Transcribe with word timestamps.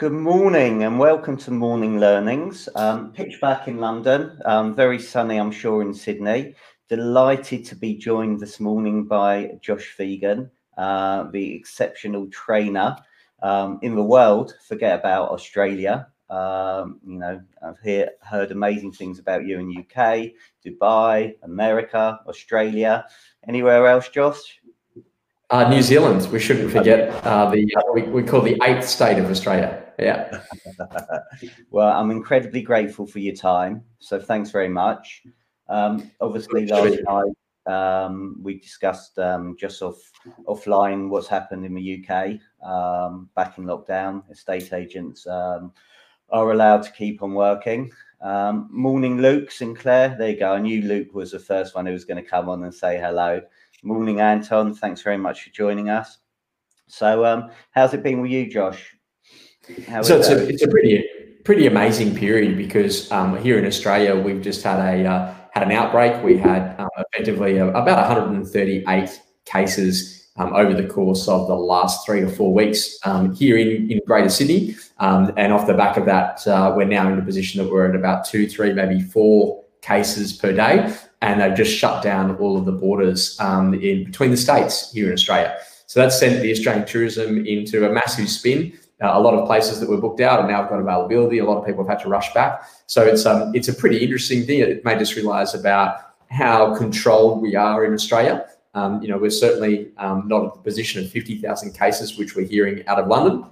Good 0.00 0.12
morning 0.12 0.84
and 0.84 0.98
welcome 0.98 1.36
to 1.36 1.50
Morning 1.50 2.00
Learnings. 2.00 2.70
Um, 2.74 3.12
pitch 3.12 3.38
back 3.38 3.68
in 3.68 3.76
London, 3.76 4.40
um, 4.46 4.74
very 4.74 4.98
sunny, 4.98 5.36
I'm 5.36 5.52
sure, 5.52 5.82
in 5.82 5.92
Sydney. 5.92 6.54
Delighted 6.88 7.66
to 7.66 7.76
be 7.76 7.96
joined 7.96 8.40
this 8.40 8.60
morning 8.60 9.04
by 9.04 9.58
Josh 9.60 9.94
Phegan, 9.94 10.48
uh, 10.78 11.24
the 11.24 11.54
exceptional 11.54 12.28
trainer 12.30 12.96
um, 13.42 13.78
in 13.82 13.94
the 13.94 14.02
world. 14.02 14.54
Forget 14.66 14.98
about 14.98 15.32
Australia. 15.32 16.08
Um, 16.30 16.98
you 17.06 17.18
know, 17.18 17.42
I've 17.62 17.78
hear, 17.80 18.08
heard 18.22 18.52
amazing 18.52 18.92
things 18.92 19.18
about 19.18 19.44
you 19.44 19.58
in 19.58 19.76
UK, 19.80 20.30
Dubai, 20.64 21.34
America, 21.42 22.20
Australia. 22.26 23.04
Anywhere 23.46 23.86
else, 23.86 24.08
Josh? 24.08 24.60
Uh, 25.50 25.68
New 25.68 25.82
Zealand. 25.82 26.26
We 26.32 26.38
shouldn't 26.38 26.70
forget 26.70 27.10
uh, 27.26 27.50
the 27.50 27.66
uh, 27.76 27.92
we, 27.92 28.02
we 28.02 28.22
call 28.22 28.40
the 28.40 28.58
eighth 28.62 28.88
state 28.88 29.18
of 29.18 29.28
Australia. 29.30 29.79
Yeah. 30.00 30.42
well, 31.70 31.92
I'm 31.92 32.10
incredibly 32.10 32.62
grateful 32.62 33.06
for 33.06 33.18
your 33.18 33.34
time. 33.34 33.82
So 33.98 34.18
thanks 34.18 34.50
very 34.50 34.68
much. 34.68 35.22
Um, 35.68 36.10
obviously, 36.20 36.66
last 36.66 36.98
night 37.06 37.32
um, 37.66 38.36
we 38.42 38.58
discussed 38.58 39.18
um, 39.18 39.56
just 39.58 39.82
off 39.82 39.98
offline 40.46 41.08
what's 41.08 41.28
happened 41.28 41.64
in 41.64 41.74
the 41.74 42.04
UK 42.04 42.40
um, 42.66 43.28
back 43.36 43.58
in 43.58 43.64
lockdown. 43.64 44.28
Estate 44.30 44.72
agents 44.72 45.26
um, 45.26 45.72
are 46.30 46.52
allowed 46.52 46.82
to 46.82 46.92
keep 46.92 47.22
on 47.22 47.34
working. 47.34 47.90
Um, 48.20 48.68
morning, 48.70 49.18
Luke 49.18 49.50
Sinclair. 49.50 50.16
There 50.18 50.30
you 50.30 50.38
go. 50.38 50.52
I 50.52 50.60
knew 50.60 50.82
Luke 50.82 51.14
was 51.14 51.32
the 51.32 51.38
first 51.38 51.74
one 51.74 51.86
who 51.86 51.92
was 51.92 52.04
going 52.04 52.22
to 52.22 52.28
come 52.28 52.48
on 52.48 52.64
and 52.64 52.74
say 52.74 52.98
hello. 52.98 53.40
Morning, 53.82 54.20
Anton. 54.20 54.74
Thanks 54.74 55.02
very 55.02 55.16
much 55.16 55.42
for 55.44 55.50
joining 55.50 55.88
us. 55.88 56.18
So, 56.86 57.24
um, 57.24 57.50
how's 57.70 57.94
it 57.94 58.02
been 58.02 58.20
with 58.20 58.30
you, 58.30 58.50
Josh? 58.50 58.94
How 59.86 60.02
so 60.02 60.18
it's 60.18 60.28
a, 60.28 60.48
it's 60.48 60.62
a 60.62 60.68
pretty 60.68 61.08
pretty 61.44 61.66
amazing 61.66 62.14
period 62.14 62.56
because 62.56 63.10
um, 63.12 63.36
here 63.42 63.58
in 63.58 63.66
Australia 63.66 64.16
we've 64.16 64.42
just 64.42 64.62
had 64.62 64.78
a 64.78 65.06
uh, 65.06 65.34
had 65.52 65.62
an 65.62 65.72
outbreak. 65.72 66.22
We 66.22 66.38
had 66.38 66.76
uh, 66.78 66.88
effectively 66.98 67.58
about 67.58 67.98
138 67.98 69.22
cases 69.44 70.28
um, 70.36 70.54
over 70.54 70.74
the 70.74 70.86
course 70.86 71.28
of 71.28 71.48
the 71.48 71.54
last 71.54 72.06
three 72.06 72.22
or 72.22 72.28
four 72.28 72.54
weeks 72.54 72.98
um, 73.04 73.34
here 73.34 73.58
in, 73.58 73.90
in 73.90 74.00
Greater 74.06 74.28
Sydney. 74.28 74.76
Um, 74.98 75.32
and 75.36 75.52
off 75.52 75.66
the 75.66 75.74
back 75.74 75.96
of 75.96 76.06
that, 76.06 76.46
uh, 76.46 76.72
we're 76.76 76.84
now 76.84 77.12
in 77.12 77.18
a 77.18 77.22
position 77.22 77.62
that 77.62 77.70
we're 77.70 77.88
at 77.88 77.96
about 77.96 78.24
two, 78.24 78.48
three, 78.48 78.72
maybe 78.72 79.00
four 79.00 79.62
cases 79.82 80.32
per 80.32 80.52
day. 80.52 80.94
And 81.22 81.40
they've 81.40 81.56
just 81.56 81.76
shut 81.76 82.02
down 82.02 82.36
all 82.36 82.56
of 82.56 82.64
the 82.64 82.72
borders 82.72 83.38
um, 83.40 83.74
in 83.74 84.04
between 84.04 84.30
the 84.30 84.36
states 84.36 84.92
here 84.92 85.08
in 85.08 85.12
Australia. 85.12 85.58
So 85.86 86.00
that's 86.00 86.18
sent 86.18 86.40
the 86.40 86.52
Australian 86.52 86.86
tourism 86.86 87.44
into 87.44 87.86
a 87.86 87.92
massive 87.92 88.30
spin. 88.30 88.78
Uh, 89.02 89.12
a 89.14 89.20
lot 89.20 89.34
of 89.34 89.46
places 89.46 89.80
that 89.80 89.88
were 89.88 89.96
booked 89.96 90.20
out 90.20 90.40
and 90.40 90.48
now 90.48 90.60
have 90.60 90.68
got 90.68 90.78
availability. 90.78 91.38
A 91.38 91.44
lot 91.44 91.56
of 91.56 91.66
people 91.66 91.82
have 91.82 91.98
had 91.98 92.02
to 92.04 92.08
rush 92.08 92.34
back. 92.34 92.62
So 92.86 93.02
it's 93.02 93.24
um, 93.24 93.52
it's 93.54 93.68
a 93.68 93.74
pretty 93.74 93.98
interesting 93.98 94.44
thing. 94.44 94.60
It 94.60 94.84
made 94.84 94.98
us 94.98 95.16
realise 95.16 95.54
about 95.54 96.14
how 96.30 96.74
controlled 96.76 97.40
we 97.40 97.56
are 97.56 97.84
in 97.84 97.94
Australia. 97.94 98.46
Um, 98.74 99.02
you 99.02 99.08
know, 99.08 99.18
we're 99.18 99.30
certainly 99.30 99.90
um, 99.96 100.28
not 100.28 100.44
at 100.44 100.54
the 100.54 100.60
position 100.60 101.04
of 101.04 101.10
50,000 101.10 101.72
cases, 101.72 102.16
which 102.16 102.36
we're 102.36 102.46
hearing 102.46 102.86
out 102.86 103.00
of 103.00 103.08
London, 103.08 103.44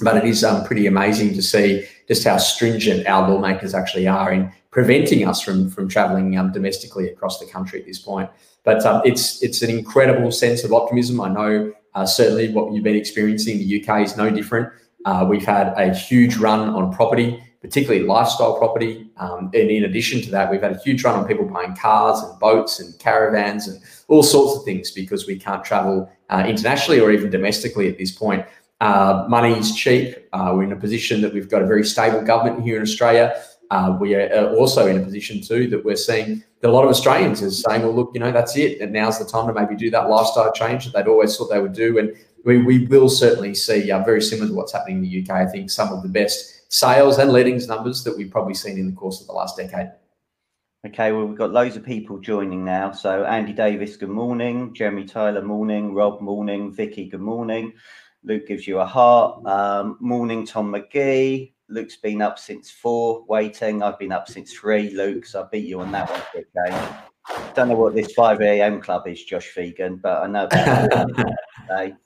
but 0.00 0.16
it 0.16 0.24
is 0.24 0.42
um, 0.44 0.64
pretty 0.64 0.86
amazing 0.86 1.34
to 1.34 1.42
see 1.42 1.86
just 2.08 2.24
how 2.24 2.38
stringent 2.38 3.06
our 3.06 3.28
lawmakers 3.28 3.74
actually 3.74 4.08
are 4.08 4.32
in 4.32 4.50
preventing 4.70 5.28
us 5.28 5.40
from 5.40 5.68
from 5.68 5.88
travelling 5.88 6.38
um, 6.38 6.52
domestically 6.52 7.08
across 7.10 7.38
the 7.38 7.46
country 7.46 7.80
at 7.80 7.86
this 7.86 7.98
point. 7.98 8.30
But 8.64 8.84
um, 8.86 9.02
it's 9.04 9.42
it's 9.42 9.62
an 9.62 9.70
incredible 9.70 10.32
sense 10.32 10.64
of 10.64 10.72
optimism. 10.72 11.20
I 11.20 11.28
know 11.28 11.72
uh, 11.94 12.06
certainly 12.06 12.52
what 12.52 12.72
you've 12.72 12.84
been 12.84 12.96
experiencing 12.96 13.60
in 13.60 13.68
the 13.68 13.82
UK 13.82 14.02
is 14.02 14.16
no 14.16 14.30
different. 14.30 14.72
Uh, 15.04 15.26
we've 15.28 15.44
had 15.44 15.68
a 15.76 15.94
huge 15.94 16.36
run 16.36 16.68
on 16.70 16.92
property 16.92 17.42
particularly 17.62 18.04
lifestyle 18.04 18.58
property. 18.58 19.08
Um, 19.16 19.50
and 19.54 19.70
in 19.70 19.84
addition 19.84 20.20
to 20.22 20.30
that, 20.32 20.50
we've 20.50 20.60
had 20.60 20.72
a 20.72 20.78
huge 20.78 21.04
run 21.04 21.18
on 21.18 21.26
people 21.26 21.46
buying 21.46 21.76
cars 21.76 22.20
and 22.20 22.38
boats 22.40 22.80
and 22.80 22.98
caravans 22.98 23.68
and 23.68 23.80
all 24.08 24.24
sorts 24.24 24.58
of 24.58 24.64
things 24.64 24.90
because 24.90 25.26
we 25.26 25.38
can't 25.38 25.64
travel 25.64 26.10
uh, 26.28 26.44
internationally 26.46 27.00
or 27.00 27.12
even 27.12 27.30
domestically 27.30 27.88
at 27.88 27.96
this 27.96 28.10
point. 28.10 28.44
Uh, 28.80 29.26
money 29.28 29.52
is 29.52 29.76
cheap. 29.76 30.16
Uh, 30.32 30.50
we're 30.54 30.64
in 30.64 30.72
a 30.72 30.76
position 30.76 31.20
that 31.20 31.32
we've 31.32 31.48
got 31.48 31.62
a 31.62 31.66
very 31.66 31.84
stable 31.84 32.20
government 32.20 32.64
here 32.64 32.76
in 32.76 32.82
Australia. 32.82 33.40
Uh, 33.70 33.96
we 34.00 34.14
are 34.16 34.28
uh, 34.34 34.54
also 34.56 34.88
in 34.88 35.00
a 35.00 35.04
position 35.04 35.40
too 35.40 35.68
that 35.68 35.84
we're 35.84 35.96
seeing 35.96 36.42
that 36.60 36.68
a 36.68 36.72
lot 36.72 36.84
of 36.84 36.90
Australians 36.90 37.42
are 37.42 37.50
saying, 37.50 37.82
well, 37.82 37.94
look, 37.94 38.10
you 38.12 38.20
know, 38.20 38.32
that's 38.32 38.56
it. 38.56 38.80
And 38.80 38.92
now's 38.92 39.20
the 39.20 39.24
time 39.24 39.46
to 39.46 39.54
maybe 39.54 39.76
do 39.76 39.88
that 39.90 40.10
lifestyle 40.10 40.52
change 40.52 40.84
that 40.84 40.94
they'd 40.94 41.08
always 41.08 41.36
thought 41.36 41.48
they 41.48 41.60
would 41.60 41.72
do. 41.72 41.98
And 41.98 42.14
we, 42.44 42.58
we 42.62 42.86
will 42.86 43.08
certainly 43.08 43.54
see, 43.54 43.90
uh, 43.90 44.02
very 44.02 44.22
similar 44.22 44.48
to 44.48 44.54
what's 44.54 44.72
happening 44.72 44.98
in 44.98 45.02
the 45.02 45.22
UK, 45.22 45.30
I 45.30 45.46
think 45.46 45.70
some 45.70 45.92
of 45.92 46.02
the 46.02 46.08
best 46.08 46.72
sales 46.72 47.18
and 47.18 47.30
lettings 47.30 47.68
numbers 47.68 48.02
that 48.04 48.16
we've 48.16 48.30
probably 48.30 48.54
seen 48.54 48.78
in 48.78 48.86
the 48.86 48.96
course 48.96 49.20
of 49.20 49.26
the 49.26 49.32
last 49.32 49.56
decade. 49.56 49.90
Okay, 50.84 51.12
well, 51.12 51.26
we've 51.26 51.38
got 51.38 51.52
loads 51.52 51.76
of 51.76 51.84
people 51.84 52.18
joining 52.18 52.64
now. 52.64 52.90
So, 52.90 53.24
Andy 53.24 53.52
Davis, 53.52 53.96
good 53.96 54.08
morning. 54.08 54.74
Jeremy 54.74 55.04
Tyler, 55.04 55.42
morning. 55.42 55.94
Rob, 55.94 56.20
morning. 56.20 56.72
Vicky, 56.72 57.08
good 57.08 57.20
morning. 57.20 57.72
Luke 58.24 58.48
gives 58.48 58.66
you 58.66 58.80
a 58.80 58.86
heart. 58.86 59.46
Um, 59.46 59.96
morning, 60.00 60.44
Tom 60.44 60.72
McGee. 60.72 61.52
Luke's 61.68 61.96
been 61.96 62.20
up 62.20 62.38
since 62.38 62.70
four, 62.70 63.24
waiting. 63.28 63.82
I've 63.82 63.98
been 63.98 64.12
up 64.12 64.28
since 64.28 64.52
three, 64.52 64.90
Luke, 64.90 65.24
so 65.24 65.42
I 65.42 65.46
beat 65.52 65.66
you 65.66 65.80
on 65.80 65.92
that 65.92 66.10
one 66.10 66.22
quick 66.32 66.46
game. 66.52 66.88
Don't 67.54 67.68
know 67.68 67.76
what 67.76 67.94
this 67.94 68.12
5 68.12 68.40
a.m. 68.40 68.80
club 68.80 69.06
is, 69.06 69.22
Josh 69.24 69.54
Phegan, 69.54 70.02
but 70.02 70.22
I 70.22 70.26
know 70.26 70.46
about 70.46 71.08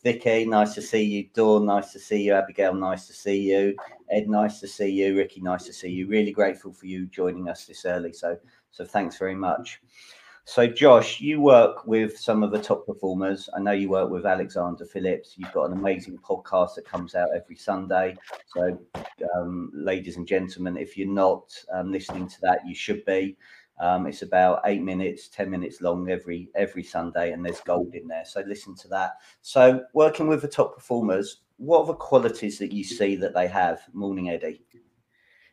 Vicky, 0.03 0.45
nice 0.45 0.75
to 0.75 0.83
see 0.83 1.03
you. 1.03 1.29
Dawn, 1.35 1.67
nice 1.67 1.93
to 1.93 1.99
see 1.99 2.23
you. 2.23 2.35
Abigail, 2.35 2.75
nice 2.75 3.07
to 3.07 3.13
see 3.13 3.51
you. 3.51 3.77
Ed, 4.11 4.29
nice 4.29 4.61
to 4.61 4.69
see 4.69 4.89
you. 4.89 5.17
Ricky, 5.17 5.41
nice 5.41 5.65
to 5.65 5.73
see 5.73 5.91
you. 5.91 6.07
Really 6.07 6.33
grateful 6.33 6.73
for 6.73 6.87
you 6.87 7.07
joining 7.07 7.49
us 7.49 7.67
this 7.67 7.85
early. 7.85 8.13
So, 8.13 8.39
so 8.71 8.85
thanks 8.85 9.19
very 9.19 9.35
much. 9.35 9.81
So, 10.49 10.65
Josh, 10.65 11.21
you 11.21 11.41
work 11.41 11.89
with 11.89 12.17
some 12.17 12.45
of 12.45 12.53
the 12.53 12.63
top 12.63 12.87
performers. 12.87 13.49
I 13.57 13.59
know 13.59 13.73
you 13.73 13.89
work 13.89 14.11
with 14.11 14.25
Alexander 14.25 14.85
Phillips. 14.85 15.35
You've 15.37 15.53
got 15.53 15.71
an 15.71 15.77
amazing 15.77 16.19
podcast 16.19 16.77
that 16.77 16.85
comes 16.85 17.17
out 17.17 17.31
every 17.35 17.57
Sunday. 17.57 18.15
So, 18.47 18.79
um, 19.35 19.73
ladies 19.75 20.19
and 20.19 20.27
gentlemen, 20.27 20.77
if 20.77 20.97
you're 20.97 21.09
not 21.09 21.53
um, 21.73 21.91
listening 21.91 22.29
to 22.29 22.41
that, 22.43 22.61
you 22.65 22.77
should 22.77 23.05
be. 23.05 23.37
Um, 23.79 24.07
it's 24.07 24.23
about 24.23 24.63
eight 24.65 24.83
minutes, 24.83 25.29
ten 25.29 25.51
minutes 25.51 25.81
long 25.81 26.09
every 26.11 26.49
every 26.55 26.83
Sunday, 26.83 27.33
and 27.33 27.45
there's 27.45 27.61
gold 27.61 27.95
in 27.95 28.09
there. 28.09 28.25
So 28.25 28.43
listen 28.47 28.75
to 28.77 28.89
that. 28.89 29.15
So 29.43 29.83
working 29.93 30.29
with 30.29 30.43
the 30.43 30.49
top 30.49 30.75
performers, 30.75 31.43
what 31.59 31.81
are 31.81 31.87
the 31.87 31.95
qualities 31.95 32.59
that 32.59 32.73
you 32.73 32.85
see 32.85 33.17
that 33.17 33.35
they 33.35 33.49
have? 33.49 33.81
Morning, 33.93 34.31
Eddie. 34.31 34.63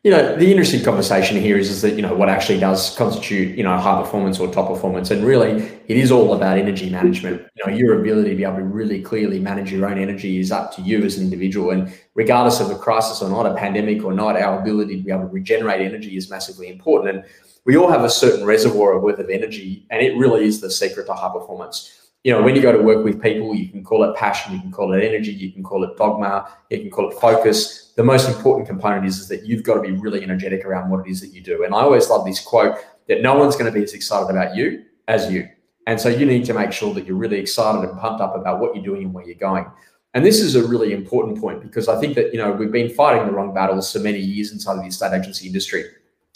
You 0.02 0.10
know, 0.10 0.36
the 0.36 0.50
interesting 0.50 0.84
conversation 0.84 1.38
here 1.38 1.56
is, 1.56 1.70
is 1.70 1.80
that, 1.80 1.94
you 1.94 2.02
know, 2.02 2.14
what 2.14 2.28
actually 2.28 2.60
does 2.60 2.94
constitute, 2.94 3.56
you 3.56 3.64
know, 3.64 3.74
high 3.78 4.02
performance 4.02 4.38
or 4.38 4.52
top 4.52 4.68
performance. 4.68 5.10
And 5.10 5.24
really, 5.24 5.62
it 5.88 5.96
is 5.96 6.12
all 6.12 6.34
about 6.34 6.58
energy 6.58 6.90
management. 6.90 7.40
You 7.56 7.66
know, 7.66 7.74
your 7.74 7.98
ability 8.02 8.28
to 8.28 8.36
be 8.36 8.44
able 8.44 8.56
to 8.56 8.64
really 8.64 9.00
clearly 9.00 9.40
manage 9.40 9.72
your 9.72 9.88
own 9.88 9.96
energy 9.96 10.38
is 10.38 10.52
up 10.52 10.74
to 10.76 10.82
you 10.82 11.02
as 11.04 11.16
an 11.16 11.24
individual. 11.24 11.70
And 11.70 11.90
regardless 12.12 12.60
of 12.60 12.70
a 12.70 12.76
crisis 12.76 13.22
or 13.22 13.30
not, 13.30 13.46
a 13.46 13.54
pandemic 13.54 14.04
or 14.04 14.12
not, 14.12 14.36
our 14.36 14.60
ability 14.60 14.98
to 14.98 15.02
be 15.02 15.10
able 15.10 15.22
to 15.22 15.28
regenerate 15.28 15.80
energy 15.80 16.18
is 16.18 16.28
massively 16.28 16.68
important. 16.68 17.16
And 17.16 17.24
we 17.64 17.76
all 17.76 17.90
have 17.90 18.04
a 18.04 18.10
certain 18.10 18.44
reservoir 18.44 18.98
worth 18.98 19.18
of 19.18 19.30
energy, 19.30 19.86
and 19.90 20.02
it 20.02 20.16
really 20.16 20.44
is 20.44 20.60
the 20.60 20.70
secret 20.70 21.06
to 21.06 21.14
high 21.14 21.32
performance 21.32 22.04
you 22.24 22.32
know, 22.32 22.42
when 22.42 22.56
you 22.56 22.62
go 22.62 22.72
to 22.72 22.82
work 22.82 23.04
with 23.04 23.22
people, 23.22 23.54
you 23.54 23.68
can 23.68 23.84
call 23.84 24.02
it 24.02 24.16
passion, 24.16 24.54
you 24.54 24.60
can 24.60 24.72
call 24.72 24.94
it 24.94 25.04
energy, 25.04 25.30
you 25.30 25.52
can 25.52 25.62
call 25.62 25.84
it 25.84 25.94
dogma, 25.98 26.48
you 26.70 26.80
can 26.80 26.90
call 26.90 27.10
it 27.10 27.20
focus. 27.20 27.92
The 27.96 28.02
most 28.02 28.28
important 28.28 28.66
component 28.66 29.04
is, 29.04 29.18
is 29.18 29.28
that 29.28 29.44
you've 29.44 29.62
got 29.62 29.74
to 29.74 29.82
be 29.82 29.92
really 29.92 30.22
energetic 30.22 30.64
around 30.64 30.88
what 30.88 31.06
it 31.06 31.10
is 31.10 31.20
that 31.20 31.34
you 31.34 31.42
do. 31.42 31.64
And 31.64 31.74
I 31.74 31.80
always 31.80 32.08
love 32.08 32.24
this 32.24 32.40
quote 32.40 32.78
that 33.08 33.20
no 33.20 33.34
one's 33.34 33.56
going 33.56 33.70
to 33.70 33.78
be 33.78 33.84
as 33.84 33.92
excited 33.92 34.30
about 34.30 34.56
you 34.56 34.84
as 35.06 35.30
you. 35.30 35.46
And 35.86 36.00
so 36.00 36.08
you 36.08 36.24
need 36.24 36.46
to 36.46 36.54
make 36.54 36.72
sure 36.72 36.94
that 36.94 37.06
you're 37.06 37.18
really 37.18 37.38
excited 37.38 37.86
and 37.86 38.00
pumped 38.00 38.22
up 38.22 38.34
about 38.34 38.58
what 38.58 38.74
you're 38.74 38.84
doing 38.84 39.04
and 39.04 39.12
where 39.12 39.26
you're 39.26 39.34
going. 39.34 39.66
And 40.14 40.24
this 40.24 40.40
is 40.40 40.56
a 40.56 40.66
really 40.66 40.94
important 40.94 41.38
point 41.38 41.60
because 41.60 41.88
I 41.88 42.00
think 42.00 42.14
that, 42.14 42.32
you 42.32 42.38
know, 42.38 42.52
we've 42.52 42.72
been 42.72 42.88
fighting 42.88 43.26
the 43.26 43.32
wrong 43.32 43.52
battles 43.52 43.92
for 43.92 43.98
many 43.98 44.18
years 44.18 44.50
inside 44.50 44.76
of 44.76 44.80
the 44.80 44.88
estate 44.88 45.12
agency 45.12 45.46
industry. 45.46 45.84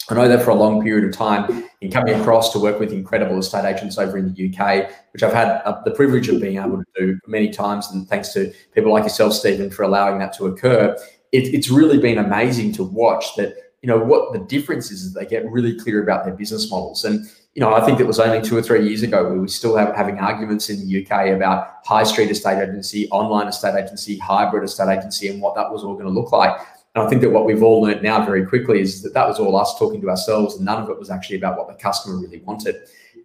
I 0.09 0.15
know 0.15 0.27
that 0.27 0.43
for 0.43 0.49
a 0.49 0.55
long 0.55 0.81
period 0.81 1.07
of 1.07 1.15
time 1.15 1.69
in 1.81 1.91
coming 1.91 2.19
across 2.19 2.51
to 2.53 2.59
work 2.59 2.79
with 2.79 2.91
incredible 2.91 3.37
estate 3.37 3.65
agents 3.65 3.97
over 3.97 4.17
in 4.17 4.33
the 4.33 4.49
UK, 4.49 4.89
which 5.13 5.21
I've 5.21 5.33
had 5.33 5.61
uh, 5.65 5.81
the 5.83 5.91
privilege 5.91 6.27
of 6.29 6.41
being 6.41 6.57
able 6.57 6.77
to 6.77 6.85
do 6.97 7.19
many 7.27 7.51
times. 7.51 7.91
And 7.91 8.07
thanks 8.07 8.33
to 8.33 8.51
people 8.73 8.91
like 8.91 9.03
yourself, 9.03 9.33
Stephen, 9.33 9.69
for 9.69 9.83
allowing 9.83 10.17
that 10.19 10.33
to 10.33 10.47
occur. 10.47 10.97
It, 11.31 11.53
it's 11.53 11.69
really 11.69 11.99
been 11.99 12.17
amazing 12.17 12.71
to 12.73 12.83
watch 12.83 13.35
that, 13.35 13.55
you 13.83 13.87
know, 13.87 13.99
what 13.99 14.33
the 14.33 14.39
difference 14.39 14.89
is, 14.89 15.03
is 15.03 15.13
they 15.13 15.27
get 15.27 15.49
really 15.49 15.77
clear 15.77 16.01
about 16.01 16.25
their 16.25 16.33
business 16.33 16.71
models. 16.71 17.05
And, 17.05 17.29
you 17.53 17.61
know, 17.61 17.75
I 17.75 17.85
think 17.85 17.99
it 17.99 18.07
was 18.07 18.19
only 18.19 18.41
two 18.41 18.57
or 18.57 18.63
three 18.63 18.87
years 18.87 19.03
ago 19.03 19.31
we 19.31 19.39
were 19.39 19.47
still 19.47 19.77
have, 19.77 19.95
having 19.95 20.17
arguments 20.17 20.71
in 20.71 20.79
the 20.87 21.05
UK 21.05 21.35
about 21.35 21.67
high 21.85 22.03
street 22.03 22.31
estate 22.31 22.61
agency, 22.61 23.07
online 23.11 23.47
estate 23.47 23.75
agency, 23.77 24.17
hybrid 24.17 24.63
estate 24.63 24.91
agency, 24.91 25.27
and 25.27 25.39
what 25.39 25.53
that 25.53 25.71
was 25.71 25.83
all 25.83 25.93
going 25.93 26.07
to 26.07 26.11
look 26.11 26.31
like. 26.31 26.59
And 26.99 27.07
I 27.07 27.09
think 27.09 27.21
that 27.21 27.29
what 27.29 27.45
we've 27.45 27.63
all 27.63 27.81
learned 27.81 28.03
now 28.03 28.25
very 28.25 28.45
quickly 28.45 28.81
is 28.81 29.01
that 29.03 29.13
that 29.13 29.27
was 29.27 29.39
all 29.39 29.55
us 29.55 29.79
talking 29.79 30.01
to 30.01 30.09
ourselves, 30.09 30.55
and 30.55 30.65
none 30.65 30.83
of 30.83 30.89
it 30.89 30.99
was 30.99 31.09
actually 31.09 31.37
about 31.37 31.57
what 31.57 31.69
the 31.69 31.73
customer 31.75 32.17
really 32.17 32.39
wanted. 32.39 32.75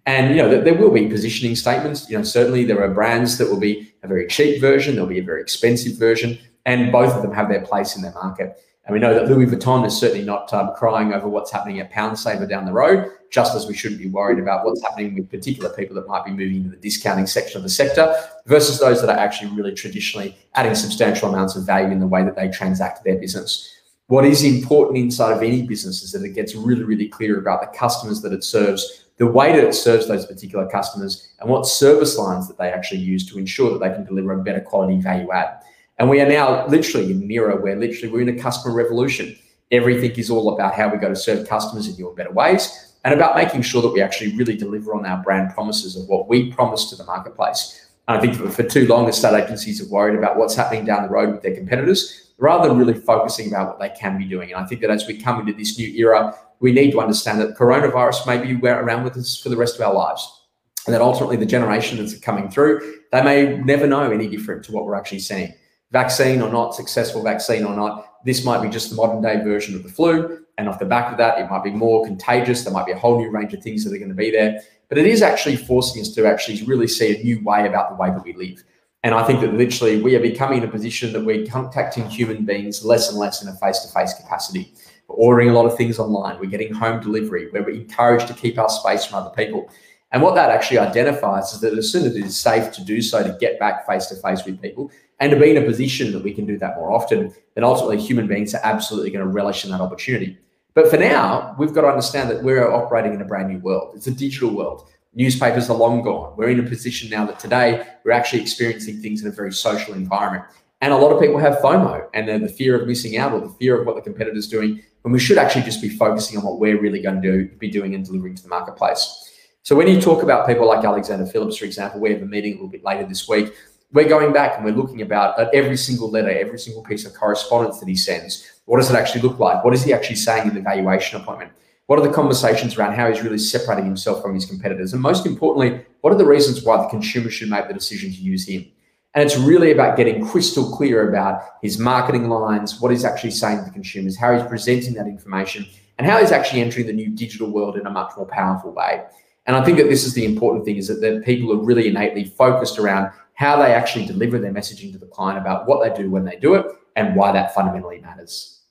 And 0.07 0.37
you 0.37 0.43
know, 0.43 0.61
there 0.63 0.75
will 0.75 0.93
be 0.93 1.09
positioning 1.09 1.57
statements. 1.57 2.09
You 2.09 2.19
know, 2.19 2.25
certainly 2.25 2.65
there 2.65 2.83
are 2.85 2.89
brands 2.89 3.37
that 3.39 3.51
will 3.51 3.59
be 3.59 3.93
a 4.03 4.07
very 4.07 4.29
cheap 4.29 4.61
version, 4.61 4.95
there'll 4.95 5.09
be 5.09 5.19
a 5.19 5.25
very 5.25 5.41
expensive 5.41 5.99
version. 5.99 6.39
and 6.67 6.91
both 6.91 7.13
of 7.15 7.23
them 7.23 7.33
have 7.33 7.49
their 7.49 7.61
place 7.61 7.97
in 7.97 8.03
their 8.03 8.13
market. 8.13 8.57
And 8.87 8.93
we 8.93 9.01
know 9.01 9.15
that 9.15 9.31
Louis 9.31 9.47
Vuitton 9.47 9.87
is 9.87 9.97
certainly 9.97 10.25
not 10.25 10.53
um, 10.53 10.73
crying 10.77 11.15
over 11.15 11.27
what's 11.27 11.51
happening 11.51 11.81
at 11.81 11.91
Pound 11.91 12.19
Saver 12.19 12.47
down 12.47 12.67
the 12.67 12.73
road, 12.73 13.11
just 13.31 13.57
as 13.57 13.67
we 13.67 13.73
shouldn't 13.73 14.01
be 14.01 14.09
worried 14.09 14.39
about 14.39 14.65
what's 14.65 14.83
happening 14.83 15.15
with 15.15 15.31
particular 15.31 15.71
people 15.71 15.95
that 15.95 16.07
might 16.07 16.25
be 16.25 16.31
moving 16.31 16.57
into 16.57 16.69
the 16.69 16.77
discounting 16.77 17.27
section 17.27 17.57
of 17.57 17.63
the 17.63 17.71
sector 17.71 18.15
versus 18.45 18.79
those 18.79 19.01
that 19.01 19.09
are 19.09 19.19
actually 19.19 19.51
really 19.53 19.73
traditionally 19.73 20.37
adding 20.55 20.75
substantial 20.75 21.31
amounts 21.31 21.57
of 21.57 21.65
value 21.65 21.91
in 21.91 21.99
the 21.99 22.07
way 22.07 22.23
that 22.23 22.37
they 22.37 22.51
transact 22.51 23.03
their 23.05 23.17
business. 23.17 23.75
What 24.09 24.27
is 24.27 24.45
important 24.45 24.99
inside 24.99 25.33
of 25.33 25.43
any 25.43 25.63
business 25.63 26.03
is 26.03 26.13
that 26.13 26.23
it 26.23 26.35
gets 26.35 26.55
really, 26.55 26.85
really 26.85 27.09
clear 27.09 27.39
about 27.39 27.63
the 27.63 27.79
customers 27.79 28.21
that 28.21 28.35
it 28.35 28.45
serves, 28.45 29.07
the 29.17 29.27
way 29.27 29.53
that 29.53 29.65
it 29.65 29.75
serves 29.75 30.07
those 30.07 30.27
particular 30.27 30.69
customers, 30.69 31.33
and 31.41 31.49
what 31.49 31.67
service 31.67 32.19
lines 32.19 32.47
that 32.49 32.59
they 32.59 32.71
actually 32.71 33.01
use 33.01 33.27
to 33.31 33.39
ensure 33.39 33.71
that 33.73 33.79
they 33.81 33.95
can 33.95 34.05
deliver 34.05 34.35
a 34.35 34.43
better 34.45 34.61
quality 34.61 35.01
value 35.01 35.33
add. 35.33 35.64
And 35.99 36.11
we 36.11 36.21
are 36.21 36.29
now 36.29 36.67
literally 36.67 37.13
in 37.13 37.31
era 37.31 37.61
where 37.61 37.77
literally 37.77 38.13
we're 38.13 38.23
in 38.23 38.29
a 38.29 38.41
customer 38.41 38.75
revolution. 38.75 39.37
Everything 39.71 40.11
is 40.13 40.29
all 40.29 40.55
about 40.55 40.75
how 40.75 40.89
we 40.89 40.99
go 40.99 41.09
to 41.09 41.17
serve 41.17 41.49
customers 41.49 41.89
in 41.89 41.95
new 41.95 42.09
and 42.09 42.17
better 42.17 42.33
ways 42.33 42.95
and 43.05 43.15
about 43.15 43.37
making 43.37 43.63
sure 43.63 43.83
that 43.83 43.93
we 43.93 44.01
actually 44.01 44.37
really 44.37 44.57
deliver 44.57 44.95
on 44.95 45.07
our 45.07 45.23
brand 45.23 45.51
promises 45.55 45.95
of 45.97 46.09
what 46.09 46.29
we 46.29 46.51
promise 46.53 46.91
to 46.91 46.97
the 46.97 47.05
marketplace. 47.05 47.91
And 48.09 48.19
I 48.19 48.21
think 48.21 48.35
for, 48.35 48.63
too 48.63 48.87
long, 48.87 49.09
estate 49.09 49.45
agencies 49.45 49.79
have 49.79 49.89
worried 49.89 50.19
about 50.19 50.37
what's 50.37 50.55
happening 50.55 50.85
down 50.85 51.05
the 51.05 51.09
road 51.09 51.33
with 51.33 51.43
their 51.43 51.55
competitors 51.55 52.33
rather 52.39 52.69
than 52.69 52.77
really 52.77 52.95
focusing 52.95 53.49
about 53.49 53.69
what 53.69 53.79
they 53.79 53.89
can 53.91 54.19
be 54.19 54.25
doing. 54.25 54.53
And 54.53 54.61
I 54.61 54.67
think 54.67 54.81
that 54.81 54.91
as 54.91 55.07
we 55.07 55.17
come 55.17 55.41
into 55.41 55.53
this 55.53 55.79
new 55.79 55.89
era, 55.95 56.37
we 56.61 56.73
need 56.73 56.91
to 56.91 57.01
understand 57.01 57.41
that 57.41 57.57
coronavirus 57.57 58.27
may 58.27 58.39
be 58.39 58.67
around 58.67 59.05
with 59.05 59.17
us 59.17 59.39
for 59.39 59.49
the 59.49 59.57
rest 59.57 59.77
of 59.77 59.83
our 59.83 59.95
lives. 59.95 60.43
And 60.87 60.95
that 60.95 61.01
ultimately 61.01 61.37
the 61.37 61.47
generation 61.47 61.99
that's 61.99 62.19
coming 62.19 62.51
through, 62.51 62.97
they 63.13 63.23
may 63.23 63.57
never 63.59 63.87
know 63.87 64.11
any 64.11 64.29
different 64.29 64.65
to 64.65 64.73
what 64.73 64.85
we're 64.85 64.97
actually 64.97 65.21
seeing 65.21 65.55
vaccine 65.95 66.43
or 66.43 66.51
not, 66.51 66.75
successful 66.75 67.23
vaccine 67.23 67.65
or 67.65 67.75
not, 67.75 68.25
this 68.25 68.45
might 68.45 68.61
be 68.61 68.69
just 68.69 68.91
the 68.91 68.97
modern 68.97 69.23
day 69.23 69.43
version 69.43 69.77
of 69.77 69.85
the 69.85 69.89
flu. 69.89 70.45
And 70.59 70.69
off 70.69 70.81
the 70.81 70.85
back 70.85 71.13
of 71.13 71.19
that, 71.19 71.39
it 71.39 71.49
might 71.49 71.63
be 71.63 71.71
more 71.71 72.05
contagious. 72.05 72.65
There 72.65 72.73
might 72.73 72.87
be 72.87 72.93
a 72.93 72.99
whole 72.99 73.19
new 73.19 73.31
range 73.31 73.55
of 73.55 73.63
things 73.63 73.85
that 73.85 73.95
are 73.95 73.99
going 73.99 74.09
to 74.09 74.15
be 74.15 74.33
there. 74.33 74.61
But 74.89 74.99
it 74.99 75.07
is 75.07 75.23
actually 75.23 75.57
forcing 75.57 76.03
us 76.03 76.11
to 76.11 76.27
actually 76.27 76.63
really 76.65 76.89
see 76.89 77.15
a 77.15 77.23
new 77.23 77.43
way 77.45 77.67
about 77.67 77.91
the 77.91 77.97
way 77.97 78.11
that 78.11 78.25
we 78.25 78.33
live. 78.35 78.63
And 79.05 79.15
I 79.15 79.23
think 79.23 79.41
that 79.43 79.55
literally 79.55 80.03
we 80.03 80.17
are 80.17 80.21
becoming 80.21 80.59
in 80.59 80.69
a 80.69 80.71
position 80.71 81.13
that 81.13 81.25
we're 81.25 81.47
contacting 81.47 82.09
human 82.09 82.45
beings 82.45 82.85
less 82.85 83.11
and 83.11 83.19
less 83.19 83.43
in 83.43 83.49
a 83.49 83.55
face 83.55 83.79
to 83.81 83.89
face 83.93 84.15
capacity. 84.15 84.75
We're 85.09 85.17
ordering 85.17 85.51
a 85.51 85.53
lot 85.53 85.67
of 85.67 85.77
things 85.77 85.99
online. 86.01 86.41
We're 86.41 86.51
getting 86.51 86.73
home 86.73 87.01
delivery. 87.01 87.51
We're 87.53 87.69
encouraged 87.71 88.27
to 88.29 88.35
keep 88.35 88.59
our 88.59 88.69
space 88.69 89.05
from 89.05 89.19
other 89.19 89.35
people. 89.37 89.71
And 90.15 90.23
what 90.23 90.37
that 90.37 90.49
actually 90.49 90.79
identifies 90.79 91.53
is 91.53 91.61
that 91.61 91.77
as 91.77 91.91
soon 91.91 92.07
as 92.07 92.15
it 92.15 92.25
is 92.25 92.37
safe 92.37 92.71
to 92.75 92.85
do 92.85 93.03
so, 93.03 93.25
to 93.25 93.37
get 93.41 93.59
back 93.59 93.85
face 93.85 94.07
to 94.07 94.15
face 94.15 94.45
with 94.45 94.63
people, 94.63 94.93
and 95.19 95.33
to 95.33 95.37
be 95.37 95.51
in 95.51 95.61
a 95.61 95.67
position 95.67 96.13
that 96.13 96.23
we 96.23 96.33
can 96.33 96.47
do 96.47 96.57
that 96.59 96.77
more 96.77 96.93
often, 96.93 97.35
then 97.57 97.65
ultimately 97.65 98.01
human 98.01 98.29
beings 98.29 98.55
are 98.55 98.61
absolutely 98.63 99.11
going 99.11 99.25
to 99.25 99.31
relish 99.31 99.65
in 99.65 99.73
that 99.73 99.81
opportunity. 99.81 100.39
But 100.75 100.89
for 100.89 100.99
now, 100.99 101.57
we've 101.59 101.73
got 101.73 101.81
to 101.81 101.89
understand 101.89 102.31
that 102.31 102.45
we're 102.45 102.73
operating 102.73 103.13
in 103.13 103.23
a 103.23 103.25
brand 103.25 103.49
new 103.49 103.59
world. 103.59 103.97
It's 103.97 104.07
a 104.07 104.13
digital 104.13 104.55
world. 104.55 104.89
Newspapers 105.15 105.69
are 105.69 105.77
long 105.77 106.03
gone. 106.03 106.37
We're 106.37 106.51
in 106.51 106.61
a 106.61 106.69
position 106.69 107.11
now 107.11 107.27
that 107.27 107.41
today 107.41 107.85
we're 108.05 108.13
actually 108.13 108.43
experiencing 108.43 109.03
things 109.03 109.21
in 109.23 109.27
a 109.27 109.33
very 109.33 109.53
social 109.53 109.95
environment. 109.95 110.45
And 110.81 110.93
a 110.93 110.97
lot 110.97 111.11
of 111.11 111.21
people 111.21 111.39
have 111.39 111.59
FOMO 111.59 112.09
and 112.15 112.29
the 112.29 112.49
fear 112.49 112.81
of 112.81 112.87
missing 112.87 113.17
out 113.17 113.33
or 113.33 113.41
the 113.41 113.49
fear 113.55 113.81
of 113.81 113.85
what 113.85 113.97
the 113.97 114.03
competitor's 114.03 114.47
doing. 114.47 114.81
And 115.03 115.13
we 115.13 115.19
should 115.19 115.39
actually 115.39 115.63
just 115.63 115.83
be 115.83 115.89
focusing 115.89 116.39
on 116.39 116.45
what 116.45 116.61
we're 116.61 116.81
really 116.81 117.03
going 117.03 117.21
to 117.21 117.33
do, 117.33 117.49
be 117.57 117.69
doing 117.69 117.97
and 117.97 118.05
delivering 118.05 118.37
to 118.37 118.43
the 118.45 118.49
marketplace. 118.49 119.33
So 119.65 119.75
when 119.75 119.89
you 119.89 120.01
talk 120.01 120.23
about 120.23 120.47
people 120.47 120.69
like 120.69 120.85
Alexander 120.85 121.27
Phillips, 121.27 121.57
for 121.57 121.65
example, 121.65 121.99
we 121.99 122.13
have 122.13 122.23
a 122.23 122.27
meeting 122.27 122.53
a 122.53 122.55
little 122.57 122.69
bit 122.69 122.85
later 122.85 123.07
this 123.07 123.27
week 123.27 123.53
we're 123.95 124.09
going 124.09 124.33
back 124.33 124.57
and 124.57 124.65
we're 124.65 124.75
looking 124.75 125.03
about 125.03 125.39
at 125.39 125.55
every 125.55 125.77
single 125.77 126.11
letter, 126.11 126.29
every 126.29 126.59
single 126.59 126.83
piece 126.83 127.07
of 127.07 127.15
correspondence 127.15 127.79
that 127.79 127.89
he 127.89 127.95
sends. 127.95 128.61
What 128.65 128.79
does 128.79 128.91
it 128.91 128.97
actually 128.97 129.23
look 129.23 129.39
like? 129.39 129.65
What 129.65 129.73
is 129.73 129.85
he 129.85 129.93
actually 129.93 130.17
saying 130.17 130.49
in 130.49 130.55
the 130.55 130.61
valuation 130.61 131.21
appointment? 131.21 131.53
What 131.87 132.01
are 132.01 132.07
the 132.07 132.13
conversations 132.13 132.77
around 132.77 132.95
how 132.95 133.09
he's 133.09 133.23
really 133.23 133.39
separating 133.39 133.85
himself 133.85 134.21
from 134.21 134.35
his 134.35 134.47
competitors? 134.47 134.95
And 134.95 135.01
most 135.01 135.27
importantly, 135.27 135.87
what 136.01 136.13
are 136.13 136.17
the 136.17 136.27
reasons 136.27 136.65
why 136.65 136.79
the 136.79 136.89
consumer 136.89 137.31
should 137.31 137.51
make 137.51 137.69
the 137.69 137.75
decision 137.75 138.11
to 138.11 138.17
use 138.17 138.49
him? 138.49 138.67
And 139.15 139.25
it's 139.25 139.37
really 139.37 139.71
about 139.71 139.97
getting 139.97 140.27
crystal 140.27 140.77
clear 140.77 141.09
about 141.09 141.43
his 141.63 141.79
marketing 141.79 142.29
lines, 142.29 142.81
what 142.81 142.91
he's 142.91 143.05
actually 143.05 143.31
saying 143.31 143.59
to 143.59 143.65
the 143.65 143.71
consumers, 143.71 144.19
how 144.19 144.37
he's 144.37 144.47
presenting 144.49 144.95
that 144.95 145.07
information, 145.07 145.67
and 145.99 146.07
how 146.07 146.19
he's 146.19 146.33
actually 146.33 146.63
entering 146.63 146.89
the 146.89 146.93
new 146.93 147.11
digital 147.11 147.49
world 147.49 147.77
in 147.77 147.87
a 147.87 147.91
much 147.91 148.11
more 148.17 148.27
powerful 148.27 148.73
way. 148.73 149.05
And 149.47 149.57
I 149.57 149.65
think 149.65 149.79
that 149.79 149.89
this 149.89 150.05
is 150.05 150.15
the 150.15 150.25
important 150.25 150.65
thing 150.65 150.77
is 150.77 150.89
that, 150.89 151.01
that 151.03 151.25
people 151.25 151.53
are 151.53 151.63
really 151.63 151.89
innately 151.89 152.25
focused 152.25 152.79
around 152.79 153.13
how 153.35 153.57
they 153.57 153.75
actually 153.75 154.07
deliver 154.07 154.39
their 154.39 154.53
messaging 154.53 154.93
to 154.93 154.99
the 154.99 155.07
client 155.07 155.39
about 155.39 155.67
what 155.67 155.83
they 155.83 155.95
do 156.03 156.11
when 156.11 156.25
they 156.25 156.37
do 156.37 156.55
it 156.55 156.67
and 156.97 157.15
why 157.15 157.33
that 157.33 157.55
fundamentally 157.55 158.01
matters. 158.01 158.63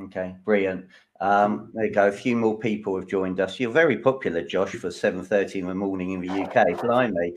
Okay, 0.00 0.34
brilliant. 0.44 0.86
Um, 1.20 1.70
there 1.74 1.86
you 1.86 1.92
go. 1.92 2.08
A 2.08 2.12
few 2.12 2.36
more 2.36 2.58
people 2.58 2.96
have 2.96 3.06
joined 3.06 3.40
us. 3.40 3.60
You're 3.60 3.70
very 3.70 3.98
popular, 3.98 4.42
Josh, 4.42 4.72
for 4.72 4.88
7.30 4.88 5.56
in 5.56 5.66
the 5.66 5.74
morning 5.74 6.12
in 6.12 6.20
the 6.20 6.30
UK. 6.30 6.80
Blimey. 6.80 7.34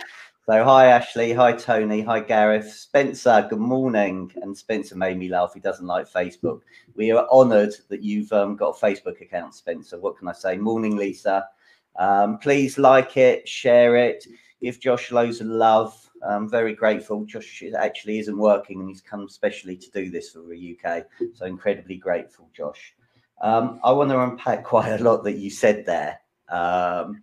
So 0.50 0.64
hi, 0.64 0.88
Ashley. 0.88 1.34
Hi, 1.34 1.52
Tony. 1.52 2.02
Hi, 2.02 2.22
Gareth. 2.22 2.72
Spencer, 2.72 3.46
good 3.50 3.60
morning. 3.60 4.32
And 4.42 4.58
Spencer 4.58 4.96
made 4.96 5.18
me 5.18 5.30
laugh. 5.30 5.52
He 5.54 5.60
doesn't 5.60 5.86
like 5.86 6.10
Facebook. 6.10 6.62
We 6.96 7.12
are 7.12 7.28
honoured 7.30 7.74
that 7.90 8.02
you've 8.02 8.32
um, 8.32 8.56
got 8.56 8.78
a 8.82 8.86
Facebook 8.86 9.20
account, 9.22 9.56
Spencer. 9.56 10.00
What 10.00 10.18
can 10.18 10.28
I 10.28 10.34
say? 10.34 10.56
Morning, 10.56 10.96
Lisa. 10.96 11.48
Um, 11.98 12.38
please 12.38 12.78
like 12.78 13.18
it, 13.18 13.48
share 13.48 13.96
it, 13.96 14.26
give 14.62 14.80
Josh 14.80 15.12
loads 15.12 15.42
of 15.42 15.48
love. 15.48 16.10
I'm 16.28 16.50
very 16.50 16.74
grateful. 16.74 17.26
Josh 17.26 17.64
actually 17.78 18.20
isn't 18.20 18.38
working 18.38 18.80
and 18.80 18.90
he's 18.90 19.02
come 19.02 19.30
specially 19.30 19.78
to 19.78 19.92
do 19.92 20.10
this 20.10 20.32
for 20.32 20.42
the 20.42 20.78
UK. 20.78 21.06
So 21.34 21.46
incredibly 21.46 21.98
grateful, 21.98 22.50
Josh. 22.56 22.94
Um, 23.42 23.80
I 23.84 23.92
want 23.92 24.10
to 24.12 24.20
unpack 24.20 24.64
quite 24.64 25.00
a 25.00 25.04
lot 25.04 25.24
that 25.24 25.38
you 25.38 25.50
said 25.50 25.86
there. 25.86 26.20
Um, 26.50 27.22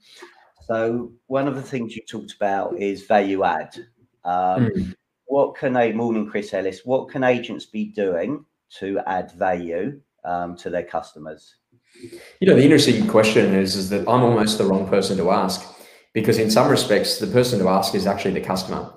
so 0.66 1.12
one 1.26 1.48
of 1.48 1.56
the 1.56 1.62
things 1.62 1.94
you 1.94 2.02
talked 2.02 2.34
about 2.34 2.78
is 2.78 3.06
value 3.06 3.44
add. 3.44 3.76
Um, 4.24 4.66
mm. 4.66 4.94
What 5.26 5.56
can 5.56 5.76
a 5.76 5.92
morning, 5.92 6.28
Chris 6.28 6.54
Ellis? 6.54 6.84
What 6.84 7.08
can 7.08 7.24
agents 7.24 7.66
be 7.66 7.86
doing 7.86 8.44
to 8.78 9.00
add 9.06 9.32
value 9.32 10.00
um, 10.24 10.56
to 10.56 10.70
their 10.70 10.84
customers? 10.84 11.56
You 12.40 12.48
know, 12.48 12.56
the 12.56 12.62
interesting 12.62 13.06
question 13.06 13.54
is 13.54 13.76
is 13.76 13.90
that 13.90 14.00
I'm 14.00 14.22
almost 14.22 14.58
the 14.58 14.64
wrong 14.64 14.88
person 14.88 15.16
to 15.18 15.30
ask 15.30 15.64
because 16.12 16.38
in 16.38 16.50
some 16.50 16.68
respects, 16.68 17.18
the 17.18 17.26
person 17.26 17.58
to 17.58 17.68
ask 17.68 17.94
is 17.94 18.06
actually 18.06 18.32
the 18.32 18.40
customer. 18.40 18.92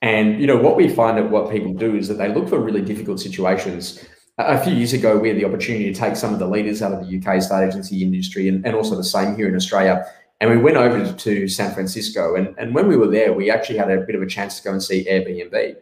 And 0.00 0.40
you 0.40 0.46
know 0.46 0.56
what 0.56 0.76
we 0.76 0.88
find 0.88 1.16
that 1.18 1.30
what 1.30 1.50
people 1.50 1.72
do 1.72 1.94
is 1.94 2.08
that 2.08 2.14
they 2.14 2.32
look 2.32 2.48
for 2.48 2.58
really 2.58 2.82
difficult 2.82 3.20
situations. 3.20 4.04
A 4.38 4.62
few 4.62 4.74
years 4.74 4.92
ago, 4.92 5.18
we 5.18 5.28
had 5.28 5.36
the 5.36 5.44
opportunity 5.44 5.92
to 5.92 5.98
take 5.98 6.16
some 6.16 6.32
of 6.32 6.38
the 6.38 6.48
leaders 6.48 6.82
out 6.82 6.92
of 6.92 7.06
the 7.06 7.18
UK 7.18 7.40
state 7.42 7.68
agency 7.68 8.02
industry, 8.02 8.48
and, 8.48 8.66
and 8.66 8.74
also 8.74 8.96
the 8.96 9.04
same 9.04 9.36
here 9.36 9.46
in 9.46 9.54
Australia. 9.54 10.04
And 10.40 10.50
we 10.50 10.56
went 10.56 10.76
over 10.76 11.12
to 11.12 11.48
San 11.48 11.72
Francisco, 11.72 12.34
and, 12.34 12.54
and 12.58 12.74
when 12.74 12.88
we 12.88 12.96
were 12.96 13.06
there, 13.06 13.32
we 13.32 13.50
actually 13.50 13.78
had 13.78 13.90
a 13.90 14.00
bit 14.00 14.16
of 14.16 14.22
a 14.22 14.26
chance 14.26 14.58
to 14.58 14.64
go 14.64 14.72
and 14.72 14.82
see 14.82 15.04
Airbnb. 15.04 15.76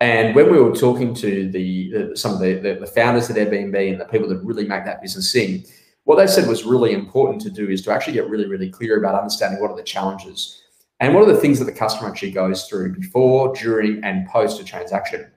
And 0.00 0.34
when 0.34 0.50
we 0.50 0.58
were 0.60 0.74
talking 0.74 1.12
to 1.14 1.50
the, 1.50 1.90
the 1.90 2.16
some 2.16 2.32
of 2.32 2.40
the, 2.40 2.54
the, 2.54 2.74
the 2.74 2.86
founders 2.86 3.28
at 3.28 3.36
Airbnb 3.36 3.90
and 3.90 4.00
the 4.00 4.06
people 4.06 4.28
that 4.28 4.38
really 4.38 4.66
make 4.66 4.84
that 4.84 5.02
business 5.02 5.30
sing, 5.30 5.64
what 6.08 6.16
they 6.16 6.26
said 6.26 6.48
was 6.48 6.64
really 6.64 6.94
important 6.94 7.38
to 7.42 7.50
do 7.50 7.68
is 7.68 7.82
to 7.82 7.92
actually 7.92 8.14
get 8.14 8.30
really, 8.30 8.46
really 8.46 8.70
clear 8.70 8.96
about 8.96 9.14
understanding 9.14 9.60
what 9.60 9.70
are 9.70 9.76
the 9.76 9.82
challenges 9.82 10.62
and 11.00 11.14
what 11.14 11.22
are 11.22 11.30
the 11.30 11.38
things 11.38 11.58
that 11.58 11.66
the 11.66 11.72
customer 11.72 12.08
actually 12.08 12.30
goes 12.30 12.64
through 12.66 12.94
before, 12.94 13.54
during, 13.54 14.02
and 14.02 14.26
post 14.26 14.58
a 14.58 14.64
transaction. 14.64 15.30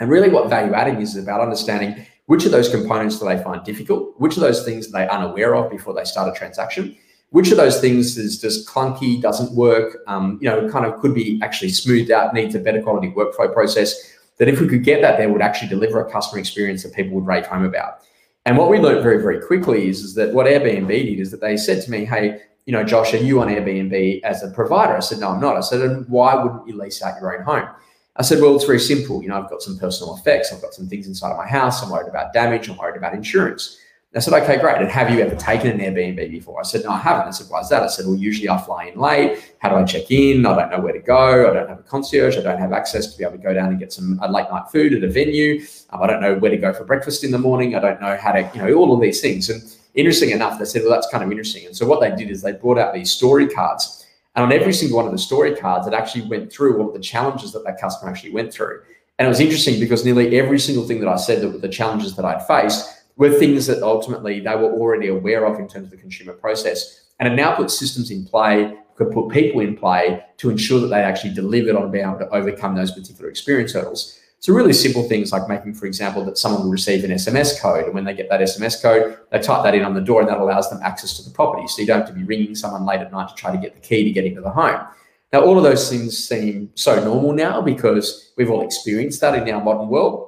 And 0.00 0.08
really, 0.08 0.30
what 0.30 0.48
value 0.48 0.72
adding 0.72 1.02
is 1.02 1.16
is 1.16 1.22
about 1.22 1.42
understanding 1.42 2.06
which 2.24 2.46
of 2.46 2.50
those 2.50 2.70
components 2.70 3.18
do 3.18 3.26
they 3.26 3.42
find 3.42 3.62
difficult, 3.62 4.18
which 4.18 4.36
of 4.36 4.40
those 4.40 4.64
things 4.64 4.88
are 4.88 4.92
they 4.92 5.06
unaware 5.06 5.54
of 5.54 5.70
before 5.70 5.92
they 5.92 6.04
start 6.04 6.34
a 6.34 6.38
transaction, 6.38 6.96
which 7.28 7.50
of 7.50 7.58
those 7.58 7.78
things 7.78 8.16
is 8.16 8.40
just 8.40 8.66
clunky, 8.66 9.20
doesn't 9.20 9.54
work, 9.54 9.98
um, 10.06 10.38
you 10.40 10.48
know, 10.48 10.66
kind 10.70 10.86
of 10.86 10.98
could 10.98 11.14
be 11.14 11.38
actually 11.42 11.68
smoothed 11.68 12.10
out, 12.10 12.32
needs 12.32 12.54
a 12.54 12.58
better 12.58 12.80
quality 12.80 13.10
workflow 13.10 13.52
process. 13.52 14.14
That 14.38 14.48
if 14.48 14.62
we 14.62 14.66
could 14.66 14.82
get 14.82 15.02
that, 15.02 15.18
there 15.18 15.28
would 15.28 15.42
actually 15.42 15.68
deliver 15.68 16.00
a 16.00 16.10
customer 16.10 16.38
experience 16.38 16.82
that 16.84 16.94
people 16.94 17.12
would 17.16 17.26
rate 17.26 17.44
home 17.44 17.66
about. 17.66 18.00
And 18.46 18.56
what 18.56 18.70
we 18.70 18.78
learned 18.78 19.02
very, 19.02 19.20
very 19.20 19.40
quickly 19.40 19.88
is, 19.88 20.02
is 20.02 20.14
that 20.14 20.32
what 20.32 20.46
Airbnb 20.46 20.88
did 20.88 21.18
is 21.18 21.32
that 21.32 21.40
they 21.40 21.56
said 21.56 21.82
to 21.82 21.90
me, 21.90 22.04
hey, 22.04 22.40
you 22.64 22.72
know, 22.72 22.84
Josh, 22.84 23.12
are 23.12 23.18
you 23.18 23.40
on 23.40 23.48
Airbnb 23.48 24.22
as 24.22 24.44
a 24.44 24.50
provider? 24.52 24.96
I 24.96 25.00
said, 25.00 25.18
no, 25.18 25.30
I'm 25.30 25.40
not. 25.40 25.56
I 25.56 25.60
said, 25.60 25.80
and 25.82 26.08
why 26.08 26.34
wouldn't 26.36 26.66
you 26.66 26.80
lease 26.80 27.02
out 27.02 27.20
your 27.20 27.36
own 27.36 27.44
home? 27.44 27.68
I 28.14 28.22
said, 28.22 28.40
well, 28.40 28.54
it's 28.54 28.64
very 28.64 28.78
simple. 28.78 29.20
You 29.20 29.30
know, 29.30 29.42
I've 29.42 29.50
got 29.50 29.62
some 29.62 29.76
personal 29.76 30.16
effects. 30.16 30.52
I've 30.52 30.62
got 30.62 30.74
some 30.74 30.88
things 30.88 31.08
inside 31.08 31.32
of 31.32 31.36
my 31.36 31.46
house. 31.46 31.82
I'm 31.82 31.90
worried 31.90 32.08
about 32.08 32.32
damage. 32.32 32.68
I'm 32.68 32.76
worried 32.76 32.96
about 32.96 33.14
insurance. 33.14 33.78
I 34.14 34.20
said, 34.20 34.32
okay, 34.42 34.58
great. 34.58 34.78
And 34.78 34.88
have 34.88 35.10
you 35.10 35.20
ever 35.20 35.34
taken 35.36 35.68
an 35.68 35.78
Airbnb 35.78 36.30
before? 36.30 36.58
I 36.58 36.62
said, 36.62 36.84
no, 36.84 36.90
I 36.90 36.98
haven't. 36.98 37.28
I 37.28 37.30
said, 37.32 37.48
why 37.50 37.60
is 37.60 37.68
that? 37.68 37.82
I 37.82 37.88
said, 37.88 38.06
well, 38.06 38.14
usually 38.14 38.48
I 38.48 38.56
fly 38.56 38.86
in 38.86 38.98
late. 38.98 39.54
How 39.58 39.68
do 39.68 39.74
I 39.74 39.84
check 39.84 40.10
in? 40.10 40.46
I 40.46 40.56
don't 40.56 40.70
know 40.70 40.80
where 40.80 40.94
to 40.94 41.00
go. 41.00 41.50
I 41.50 41.52
don't 41.52 41.68
have 41.68 41.80
a 41.80 41.82
concierge. 41.82 42.38
I 42.38 42.40
don't 42.40 42.58
have 42.58 42.72
access 42.72 43.12
to 43.12 43.18
be 43.18 43.24
able 43.24 43.36
to 43.36 43.42
go 43.42 43.52
down 43.52 43.68
and 43.68 43.78
get 43.78 43.92
some 43.92 44.18
late 44.30 44.46
night 44.50 44.70
food 44.70 44.94
at 44.94 45.04
a 45.04 45.08
venue. 45.08 45.60
Um, 45.90 46.02
I 46.02 46.06
don't 46.06 46.22
know 46.22 46.34
where 46.36 46.50
to 46.50 46.56
go 46.56 46.72
for 46.72 46.84
breakfast 46.84 47.24
in 47.24 47.30
the 47.30 47.38
morning. 47.38 47.74
I 47.74 47.80
don't 47.80 48.00
know 48.00 48.16
how 48.16 48.32
to, 48.32 48.50
you 48.54 48.62
know, 48.62 48.72
all 48.74 48.94
of 48.94 49.02
these 49.02 49.20
things. 49.20 49.50
And 49.50 49.62
interesting 49.94 50.30
enough, 50.30 50.58
they 50.58 50.64
said, 50.64 50.82
well, 50.82 50.92
that's 50.92 51.10
kind 51.10 51.22
of 51.22 51.30
interesting. 51.30 51.66
And 51.66 51.76
so 51.76 51.84
what 51.86 52.00
they 52.00 52.14
did 52.14 52.30
is 52.30 52.40
they 52.40 52.52
brought 52.52 52.78
out 52.78 52.94
these 52.94 53.10
story 53.10 53.48
cards. 53.48 54.06
And 54.34 54.44
on 54.44 54.52
every 54.52 54.72
single 54.72 54.96
one 54.96 55.06
of 55.06 55.12
the 55.12 55.18
story 55.18 55.54
cards, 55.54 55.86
it 55.86 55.92
actually 55.92 56.26
went 56.26 56.50
through 56.50 56.80
all 56.80 56.88
of 56.88 56.94
the 56.94 57.00
challenges 57.00 57.52
that 57.52 57.64
that 57.64 57.78
customer 57.78 58.10
actually 58.10 58.32
went 58.32 58.52
through. 58.52 58.80
And 59.18 59.26
it 59.26 59.28
was 59.28 59.40
interesting 59.40 59.78
because 59.78 60.04
nearly 60.04 60.38
every 60.38 60.58
single 60.58 60.86
thing 60.86 61.00
that 61.00 61.08
I 61.08 61.16
said 61.16 61.42
that 61.42 61.50
were 61.50 61.58
the 61.58 61.68
challenges 61.68 62.16
that 62.16 62.24
I'd 62.24 62.46
faced 62.46 62.95
were 63.16 63.30
things 63.30 63.66
that 63.66 63.82
ultimately 63.82 64.40
they 64.40 64.54
were 64.54 64.72
already 64.72 65.08
aware 65.08 65.46
of 65.46 65.58
in 65.58 65.68
terms 65.68 65.86
of 65.86 65.90
the 65.90 65.96
consumer 65.96 66.32
process. 66.32 67.06
And 67.18 67.32
it 67.32 67.36
now 67.36 67.54
put 67.54 67.70
systems 67.70 68.10
in 68.10 68.26
play, 68.26 68.76
could 68.96 69.10
put 69.10 69.30
people 69.30 69.60
in 69.60 69.76
play 69.76 70.22
to 70.38 70.50
ensure 70.50 70.80
that 70.80 70.88
they 70.88 71.02
actually 71.02 71.34
delivered 71.34 71.76
on 71.76 71.90
being 71.90 72.04
able 72.04 72.18
to 72.18 72.28
overcome 72.28 72.74
those 72.74 72.92
particular 72.92 73.30
experience 73.30 73.72
hurdles. 73.72 74.18
So 74.40 74.52
really 74.52 74.74
simple 74.74 75.02
things 75.08 75.32
like 75.32 75.48
making, 75.48 75.74
for 75.74 75.86
example, 75.86 76.24
that 76.26 76.36
someone 76.36 76.62
will 76.62 76.70
receive 76.70 77.04
an 77.04 77.10
SMS 77.10 77.60
code, 77.60 77.86
and 77.86 77.94
when 77.94 78.04
they 78.04 78.14
get 78.14 78.28
that 78.28 78.40
SMS 78.40 78.80
code, 78.80 79.18
they 79.32 79.38
type 79.38 79.64
that 79.64 79.74
in 79.74 79.82
on 79.82 79.94
the 79.94 80.00
door, 80.00 80.20
and 80.20 80.28
that 80.28 80.38
allows 80.38 80.68
them 80.68 80.78
access 80.82 81.16
to 81.16 81.28
the 81.28 81.34
property. 81.34 81.66
So 81.66 81.80
you 81.80 81.86
don't 81.86 82.00
have 82.00 82.08
to 82.08 82.14
be 82.14 82.22
ringing 82.22 82.54
someone 82.54 82.84
late 82.84 83.00
at 83.00 83.10
night 83.10 83.28
to 83.28 83.34
try 83.34 83.50
to 83.50 83.58
get 83.58 83.74
the 83.74 83.80
key 83.80 84.04
to 84.04 84.10
get 84.10 84.24
into 84.24 84.42
the 84.42 84.50
home. 84.50 84.86
Now, 85.32 85.40
all 85.40 85.56
of 85.56 85.64
those 85.64 85.90
things 85.90 86.16
seem 86.16 86.70
so 86.74 87.02
normal 87.02 87.32
now 87.32 87.60
because 87.60 88.32
we've 88.36 88.50
all 88.50 88.62
experienced 88.62 89.20
that 89.22 89.34
in 89.34 89.52
our 89.54 89.62
modern 89.62 89.88
world. 89.88 90.25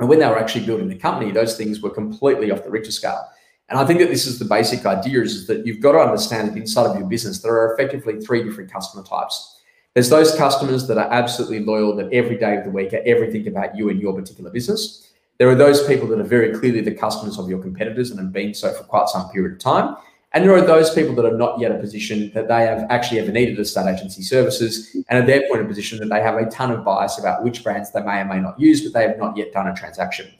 And 0.00 0.08
when 0.08 0.18
they 0.18 0.26
were 0.26 0.38
actually 0.38 0.66
building 0.66 0.88
the 0.88 0.96
company, 0.96 1.30
those 1.30 1.56
things 1.56 1.80
were 1.80 1.90
completely 1.90 2.50
off 2.50 2.64
the 2.64 2.70
Richter 2.70 2.90
scale. 2.90 3.24
And 3.68 3.78
I 3.78 3.84
think 3.86 4.00
that 4.00 4.08
this 4.08 4.26
is 4.26 4.38
the 4.38 4.44
basic 4.46 4.84
idea 4.84 5.22
is, 5.22 5.46
that 5.46 5.64
you've 5.64 5.80
got 5.80 5.92
to 5.92 5.98
understand 5.98 6.48
that 6.48 6.56
inside 6.56 6.86
of 6.86 6.98
your 6.98 7.06
business, 7.06 7.40
there 7.40 7.52
are 7.52 7.74
effectively 7.74 8.18
three 8.20 8.42
different 8.42 8.72
customer 8.72 9.04
types. 9.04 9.60
There's 9.94 10.08
those 10.08 10.34
customers 10.34 10.88
that 10.88 10.98
are 10.98 11.12
absolutely 11.12 11.60
loyal 11.60 11.94
that 11.96 12.12
every 12.12 12.36
day 12.36 12.56
of 12.56 12.64
the 12.64 12.70
week 12.70 12.92
are 12.94 13.02
everything 13.06 13.46
about 13.46 13.76
you 13.76 13.90
and 13.90 14.00
your 14.00 14.14
particular 14.14 14.50
business. 14.50 15.12
There 15.38 15.48
are 15.48 15.54
those 15.54 15.86
people 15.86 16.08
that 16.08 16.18
are 16.20 16.24
very 16.24 16.58
clearly 16.58 16.80
the 16.80 16.94
customers 16.94 17.38
of 17.38 17.48
your 17.48 17.60
competitors 17.60 18.10
and 18.10 18.18
have 18.20 18.32
been 18.32 18.54
so 18.54 18.72
for 18.72 18.84
quite 18.84 19.08
some 19.08 19.28
period 19.30 19.52
of 19.52 19.58
time. 19.58 19.96
And 20.32 20.44
there 20.44 20.54
are 20.54 20.60
those 20.60 20.94
people 20.94 21.14
that 21.16 21.24
are 21.24 21.36
not 21.36 21.58
yet 21.58 21.72
a 21.72 21.78
position 21.78 22.30
that 22.34 22.46
they 22.46 22.60
have 22.62 22.86
actually 22.88 23.18
ever 23.18 23.32
needed 23.32 23.58
estate 23.58 23.92
agency 23.92 24.22
services 24.22 24.94
and 25.08 25.18
at 25.18 25.26
their 25.26 25.48
point 25.48 25.60
of 25.60 25.66
position 25.66 25.98
that 25.98 26.08
they 26.08 26.22
have 26.22 26.36
a 26.36 26.48
ton 26.50 26.70
of 26.70 26.84
bias 26.84 27.18
about 27.18 27.42
which 27.42 27.64
brands 27.64 27.90
they 27.90 28.02
may 28.02 28.20
or 28.20 28.24
may 28.26 28.38
not 28.38 28.58
use, 28.58 28.80
but 28.82 28.92
they 28.92 29.06
have 29.08 29.18
not 29.18 29.36
yet 29.36 29.52
done 29.52 29.66
a 29.66 29.74
transaction. 29.74 30.30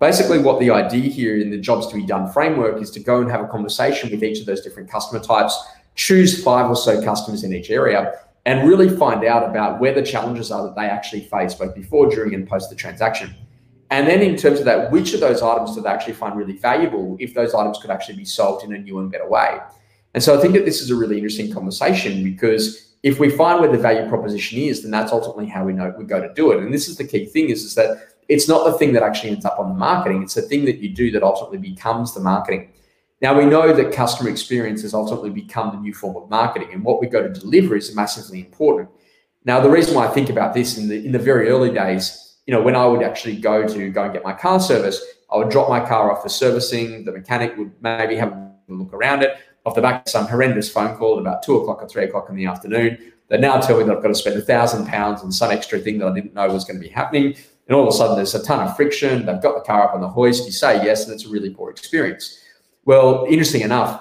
Basically, 0.00 0.38
what 0.38 0.58
the 0.58 0.70
idea 0.70 1.10
here 1.10 1.38
in 1.38 1.50
the 1.50 1.58
jobs 1.58 1.86
to 1.88 1.94
be 1.94 2.04
done 2.04 2.30
framework 2.30 2.80
is 2.80 2.90
to 2.92 3.00
go 3.00 3.20
and 3.20 3.30
have 3.30 3.42
a 3.42 3.48
conversation 3.48 4.10
with 4.10 4.22
each 4.22 4.40
of 4.40 4.46
those 4.46 4.62
different 4.62 4.90
customer 4.90 5.22
types, 5.22 5.58
choose 5.94 6.42
five 6.42 6.68
or 6.68 6.76
so 6.76 7.02
customers 7.02 7.44
in 7.44 7.52
each 7.54 7.70
area, 7.70 8.18
and 8.46 8.68
really 8.68 8.88
find 8.88 9.24
out 9.24 9.48
about 9.48 9.80
where 9.80 9.94
the 9.94 10.02
challenges 10.02 10.50
are 10.50 10.62
that 10.64 10.76
they 10.76 10.86
actually 10.86 11.22
face 11.22 11.54
both 11.54 11.74
before, 11.74 12.08
during, 12.08 12.34
and 12.34 12.48
post 12.48 12.70
the 12.70 12.76
transaction. 12.76 13.34
And 13.90 14.06
then 14.08 14.20
in 14.20 14.36
terms 14.36 14.58
of 14.58 14.64
that, 14.64 14.90
which 14.90 15.14
of 15.14 15.20
those 15.20 15.42
items 15.42 15.74
do 15.74 15.80
they 15.80 15.88
actually 15.88 16.14
find 16.14 16.36
really 16.36 16.56
valuable 16.56 17.16
if 17.20 17.34
those 17.34 17.54
items 17.54 17.78
could 17.78 17.90
actually 17.90 18.16
be 18.16 18.24
solved 18.24 18.64
in 18.64 18.74
a 18.74 18.78
new 18.78 18.98
and 18.98 19.10
better 19.10 19.28
way? 19.28 19.58
And 20.14 20.22
so 20.22 20.36
I 20.36 20.40
think 20.40 20.54
that 20.54 20.64
this 20.64 20.80
is 20.80 20.90
a 20.90 20.96
really 20.96 21.16
interesting 21.16 21.52
conversation 21.52 22.24
because 22.24 22.94
if 23.02 23.20
we 23.20 23.30
find 23.30 23.60
where 23.60 23.70
the 23.70 23.78
value 23.78 24.08
proposition 24.08 24.58
is, 24.58 24.82
then 24.82 24.90
that's 24.90 25.12
ultimately 25.12 25.46
how 25.46 25.64
we 25.64 25.72
know 25.72 25.94
we 25.96 26.04
go 26.04 26.20
to 26.20 26.32
do 26.34 26.50
it. 26.52 26.62
And 26.62 26.72
this 26.72 26.88
is 26.88 26.96
the 26.96 27.06
key 27.06 27.26
thing 27.26 27.50
is, 27.50 27.62
is 27.62 27.74
that 27.76 28.14
it's 28.28 28.48
not 28.48 28.64
the 28.64 28.72
thing 28.72 28.92
that 28.94 29.02
actually 29.02 29.30
ends 29.30 29.44
up 29.44 29.58
on 29.60 29.68
the 29.68 29.74
marketing. 29.74 30.22
It's 30.22 30.34
the 30.34 30.42
thing 30.42 30.64
that 30.64 30.78
you 30.78 30.88
do 30.88 31.10
that 31.12 31.22
ultimately 31.22 31.58
becomes 31.58 32.14
the 32.14 32.20
marketing. 32.20 32.72
Now 33.22 33.38
we 33.38 33.46
know 33.46 33.72
that 33.72 33.92
customer 33.92 34.30
experience 34.30 34.82
has 34.82 34.94
ultimately 34.94 35.30
become 35.30 35.70
the 35.70 35.80
new 35.80 35.94
form 35.94 36.16
of 36.16 36.28
marketing, 36.28 36.68
and 36.72 36.84
what 36.84 37.00
we 37.00 37.06
go 37.06 37.22
to 37.22 37.32
deliver 37.32 37.76
is 37.76 37.94
massively 37.94 38.40
important. 38.40 38.90
Now, 39.44 39.60
the 39.60 39.70
reason 39.70 39.94
why 39.94 40.06
I 40.06 40.10
think 40.10 40.28
about 40.28 40.54
this 40.54 40.76
in 40.76 40.88
the 40.88 41.06
in 41.06 41.12
the 41.12 41.18
very 41.18 41.48
early 41.48 41.72
days 41.72 42.25
you 42.46 42.54
know, 42.54 42.62
when 42.62 42.76
I 42.76 42.86
would 42.86 43.02
actually 43.02 43.36
go 43.36 43.66
to 43.66 43.90
go 43.90 44.04
and 44.04 44.12
get 44.12 44.24
my 44.24 44.32
car 44.32 44.60
service, 44.60 45.04
I 45.30 45.36
would 45.36 45.50
drop 45.50 45.68
my 45.68 45.84
car 45.84 46.12
off 46.12 46.22
for 46.22 46.28
servicing. 46.28 47.04
The 47.04 47.12
mechanic 47.12 47.56
would 47.56 47.72
maybe 47.80 48.16
have 48.16 48.32
a 48.32 48.54
look 48.68 48.94
around 48.94 49.22
it. 49.22 49.36
Off 49.64 49.74
the 49.74 49.82
back 49.82 50.06
of 50.06 50.08
some 50.08 50.26
horrendous 50.26 50.70
phone 50.70 50.96
call 50.96 51.16
at 51.16 51.20
about 51.20 51.42
two 51.42 51.56
o'clock 51.56 51.82
or 51.82 51.88
three 51.88 52.04
o'clock 52.04 52.28
in 52.30 52.36
the 52.36 52.46
afternoon, 52.46 53.12
they 53.28 53.38
now 53.38 53.58
tell 53.58 53.78
me 53.78 53.84
that 53.84 53.96
I've 53.96 54.02
got 54.02 54.08
to 54.08 54.14
spend 54.14 54.36
a 54.36 54.42
thousand 54.42 54.86
pounds 54.86 55.22
on 55.22 55.32
some 55.32 55.50
extra 55.50 55.80
thing 55.80 55.98
that 55.98 56.06
I 56.06 56.14
didn't 56.14 56.34
know 56.34 56.48
was 56.48 56.64
going 56.64 56.80
to 56.80 56.82
be 56.82 56.88
happening. 56.88 57.36
And 57.66 57.74
all 57.74 57.82
of 57.82 57.88
a 57.88 57.96
sudden, 57.96 58.14
there's 58.14 58.34
a 58.36 58.44
ton 58.44 58.60
of 58.60 58.76
friction. 58.76 59.26
They've 59.26 59.42
got 59.42 59.56
the 59.56 59.62
car 59.62 59.88
up 59.88 59.94
on 59.94 60.00
the 60.00 60.08
hoist. 60.08 60.46
You 60.46 60.52
say 60.52 60.84
yes, 60.84 61.04
and 61.04 61.12
it's 61.12 61.24
a 61.24 61.28
really 61.28 61.50
poor 61.50 61.70
experience. 61.70 62.38
Well, 62.84 63.26
interesting 63.28 63.62
enough, 63.62 64.00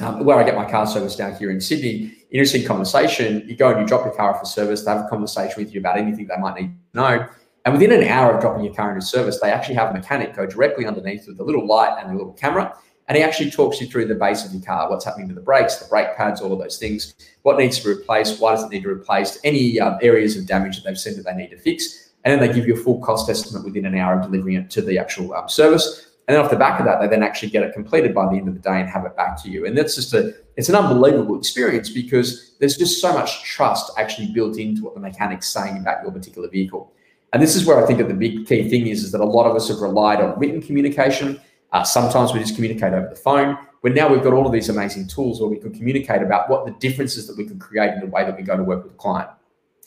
um, 0.00 0.24
where 0.24 0.38
I 0.38 0.42
get 0.42 0.56
my 0.56 0.68
car 0.68 0.86
service 0.86 1.14
down 1.14 1.34
here 1.36 1.50
in 1.50 1.60
Sydney, 1.60 2.14
interesting 2.30 2.66
conversation. 2.66 3.46
You 3.46 3.56
go 3.56 3.70
and 3.70 3.80
you 3.80 3.86
drop 3.86 4.06
your 4.06 4.14
car 4.14 4.32
off 4.32 4.40
for 4.40 4.46
service. 4.46 4.84
They 4.84 4.90
have 4.90 5.04
a 5.04 5.08
conversation 5.08 5.62
with 5.62 5.74
you 5.74 5.80
about 5.80 5.98
anything 5.98 6.26
they 6.26 6.36
might 6.38 6.58
need 6.58 6.74
to 6.94 6.98
know. 6.98 7.28
And 7.64 7.72
within 7.72 7.92
an 7.92 8.06
hour 8.06 8.34
of 8.34 8.40
dropping 8.40 8.64
your 8.64 8.74
car 8.74 8.92
into 8.92 9.06
service, 9.06 9.40
they 9.40 9.50
actually 9.50 9.76
have 9.76 9.90
a 9.90 9.94
mechanic 9.94 10.36
go 10.36 10.46
directly 10.46 10.86
underneath 10.86 11.26
with 11.26 11.40
a 11.40 11.44
little 11.44 11.66
light 11.66 11.96
and 11.98 12.12
a 12.12 12.16
little 12.16 12.34
camera. 12.34 12.76
And 13.08 13.16
he 13.16 13.22
actually 13.22 13.50
talks 13.50 13.80
you 13.80 13.86
through 13.86 14.06
the 14.06 14.14
base 14.14 14.44
of 14.44 14.52
your 14.52 14.62
car, 14.62 14.88
what's 14.90 15.04
happening 15.04 15.28
to 15.28 15.34
the 15.34 15.40
brakes, 15.40 15.76
the 15.76 15.88
brake 15.88 16.16
pads, 16.16 16.40
all 16.40 16.52
of 16.52 16.58
those 16.58 16.78
things, 16.78 17.14
what 17.42 17.58
needs 17.58 17.78
to 17.78 17.84
be 17.84 18.00
replaced, 18.00 18.40
why 18.40 18.54
does 18.54 18.64
it 18.64 18.70
need 18.70 18.82
to 18.82 18.88
be 18.88 18.94
replaced, 18.94 19.38
any 19.44 19.78
um, 19.78 19.98
areas 20.00 20.36
of 20.36 20.46
damage 20.46 20.76
that 20.76 20.88
they've 20.88 20.98
seen 20.98 21.16
that 21.16 21.24
they 21.24 21.34
need 21.34 21.50
to 21.50 21.58
fix. 21.58 22.12
And 22.24 22.32
then 22.32 22.46
they 22.46 22.54
give 22.54 22.66
you 22.66 22.74
a 22.74 22.76
full 22.78 23.00
cost 23.00 23.28
estimate 23.28 23.64
within 23.64 23.84
an 23.84 23.94
hour 23.94 24.18
of 24.18 24.22
delivering 24.22 24.56
it 24.56 24.70
to 24.70 24.82
the 24.82 24.98
actual 24.98 25.34
um, 25.34 25.48
service. 25.48 26.12
And 26.26 26.34
then 26.34 26.42
off 26.42 26.50
the 26.50 26.56
back 26.56 26.80
of 26.80 26.86
that, 26.86 27.00
they 27.02 27.06
then 27.06 27.22
actually 27.22 27.50
get 27.50 27.62
it 27.62 27.74
completed 27.74 28.14
by 28.14 28.26
the 28.26 28.36
end 28.36 28.48
of 28.48 28.54
the 28.54 28.60
day 28.60 28.80
and 28.80 28.88
have 28.88 29.04
it 29.04 29.14
back 29.14 29.42
to 29.42 29.50
you. 29.50 29.66
And 29.66 29.76
that's 29.76 29.94
just 29.94 30.14
a, 30.14 30.34
it's 30.56 30.70
an 30.70 30.74
unbelievable 30.74 31.38
experience 31.38 31.90
because 31.90 32.54
there's 32.60 32.78
just 32.78 33.02
so 33.02 33.12
much 33.12 33.42
trust 33.44 33.92
actually 33.98 34.32
built 34.32 34.56
into 34.56 34.82
what 34.82 34.94
the 34.94 35.00
mechanic's 35.00 35.48
saying 35.48 35.76
about 35.76 36.02
your 36.02 36.12
particular 36.12 36.48
vehicle. 36.48 36.93
And 37.34 37.42
this 37.42 37.56
is 37.56 37.66
where 37.66 37.82
I 37.82 37.84
think 37.84 37.98
that 37.98 38.06
the 38.06 38.14
big 38.14 38.46
key 38.46 38.70
thing 38.70 38.86
is, 38.86 39.02
is 39.02 39.10
that 39.10 39.20
a 39.20 39.24
lot 39.24 39.44
of 39.44 39.56
us 39.56 39.66
have 39.66 39.80
relied 39.80 40.20
on 40.20 40.38
written 40.38 40.62
communication. 40.62 41.40
Uh, 41.72 41.82
sometimes 41.82 42.32
we 42.32 42.38
just 42.38 42.54
communicate 42.54 42.92
over 42.92 43.08
the 43.08 43.16
phone. 43.16 43.58
But 43.82 43.92
now 43.92 44.08
we've 44.08 44.22
got 44.22 44.32
all 44.32 44.46
of 44.46 44.52
these 44.52 44.68
amazing 44.68 45.08
tools 45.08 45.40
where 45.40 45.50
we 45.50 45.58
can 45.58 45.74
communicate 45.74 46.22
about 46.22 46.48
what 46.48 46.64
the 46.64 46.70
differences 46.78 47.26
that 47.26 47.36
we 47.36 47.44
can 47.44 47.58
create 47.58 47.92
in 47.92 47.98
the 47.98 48.06
way 48.06 48.24
that 48.24 48.36
we 48.36 48.44
go 48.44 48.56
to 48.56 48.62
work 48.62 48.84
with 48.84 48.92
a 48.92 48.96
client. 48.96 49.28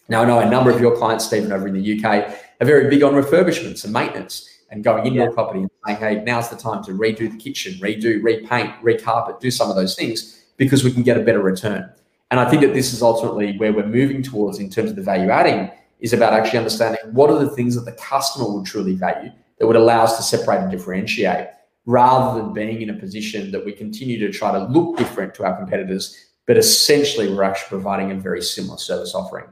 Now, 0.10 0.24
I 0.24 0.26
know 0.26 0.40
a 0.40 0.50
number 0.50 0.72
of 0.72 0.82
your 0.82 0.98
clients, 0.98 1.26
Stephen, 1.26 1.54
over 1.54 1.70
in 1.70 1.74
the 1.74 1.98
UK, 1.98 2.36
are 2.60 2.66
very 2.66 2.90
big 2.90 3.02
on 3.02 3.14
refurbishments 3.14 3.86
and 3.86 3.94
maintenance 3.94 4.50
and 4.70 4.84
going 4.84 5.06
into 5.06 5.20
yeah. 5.20 5.28
a 5.28 5.32
property 5.32 5.62
and 5.62 5.72
saying, 5.86 6.00
hey, 6.00 6.24
now's 6.26 6.50
the 6.50 6.58
time 6.58 6.84
to 6.84 6.92
redo 6.92 7.32
the 7.32 7.38
kitchen, 7.38 7.76
redo, 7.76 8.22
repaint, 8.22 8.74
recarpet, 8.84 9.40
do 9.40 9.50
some 9.50 9.70
of 9.70 9.78
those 9.78 9.96
things 9.96 10.44
because 10.58 10.84
we 10.84 10.92
can 10.92 11.02
get 11.02 11.16
a 11.16 11.22
better 11.22 11.42
return. 11.42 11.90
And 12.30 12.42
I 12.42 12.50
think 12.50 12.62
that 12.62 12.74
this 12.74 12.92
is 12.92 13.02
ultimately 13.02 13.58
where 13.58 13.72
we're 13.72 13.88
moving 13.88 14.22
towards 14.22 14.60
in 14.60 14.70
terms 14.70 14.90
of 14.90 14.98
the 14.98 15.02
value 15.02 15.30
adding 15.30 15.72
is 16.00 16.14
about 16.14 16.34
actually 16.34 16.60
understanding 16.60 17.02
what 17.12 17.30
are 17.30 17.40
the 17.40 17.50
things 17.50 17.76
that 17.76 17.86
the 17.86 17.92
customer 17.94 18.52
would 18.52 18.66
truly 18.66 18.96
value 18.96 19.32
that 19.60 19.68
would 19.68 19.76
allow 19.76 20.04
us 20.04 20.18
to 20.18 20.24
separate 20.24 20.62
and 20.62 20.72
differentiate 20.72 21.48
rather 21.86 22.40
than 22.40 22.54
being 22.54 22.82
in 22.82 22.90
a 22.90 22.94
position 22.94 23.50
that 23.52 23.66
we 23.66 23.72
continue 23.72 24.20
to 24.20 24.32
try 24.32 24.52
to 24.52 24.66
look 24.66 24.98
different 24.98 25.34
to 25.34 25.46
our 25.46 25.56
competitors, 25.56 26.34
but 26.46 26.58
essentially 26.58 27.34
we're 27.34 27.44
actually 27.44 27.70
providing 27.70 28.12
a 28.12 28.16
very 28.16 28.42
similar 28.42 28.78
service 28.78 29.16
offering. 29.16 29.46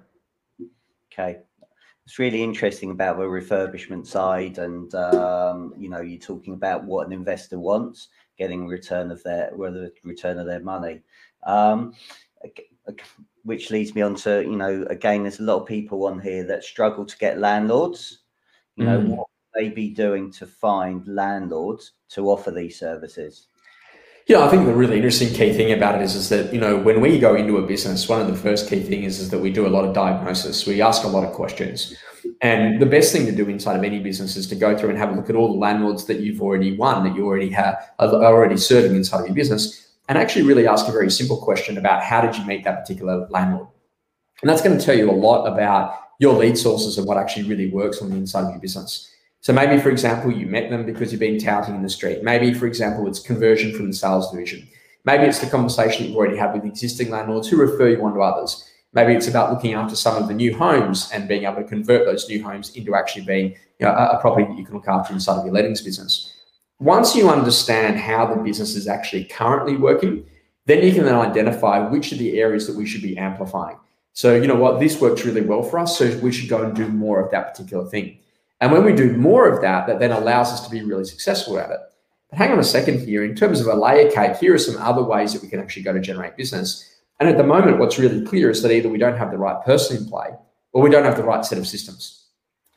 Okay. 1.11 1.39
It's 2.05 2.19
really 2.19 2.43
interesting 2.43 2.91
about 2.91 3.17
the 3.17 3.23
refurbishment 3.23 4.05
side, 4.05 4.59
and 4.59 4.93
um, 4.93 5.73
you 5.75 5.89
know, 5.89 6.01
you're 6.01 6.19
talking 6.19 6.53
about 6.53 6.83
what 6.83 7.07
an 7.07 7.13
investor 7.13 7.57
wants, 7.57 8.09
getting 8.37 8.67
return 8.67 9.09
of 9.09 9.23
their, 9.23 9.49
whether 9.55 9.89
return 10.03 10.37
of 10.37 10.45
their 10.45 10.59
money. 10.59 11.01
Um, 11.47 11.95
which 13.45 13.71
leads 13.71 13.95
me 13.95 14.01
on 14.01 14.15
to 14.15 14.41
you 14.41 14.57
know 14.57 14.85
again 14.89 15.21
there's 15.21 15.39
a 15.39 15.43
lot 15.43 15.61
of 15.61 15.67
people 15.67 16.05
on 16.05 16.19
here 16.19 16.43
that 16.43 16.63
struggle 16.63 17.05
to 17.05 17.17
get 17.17 17.39
landlords 17.39 18.23
you 18.75 18.83
know 18.83 18.99
mm. 18.99 19.07
what 19.07 19.27
they 19.53 19.69
be 19.69 19.89
doing 19.89 20.31
to 20.31 20.45
find 20.45 21.07
landlords 21.07 21.93
to 22.09 22.29
offer 22.29 22.51
these 22.51 22.77
services 22.77 23.47
yeah, 24.27 24.43
I 24.43 24.49
think 24.49 24.65
the 24.65 24.73
really 24.73 24.95
interesting 24.95 25.31
key 25.35 25.53
thing 25.53 25.71
about 25.71 25.93
it 25.93 26.01
is, 26.01 26.15
is 26.15 26.29
that, 26.29 26.51
you 26.51 26.59
know, 26.59 26.77
when 26.77 26.99
we 26.99 27.19
go 27.19 27.35
into 27.35 27.57
a 27.57 27.61
business, 27.61 28.09
one 28.09 28.19
of 28.19 28.25
the 28.25 28.35
first 28.35 28.67
key 28.67 28.81
things 28.81 29.05
is, 29.05 29.19
is 29.19 29.29
that 29.29 29.37
we 29.37 29.51
do 29.51 29.67
a 29.67 29.69
lot 29.69 29.85
of 29.85 29.93
diagnosis. 29.93 30.65
We 30.65 30.81
ask 30.81 31.03
a 31.03 31.07
lot 31.07 31.23
of 31.23 31.31
questions. 31.31 31.95
And 32.41 32.81
the 32.81 32.87
best 32.87 33.13
thing 33.13 33.27
to 33.27 33.31
do 33.31 33.47
inside 33.47 33.75
of 33.75 33.83
any 33.83 33.99
business 33.99 34.35
is 34.35 34.47
to 34.47 34.55
go 34.55 34.75
through 34.75 34.89
and 34.89 34.97
have 34.97 35.11
a 35.11 35.15
look 35.15 35.29
at 35.29 35.35
all 35.35 35.53
the 35.53 35.59
landlords 35.59 36.05
that 36.05 36.21
you've 36.21 36.41
already 36.41 36.75
won, 36.75 37.03
that 37.03 37.15
you 37.15 37.23
already 37.23 37.51
have, 37.51 37.91
are 37.99 38.15
already 38.15 38.57
serving 38.57 38.95
inside 38.95 39.19
of 39.19 39.27
your 39.27 39.35
business 39.35 39.84
and 40.07 40.17
actually 40.17 40.43
really 40.43 40.67
ask 40.67 40.87
a 40.87 40.91
very 40.91 41.09
simple 41.09 41.37
question 41.37 41.77
about 41.77 42.03
how 42.03 42.21
did 42.21 42.37
you 42.37 42.45
meet 42.45 42.63
that 42.63 42.81
particular 42.81 43.27
landlord? 43.29 43.67
And 44.41 44.49
that's 44.49 44.61
going 44.61 44.77
to 44.77 44.83
tell 44.83 44.97
you 44.97 45.09
a 45.09 45.13
lot 45.13 45.45
about 45.45 45.99
your 46.19 46.33
lead 46.33 46.57
sources 46.57 46.97
and 46.97 47.07
what 47.07 47.17
actually 47.17 47.47
really 47.47 47.69
works 47.71 48.01
on 48.01 48.09
the 48.09 48.15
inside 48.15 48.45
of 48.45 48.51
your 48.51 48.59
business. 48.59 49.11
So 49.41 49.53
maybe, 49.53 49.81
for 49.81 49.89
example, 49.89 50.31
you 50.31 50.47
met 50.47 50.69
them 50.69 50.85
because 50.85 51.11
you've 51.11 51.19
been 51.19 51.39
touting 51.39 51.75
in 51.75 51.83
the 51.83 51.89
street. 51.89 52.23
Maybe, 52.23 52.53
for 52.53 52.65
example, 52.65 53.07
it's 53.07 53.19
conversion 53.19 53.75
from 53.75 53.87
the 53.87 53.93
sales 53.93 54.31
division. 54.31 54.67
Maybe 55.03 55.25
it's 55.25 55.39
the 55.39 55.49
conversation 55.49 56.07
you've 56.07 56.15
already 56.15 56.37
had 56.37 56.53
with 56.53 56.65
existing 56.65 57.11
landlords 57.11 57.47
who 57.47 57.57
refer 57.57 57.89
you 57.89 58.03
on 58.03 58.15
to 58.15 58.21
others. 58.21 58.67
Maybe 58.93 59.13
it's 59.13 59.27
about 59.27 59.51
looking 59.51 59.73
after 59.73 59.95
some 59.95 60.15
of 60.15 60.27
the 60.27 60.33
new 60.33 60.57
homes 60.57 61.11
and 61.13 61.27
being 61.27 61.43
able 61.43 61.57
to 61.57 61.63
convert 61.63 62.05
those 62.05 62.27
new 62.27 62.41
homes 62.41 62.75
into 62.75 62.95
actually 62.95 63.25
being 63.25 63.51
you 63.79 63.85
know, 63.85 63.91
a 63.91 64.17
property 64.19 64.45
that 64.47 64.57
you 64.57 64.65
can 64.65 64.73
look 64.73 64.87
after 64.87 65.13
inside 65.13 65.37
of 65.37 65.45
your 65.45 65.53
lettings 65.53 65.81
business. 65.81 66.34
Once 66.79 67.15
you 67.15 67.29
understand 67.29 67.97
how 67.97 68.25
the 68.25 68.41
business 68.41 68.75
is 68.75 68.87
actually 68.87 69.23
currently 69.23 69.77
working, 69.77 70.25
then 70.65 70.83
you 70.83 70.93
can 70.93 71.05
then 71.05 71.15
identify 71.15 71.79
which 71.87 72.11
are 72.11 72.17
the 72.17 72.39
areas 72.39 72.67
that 72.67 72.75
we 72.75 72.85
should 72.85 73.01
be 73.01 73.17
amplifying. 73.17 73.77
So, 74.13 74.35
you 74.35 74.47
know 74.47 74.55
what, 74.55 74.79
this 74.79 74.99
works 74.99 75.25
really 75.25 75.41
well 75.41 75.63
for 75.63 75.79
us. 75.79 75.97
So 75.97 76.17
we 76.19 76.31
should 76.31 76.49
go 76.49 76.63
and 76.63 76.75
do 76.75 76.87
more 76.87 77.23
of 77.23 77.31
that 77.31 77.53
particular 77.53 77.85
thing. 77.85 78.17
And 78.61 78.71
when 78.71 78.83
we 78.83 78.93
do 78.93 79.15
more 79.15 79.47
of 79.47 79.61
that, 79.61 79.87
that 79.87 79.99
then 79.99 80.11
allows 80.11 80.51
us 80.51 80.65
to 80.65 80.71
be 80.71 80.83
really 80.83 81.05
successful 81.05 81.59
at 81.59 81.69
it. 81.69 81.79
But 82.29 82.39
hang 82.39 82.51
on 82.51 82.59
a 82.59 82.63
second 82.63 83.01
here. 83.01 83.23
In 83.23 83.35
terms 83.35 83.61
of 83.61 83.67
a 83.67 83.75
layer 83.75 84.09
cake, 84.09 84.37
here 84.37 84.53
are 84.53 84.57
some 84.57 84.81
other 84.81 85.03
ways 85.03 85.33
that 85.33 85.41
we 85.41 85.49
can 85.49 85.59
actually 85.59 85.83
go 85.83 85.93
to 85.93 85.99
generate 85.99 86.37
business. 86.37 86.99
And 87.19 87.29
at 87.29 87.37
the 87.37 87.43
moment, 87.43 87.77
what's 87.77 87.99
really 87.99 88.25
clear 88.25 88.49
is 88.49 88.61
that 88.61 88.71
either 88.71 88.89
we 88.89 88.97
don't 88.97 89.17
have 89.17 89.31
the 89.31 89.37
right 89.37 89.63
person 89.63 89.97
in 89.97 90.07
play 90.07 90.29
or 90.73 90.81
we 90.81 90.89
don't 90.89 91.05
have 91.05 91.17
the 91.17 91.23
right 91.23 91.45
set 91.45 91.57
of 91.57 91.67
systems. 91.67 92.25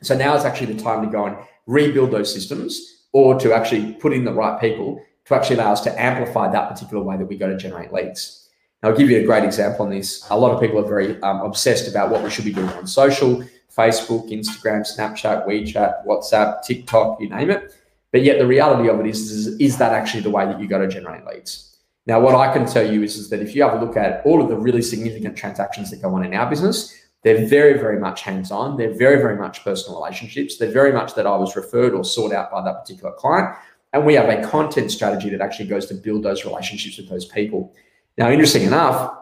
So 0.01 0.17
now 0.17 0.35
is 0.35 0.45
actually 0.45 0.73
the 0.73 0.81
time 0.81 1.03
to 1.03 1.11
go 1.11 1.25
and 1.25 1.37
rebuild 1.67 2.11
those 2.11 2.33
systems 2.33 2.98
or 3.11 3.39
to 3.39 3.53
actually 3.53 3.93
put 3.93 4.13
in 4.13 4.23
the 4.23 4.33
right 4.33 4.59
people 4.59 5.01
to 5.25 5.35
actually 5.35 5.57
allow 5.57 5.71
us 5.71 5.81
to 5.81 6.01
amplify 6.01 6.51
that 6.51 6.69
particular 6.69 7.03
way 7.03 7.17
that 7.17 7.25
we 7.25 7.37
go 7.37 7.47
to 7.47 7.57
generate 7.57 7.93
leads. 7.93 8.49
Now, 8.81 8.89
I'll 8.89 8.97
give 8.97 9.09
you 9.09 9.19
a 9.19 9.25
great 9.25 9.43
example 9.43 9.85
on 9.85 9.91
this. 9.91 10.25
A 10.29 10.37
lot 10.37 10.51
of 10.51 10.59
people 10.59 10.79
are 10.79 10.87
very 10.87 11.21
um, 11.21 11.41
obsessed 11.41 11.87
about 11.87 12.09
what 12.09 12.23
we 12.23 12.29
should 12.29 12.45
be 12.45 12.53
doing 12.53 12.69
on 12.69 12.87
social 12.87 13.43
Facebook, 13.75 14.29
Instagram, 14.31 14.81
Snapchat, 14.81 15.47
WeChat, 15.47 16.05
WhatsApp, 16.05 16.63
TikTok, 16.63 17.21
you 17.21 17.29
name 17.29 17.49
it. 17.49 17.73
But 18.11 18.23
yet, 18.23 18.39
the 18.39 18.47
reality 18.47 18.89
of 18.89 18.99
it 18.99 19.05
is, 19.05 19.31
is, 19.31 19.47
is 19.59 19.77
that 19.77 19.93
actually 19.93 20.21
the 20.21 20.31
way 20.31 20.45
that 20.45 20.59
you 20.59 20.67
go 20.67 20.79
to 20.79 20.87
generate 20.87 21.25
leads? 21.25 21.77
Now, 22.07 22.19
what 22.19 22.33
I 22.33 22.51
can 22.51 22.65
tell 22.65 22.91
you 22.91 23.03
is, 23.03 23.17
is 23.17 23.29
that 23.29 23.41
if 23.41 23.55
you 23.55 23.61
have 23.61 23.79
a 23.79 23.85
look 23.85 23.95
at 23.95 24.25
all 24.25 24.41
of 24.41 24.49
the 24.49 24.57
really 24.57 24.81
significant 24.81 25.37
transactions 25.37 25.91
that 25.91 26.01
go 26.01 26.15
on 26.15 26.25
in 26.25 26.33
our 26.33 26.49
business, 26.49 26.95
they're 27.23 27.45
very, 27.47 27.77
very 27.77 27.99
much 27.99 28.21
hands 28.21 28.51
on. 28.51 28.77
They're 28.77 28.93
very, 28.93 29.17
very 29.17 29.37
much 29.37 29.63
personal 29.63 29.99
relationships. 29.99 30.57
They're 30.57 30.71
very 30.71 30.93
much 30.93 31.15
that 31.15 31.27
I 31.27 31.35
was 31.35 31.55
referred 31.55 31.93
or 31.93 32.03
sought 32.03 32.33
out 32.33 32.51
by 32.51 32.63
that 32.63 32.81
particular 32.81 33.13
client. 33.13 33.55
And 33.91 34.05
we 34.05 34.13
have 34.13 34.29
a 34.29 34.41
content 34.47 34.91
strategy 34.91 35.29
that 35.31 35.41
actually 35.41 35.67
goes 35.67 35.87
to 35.87 35.95
build 35.95 36.23
those 36.23 36.45
relationships 36.45 36.97
with 36.97 37.09
those 37.09 37.25
people. 37.25 37.73
Now, 38.17 38.29
interesting 38.29 38.63
enough, 38.63 39.17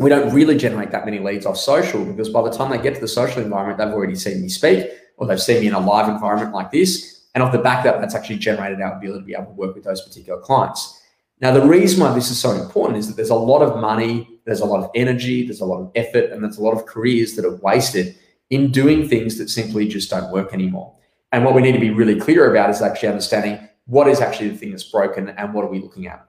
we 0.00 0.08
don't 0.08 0.32
really 0.32 0.56
generate 0.56 0.90
that 0.92 1.04
many 1.04 1.18
leads 1.18 1.46
off 1.46 1.56
social 1.56 2.04
because 2.04 2.28
by 2.28 2.42
the 2.42 2.50
time 2.50 2.70
they 2.70 2.78
get 2.78 2.94
to 2.94 3.00
the 3.00 3.08
social 3.08 3.42
environment, 3.42 3.78
they've 3.78 3.88
already 3.88 4.14
seen 4.14 4.42
me 4.42 4.48
speak 4.48 4.86
or 5.16 5.26
they've 5.26 5.40
seen 5.40 5.60
me 5.60 5.66
in 5.66 5.74
a 5.74 5.80
live 5.80 6.08
environment 6.08 6.52
like 6.52 6.70
this. 6.70 7.26
And 7.34 7.42
off 7.42 7.52
the 7.52 7.58
back 7.58 7.78
of 7.78 7.92
that, 7.92 8.00
that's 8.00 8.14
actually 8.14 8.38
generated 8.38 8.80
our 8.80 8.96
ability 8.96 9.20
to 9.20 9.26
be 9.26 9.34
able 9.34 9.46
to 9.46 9.52
work 9.52 9.74
with 9.74 9.84
those 9.84 10.00
particular 10.00 10.40
clients. 10.40 11.02
Now, 11.40 11.52
the 11.52 11.64
reason 11.64 12.00
why 12.00 12.12
this 12.14 12.30
is 12.30 12.38
so 12.38 12.50
important 12.52 12.98
is 12.98 13.06
that 13.06 13.16
there's 13.16 13.30
a 13.30 13.34
lot 13.34 13.62
of 13.62 13.80
money, 13.80 14.37
there's 14.48 14.60
a 14.60 14.64
lot 14.64 14.82
of 14.82 14.90
energy, 14.94 15.44
there's 15.46 15.60
a 15.60 15.64
lot 15.66 15.80
of 15.80 15.90
effort, 15.94 16.32
and 16.32 16.42
there's 16.42 16.56
a 16.56 16.62
lot 16.62 16.72
of 16.72 16.86
careers 16.86 17.36
that 17.36 17.44
are 17.44 17.56
wasted 17.56 18.16
in 18.48 18.72
doing 18.72 19.06
things 19.06 19.36
that 19.36 19.50
simply 19.50 19.86
just 19.86 20.08
don't 20.08 20.32
work 20.32 20.54
anymore. 20.54 20.94
And 21.32 21.44
what 21.44 21.54
we 21.54 21.60
need 21.60 21.72
to 21.72 21.78
be 21.78 21.90
really 21.90 22.18
clear 22.18 22.50
about 22.50 22.70
is 22.70 22.80
actually 22.80 23.10
understanding 23.10 23.68
what 23.84 24.08
is 24.08 24.20
actually 24.22 24.48
the 24.48 24.56
thing 24.56 24.70
that's 24.70 24.84
broken 24.84 25.28
and 25.28 25.52
what 25.52 25.66
are 25.66 25.68
we 25.68 25.80
looking 25.80 26.06
at. 26.06 26.26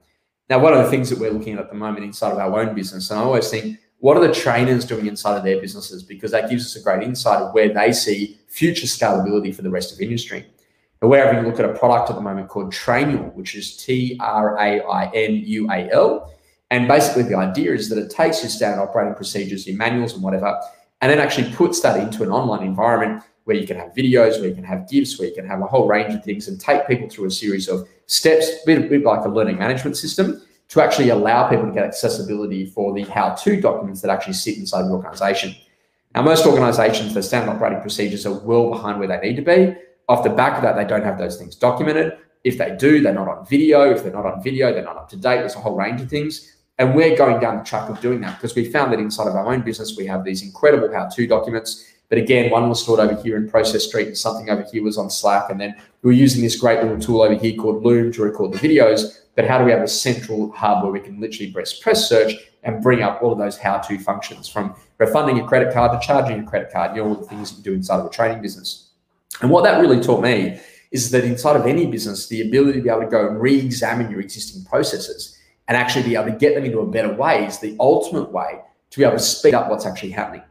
Now, 0.50 0.58
one 0.58 0.74
of 0.74 0.84
the 0.84 0.90
things 0.90 1.08
that 1.08 1.18
we're 1.18 1.30
looking 1.30 1.54
at 1.54 1.60
at 1.60 1.70
the 1.70 1.76
moment 1.76 2.04
inside 2.04 2.32
of 2.32 2.38
our 2.38 2.60
own 2.60 2.74
business, 2.74 3.10
and 3.10 3.18
I 3.18 3.22
always 3.22 3.48
think, 3.48 3.78
what 4.00 4.18
are 4.18 4.26
the 4.26 4.34
trainers 4.34 4.84
doing 4.84 5.06
inside 5.06 5.38
of 5.38 5.44
their 5.44 5.58
businesses? 5.58 6.02
Because 6.02 6.30
that 6.32 6.50
gives 6.50 6.66
us 6.66 6.76
a 6.76 6.82
great 6.82 7.02
insight 7.02 7.40
of 7.40 7.54
where 7.54 7.72
they 7.72 7.92
see 7.92 8.38
future 8.48 8.86
scalability 8.86 9.54
for 9.54 9.62
the 9.62 9.70
rest 9.70 9.94
of 9.94 10.00
industry. 10.00 10.44
And 11.00 11.10
we're 11.10 11.24
having 11.24 11.42
a 11.42 11.48
look 11.48 11.58
at 11.58 11.64
a 11.64 11.72
product 11.72 12.10
at 12.10 12.16
the 12.16 12.22
moment 12.22 12.48
called 12.48 12.72
Trainual, 12.72 13.32
which 13.32 13.54
is 13.54 13.78
T 13.78 14.18
R 14.20 14.58
A 14.58 14.82
I 14.82 15.10
N 15.12 15.36
U 15.36 15.70
A 15.70 15.90
L. 15.90 16.34
And 16.70 16.86
basically, 16.86 17.24
the 17.24 17.36
idea 17.36 17.72
is 17.72 17.88
that 17.88 17.98
it 17.98 18.10
takes 18.10 18.42
your 18.42 18.50
standard 18.50 18.82
operating 18.82 19.14
procedures, 19.14 19.66
your 19.66 19.76
manuals, 19.76 20.14
and 20.14 20.22
whatever, 20.22 20.60
and 21.00 21.10
then 21.10 21.18
actually 21.18 21.52
puts 21.52 21.80
that 21.80 21.98
into 21.98 22.22
an 22.22 22.30
online 22.30 22.66
environment 22.66 23.22
where 23.44 23.56
you 23.56 23.66
can 23.66 23.76
have 23.76 23.92
videos, 23.94 24.38
where 24.38 24.48
you 24.48 24.54
can 24.54 24.64
have 24.64 24.88
gifts, 24.88 25.18
where 25.18 25.28
you 25.28 25.34
can 25.34 25.46
have 25.46 25.60
a 25.60 25.66
whole 25.66 25.88
range 25.88 26.14
of 26.14 26.22
things 26.22 26.46
and 26.46 26.60
take 26.60 26.86
people 26.86 27.08
through 27.08 27.26
a 27.26 27.30
series 27.30 27.68
of 27.68 27.88
steps, 28.06 28.48
a 28.48 28.66
bit, 28.66 28.78
a 28.78 28.88
bit 28.88 29.02
like 29.02 29.24
a 29.24 29.28
learning 29.28 29.58
management 29.58 29.96
system, 29.96 30.40
to 30.68 30.80
actually 30.80 31.08
allow 31.08 31.48
people 31.48 31.66
to 31.66 31.72
get 31.72 31.84
accessibility 31.84 32.66
for 32.66 32.94
the 32.94 33.02
how 33.04 33.30
to 33.30 33.60
documents 33.60 34.00
that 34.02 34.10
actually 34.10 34.34
sit 34.34 34.56
inside 34.56 34.82
the 34.82 34.90
organization. 34.90 35.54
Now, 36.14 36.22
most 36.22 36.46
organizations, 36.46 37.14
their 37.14 37.22
standard 37.22 37.52
operating 37.52 37.80
procedures 37.80 38.26
are 38.26 38.34
well 38.34 38.70
behind 38.70 38.98
where 38.98 39.08
they 39.08 39.18
need 39.18 39.36
to 39.36 39.42
be 39.42 39.74
off 40.10 40.24
the 40.24 40.30
back 40.30 40.56
of 40.56 40.62
that, 40.62 40.74
they 40.74 40.84
don't 40.84 41.04
have 41.04 41.18
those 41.18 41.38
things 41.38 41.54
documented. 41.54 42.18
If 42.42 42.58
they 42.58 42.74
do, 42.76 43.00
they're 43.00 43.14
not 43.14 43.28
on 43.28 43.46
video. 43.46 43.92
If 43.92 44.02
they're 44.02 44.12
not 44.12 44.26
on 44.26 44.42
video, 44.42 44.72
they're 44.74 44.82
not 44.82 44.96
up 44.96 45.08
to 45.10 45.16
date. 45.16 45.38
There's 45.38 45.54
a 45.54 45.60
whole 45.60 45.76
range 45.76 46.00
of 46.00 46.10
things. 46.10 46.56
And 46.80 46.94
we're 46.94 47.14
going 47.14 47.38
down 47.40 47.58
the 47.58 47.62
track 47.62 47.90
of 47.90 48.00
doing 48.00 48.22
that 48.22 48.38
because 48.38 48.56
we 48.56 48.64
found 48.64 48.90
that 48.90 48.98
inside 48.98 49.28
of 49.28 49.36
our 49.36 49.52
own 49.52 49.60
business, 49.60 49.98
we 49.98 50.06
have 50.06 50.24
these 50.24 50.42
incredible 50.42 50.90
how 50.90 51.08
to 51.08 51.26
documents. 51.26 51.84
But 52.08 52.16
again, 52.16 52.50
one 52.50 52.70
was 52.70 52.82
stored 52.82 53.00
over 53.00 53.20
here 53.22 53.36
in 53.36 53.50
Process 53.50 53.84
Street 53.84 54.06
and 54.06 54.16
something 54.16 54.48
over 54.48 54.62
here 54.62 54.82
was 54.82 54.96
on 54.96 55.10
Slack. 55.10 55.50
And 55.50 55.60
then 55.60 55.76
we 56.00 56.08
were 56.08 56.12
using 56.12 56.42
this 56.42 56.56
great 56.56 56.82
little 56.82 56.98
tool 56.98 57.20
over 57.20 57.34
here 57.34 57.54
called 57.54 57.84
Loom 57.84 58.10
to 58.12 58.22
record 58.22 58.54
the 58.54 58.58
videos. 58.58 59.20
But 59.36 59.46
how 59.46 59.58
do 59.58 59.66
we 59.66 59.72
have 59.72 59.82
a 59.82 59.88
central 59.88 60.52
hub 60.52 60.82
where 60.82 60.90
we 60.90 61.00
can 61.00 61.20
literally 61.20 61.52
press 61.52 61.78
press 61.78 62.08
search 62.08 62.32
and 62.62 62.82
bring 62.82 63.02
up 63.02 63.22
all 63.22 63.32
of 63.32 63.38
those 63.38 63.58
how 63.58 63.76
to 63.76 63.98
functions 63.98 64.48
from 64.48 64.74
refunding 64.96 65.36
your 65.36 65.46
credit 65.46 65.74
card 65.74 65.92
to 65.92 66.06
charging 66.06 66.38
your 66.38 66.46
credit 66.46 66.72
card, 66.72 66.96
you 66.96 67.02
know, 67.02 67.10
all 67.10 67.14
the 67.14 67.26
things 67.26 67.54
you 67.58 67.62
do 67.62 67.74
inside 67.74 68.00
of 68.00 68.06
a 68.06 68.10
training 68.10 68.40
business. 68.40 68.88
And 69.42 69.50
what 69.50 69.64
that 69.64 69.82
really 69.82 70.00
taught 70.00 70.22
me 70.22 70.58
is 70.92 71.10
that 71.10 71.24
inside 71.24 71.56
of 71.56 71.66
any 71.66 71.84
business, 71.84 72.26
the 72.26 72.40
ability 72.40 72.78
to 72.78 72.82
be 72.82 72.88
able 72.88 73.02
to 73.02 73.06
go 73.06 73.28
and 73.28 73.38
re-examine 73.38 74.10
your 74.10 74.20
existing 74.20 74.64
processes 74.64 75.36
and 75.70 75.76
actually 75.76 76.02
be 76.02 76.16
able 76.16 76.24
to 76.24 76.36
get 76.36 76.56
them 76.56 76.64
into 76.64 76.80
a 76.80 76.86
better 76.86 77.14
way 77.14 77.46
is 77.46 77.60
the 77.60 77.76
ultimate 77.78 78.32
way 78.32 78.60
to 78.90 78.98
be 78.98 79.04
able 79.04 79.16
to 79.16 79.22
speed 79.22 79.54
up 79.54 79.70
what's 79.70 79.86
actually 79.86 80.10
happening. 80.10 80.42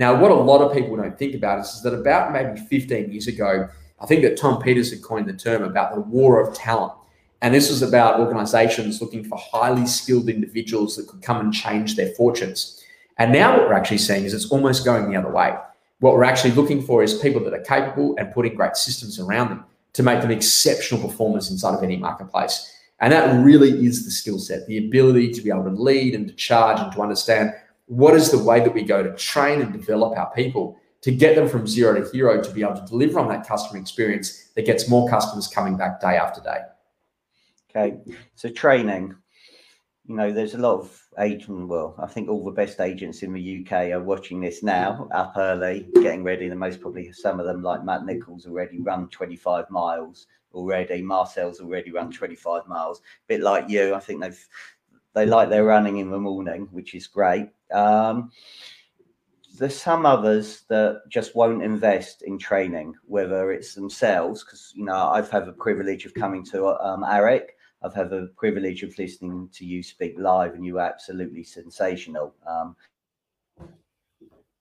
Now, 0.00 0.20
what 0.20 0.32
a 0.32 0.34
lot 0.34 0.62
of 0.62 0.74
people 0.74 0.96
don't 0.96 1.16
think 1.16 1.36
about 1.36 1.60
is, 1.60 1.74
is 1.74 1.82
that 1.82 1.94
about 1.94 2.32
maybe 2.32 2.58
15 2.58 3.12
years 3.12 3.28
ago, 3.28 3.68
I 4.00 4.06
think 4.06 4.22
that 4.22 4.36
Tom 4.36 4.60
Peters 4.60 4.90
had 4.90 5.00
coined 5.00 5.28
the 5.28 5.32
term 5.32 5.62
about 5.62 5.94
the 5.94 6.00
war 6.00 6.40
of 6.40 6.56
talent. 6.56 6.92
And 7.40 7.54
this 7.54 7.70
was 7.70 7.82
about 7.82 8.18
organizations 8.18 9.00
looking 9.00 9.22
for 9.22 9.38
highly 9.38 9.86
skilled 9.86 10.28
individuals 10.28 10.96
that 10.96 11.06
could 11.06 11.22
come 11.22 11.38
and 11.38 11.54
change 11.54 11.94
their 11.94 12.08
fortunes. 12.16 12.82
And 13.16 13.32
now 13.32 13.56
what 13.56 13.68
we're 13.68 13.74
actually 13.74 13.98
seeing 13.98 14.24
is 14.24 14.34
it's 14.34 14.50
almost 14.50 14.84
going 14.84 15.08
the 15.08 15.16
other 15.16 15.30
way. 15.30 15.54
What 16.00 16.14
we're 16.14 16.24
actually 16.24 16.50
looking 16.50 16.82
for 16.82 17.04
is 17.04 17.14
people 17.14 17.44
that 17.44 17.54
are 17.54 17.62
capable 17.62 18.16
and 18.18 18.34
putting 18.34 18.56
great 18.56 18.74
systems 18.74 19.20
around 19.20 19.50
them 19.50 19.64
to 19.92 20.02
make 20.02 20.20
them 20.20 20.32
exceptional 20.32 21.00
performers 21.00 21.48
inside 21.48 21.76
of 21.76 21.84
any 21.84 21.96
marketplace. 21.96 22.72
And 23.00 23.12
that 23.12 23.44
really 23.44 23.84
is 23.84 24.04
the 24.04 24.10
skill 24.10 24.38
set, 24.38 24.66
the 24.66 24.78
ability 24.86 25.32
to 25.32 25.42
be 25.42 25.50
able 25.50 25.64
to 25.64 25.70
lead 25.70 26.14
and 26.14 26.28
to 26.28 26.34
charge 26.34 26.80
and 26.80 26.92
to 26.92 27.02
understand 27.02 27.52
what 27.86 28.14
is 28.14 28.30
the 28.30 28.38
way 28.38 28.60
that 28.60 28.72
we 28.72 28.82
go 28.82 29.02
to 29.02 29.14
train 29.16 29.60
and 29.60 29.72
develop 29.72 30.16
our 30.16 30.32
people 30.32 30.78
to 31.02 31.14
get 31.14 31.36
them 31.36 31.48
from 31.48 31.66
zero 31.66 32.00
to 32.00 32.10
hero 32.10 32.42
to 32.42 32.50
be 32.50 32.62
able 32.62 32.74
to 32.74 32.86
deliver 32.86 33.18
on 33.18 33.28
that 33.28 33.46
customer 33.46 33.78
experience 33.78 34.48
that 34.54 34.64
gets 34.64 34.88
more 34.88 35.08
customers 35.10 35.46
coming 35.46 35.76
back 35.76 36.00
day 36.00 36.16
after 36.16 36.40
day. 36.40 36.60
Okay, 37.68 37.98
so 38.36 38.48
training, 38.48 39.14
you 40.06 40.14
know, 40.14 40.32
there's 40.32 40.54
a 40.54 40.58
lot 40.58 40.78
of 40.78 40.98
agent. 41.18 41.68
Well, 41.68 41.94
I 41.98 42.06
think 42.06 42.28
all 42.28 42.44
the 42.44 42.50
best 42.52 42.80
agents 42.80 43.22
in 43.22 43.32
the 43.32 43.66
UK 43.66 43.90
are 43.90 44.02
watching 44.02 44.40
this 44.40 44.62
now, 44.62 45.08
up 45.12 45.34
early, 45.36 45.88
getting 45.94 46.22
ready. 46.22 46.48
The 46.48 46.54
most 46.54 46.80
probably 46.80 47.12
some 47.12 47.40
of 47.40 47.46
them, 47.46 47.62
like 47.62 47.84
Matt 47.84 48.06
Nichols, 48.06 48.46
already 48.46 48.80
run 48.80 49.08
25 49.08 49.70
miles 49.70 50.26
already. 50.54 51.02
Marcel's 51.02 51.60
already 51.60 51.90
run 51.90 52.10
25 52.10 52.66
miles. 52.66 52.98
A 52.98 53.02
bit 53.28 53.40
like 53.40 53.68
you, 53.68 53.94
I 53.94 54.00
think 54.00 54.20
they've 54.20 54.46
they 55.14 55.26
like 55.26 55.48
their 55.48 55.64
running 55.64 55.98
in 55.98 56.10
the 56.10 56.18
morning, 56.18 56.68
which 56.72 56.94
is 56.94 57.06
great. 57.06 57.50
Um, 57.72 58.32
there's 59.56 59.80
some 59.80 60.04
others 60.04 60.62
that 60.68 61.02
just 61.08 61.36
won't 61.36 61.62
invest 61.62 62.22
in 62.22 62.38
training, 62.38 62.94
whether 63.06 63.52
it's 63.52 63.74
themselves, 63.74 64.42
because 64.42 64.72
you 64.74 64.84
know 64.84 65.10
I've 65.10 65.30
had 65.30 65.46
the 65.46 65.52
privilege 65.52 66.04
of 66.04 66.14
coming 66.14 66.44
to 66.46 66.66
um, 66.84 67.04
AREC 67.04 67.50
I've 67.84 67.94
had 67.94 68.08
the 68.08 68.30
privilege 68.36 68.82
of 68.82 68.98
listening 68.98 69.50
to 69.52 69.64
you 69.66 69.82
speak 69.82 70.14
live, 70.18 70.54
and 70.54 70.64
you 70.64 70.78
are 70.78 70.88
absolutely 70.88 71.44
sensational. 71.44 72.34
Um, 72.46 72.76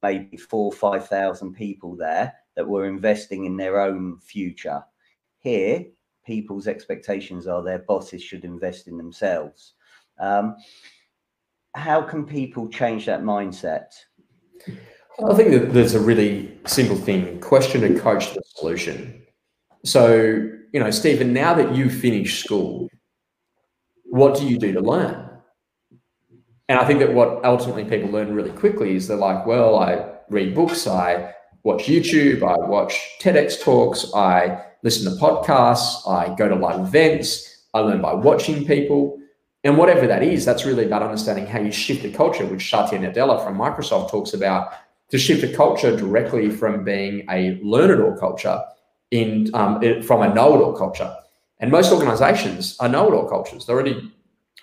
maybe 0.01 0.35
four, 0.35 0.65
or 0.65 0.73
five 0.73 1.07
thousand 1.07 1.53
people 1.53 1.95
there 1.95 2.33
that 2.55 2.67
were 2.67 2.85
investing 2.85 3.45
in 3.45 3.55
their 3.55 3.79
own 3.79 4.19
future. 4.19 4.83
Here, 5.43 5.85
people's 6.25 6.67
expectations 6.67 7.47
are 7.47 7.61
their 7.61 7.79
bosses 7.79 8.23
should 8.23 8.45
invest 8.45 8.87
in 8.87 8.97
themselves. 8.97 9.73
Um, 10.19 10.55
how 11.75 12.01
can 12.01 12.25
people 12.25 12.69
change 12.69 13.05
that 13.05 13.23
mindset? 13.23 13.87
I 14.67 15.33
think 15.35 15.51
that 15.51 15.73
there's 15.73 15.95
a 15.95 15.99
really 15.99 16.57
simple 16.65 16.95
thing 16.95 17.39
question 17.41 17.83
and 17.83 17.99
coach 17.99 18.33
the 18.33 18.41
solution. 18.55 19.21
So, 19.83 20.49
you 20.71 20.79
know, 20.79 20.91
Stephen, 20.91 21.33
now 21.33 21.53
that 21.53 21.75
you've 21.75 21.93
finished 21.93 22.43
school, 22.43 22.87
what 24.05 24.37
do 24.37 24.47
you 24.47 24.57
do 24.57 24.71
to 24.71 24.79
learn? 24.79 25.29
And 26.69 26.79
I 26.79 26.85
think 26.85 26.99
that 26.99 27.13
what 27.13 27.43
ultimately 27.43 27.83
people 27.83 28.09
learn 28.09 28.33
really 28.33 28.51
quickly 28.51 28.95
is 28.95 29.07
they're 29.07 29.17
like, 29.17 29.45
well, 29.45 29.77
I 29.77 30.13
read 30.29 30.55
books, 30.55 30.87
I 30.87 31.33
watch 31.63 31.83
YouTube, 31.83 32.41
I 32.43 32.55
watch 32.67 33.17
TEDx 33.21 33.61
talks, 33.61 34.13
I 34.15 34.63
listen 34.83 35.11
to 35.11 35.19
podcasts, 35.19 36.07
I 36.07 36.35
go 36.35 36.47
to 36.47 36.55
live 36.55 36.79
events, 36.79 37.65
I 37.73 37.79
learn 37.79 38.01
by 38.01 38.13
watching 38.13 38.65
people. 38.65 39.19
And 39.65 39.77
whatever 39.77 40.05
that 40.07 40.21
is, 40.21 40.43
that's 40.43 40.65
really 40.65 40.85
about 40.85 41.01
understanding 41.01 41.45
how 41.45 41.59
you 41.59 41.71
shift 41.71 42.03
a 42.03 42.09
culture, 42.09 42.45
which 42.45 42.69
Satya 42.69 42.99
Nadella 42.99 43.43
from 43.43 43.57
Microsoft 43.57 44.11
talks 44.11 44.33
about 44.33 44.73
to 45.09 45.17
shift 45.17 45.43
a 45.43 45.55
culture 45.55 45.95
directly 45.95 46.49
from 46.49 46.83
being 46.83 47.25
a 47.29 47.59
learn-it-all 47.63 48.17
culture 48.17 48.61
in 49.11 49.49
um, 49.53 49.79
from 50.01 50.21
a 50.21 50.33
know-it-all 50.33 50.75
culture. 50.75 51.15
And 51.59 51.71
most 51.71 51.93
organizations 51.93 52.75
are 52.79 52.89
know-it-all 52.89 53.29
cultures. 53.29 53.65
They 53.65 53.73
already 53.73 54.11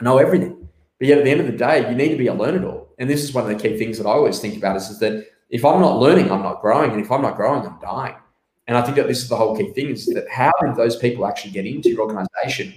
know 0.02 0.18
everything. 0.18 0.68
But 0.98 1.09
yet 1.09 1.18
at 1.18 1.24
the 1.24 1.30
end 1.30 1.40
of 1.40 1.46
the 1.46 1.56
day, 1.56 1.88
you 1.88 1.96
need 1.96 2.11
to 2.11 2.16
be 2.16 2.26
a 2.26 2.35
learn-it-all. 2.35 2.94
And 2.98 3.09
this 3.09 3.24
is 3.24 3.33
one 3.33 3.44
of 3.44 3.50
the 3.50 3.68
key 3.68 3.78
things 3.78 3.96
that 3.96 4.06
I 4.06 4.11
always 4.11 4.38
think 4.38 4.59
about 4.59 4.76
is, 4.76 4.90
is 4.90 4.98
that 4.98 5.26
if 5.48 5.64
I'm 5.64 5.80
not 5.80 5.98
learning, 5.98 6.30
I'm 6.30 6.42
not 6.42 6.61
growing. 6.61 6.90
And 6.90 7.00
if 7.00 7.11
I'm 7.11 7.22
not 7.22 7.37
growing, 7.37 7.66
I'm 7.66 7.78
dying. 7.80 8.16
And 8.70 8.78
I 8.78 8.83
think 8.83 8.96
that 8.98 9.09
this 9.09 9.20
is 9.20 9.28
the 9.28 9.35
whole 9.35 9.56
key 9.56 9.72
thing 9.72 9.88
is 9.88 10.06
that 10.06 10.30
how 10.30 10.52
do 10.61 10.72
those 10.76 10.94
people 10.94 11.26
actually 11.26 11.50
get 11.50 11.66
into 11.66 11.88
your 11.88 12.02
organization 12.02 12.72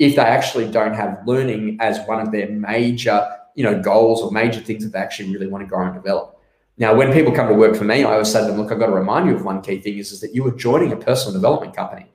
if 0.00 0.16
they 0.16 0.22
actually 0.22 0.68
don't 0.68 0.94
have 0.94 1.20
learning 1.24 1.78
as 1.80 2.04
one 2.08 2.18
of 2.18 2.32
their 2.32 2.48
major, 2.48 3.24
you 3.54 3.62
know, 3.62 3.80
goals 3.80 4.22
or 4.22 4.32
major 4.32 4.58
things 4.58 4.82
that 4.82 4.92
they 4.92 4.98
actually 4.98 5.32
really 5.32 5.46
want 5.46 5.62
to 5.62 5.68
grow 5.68 5.86
and 5.86 5.94
develop? 5.94 6.36
Now, 6.78 6.96
when 6.96 7.12
people 7.12 7.32
come 7.32 7.46
to 7.46 7.54
work 7.54 7.76
for 7.76 7.84
me, 7.84 8.02
I 8.02 8.14
always 8.14 8.32
say 8.32 8.40
to 8.40 8.46
them, 8.48 8.60
look, 8.60 8.72
I've 8.72 8.80
got 8.80 8.86
to 8.86 8.92
remind 8.92 9.28
you 9.28 9.36
of 9.36 9.44
one 9.44 9.62
key 9.62 9.80
thing 9.80 9.98
is, 9.98 10.10
is 10.10 10.20
that 10.20 10.34
you 10.34 10.44
are 10.48 10.50
joining 10.50 10.90
a 10.92 10.96
personal 10.96 11.34
development 11.34 11.76
company. 11.76 12.06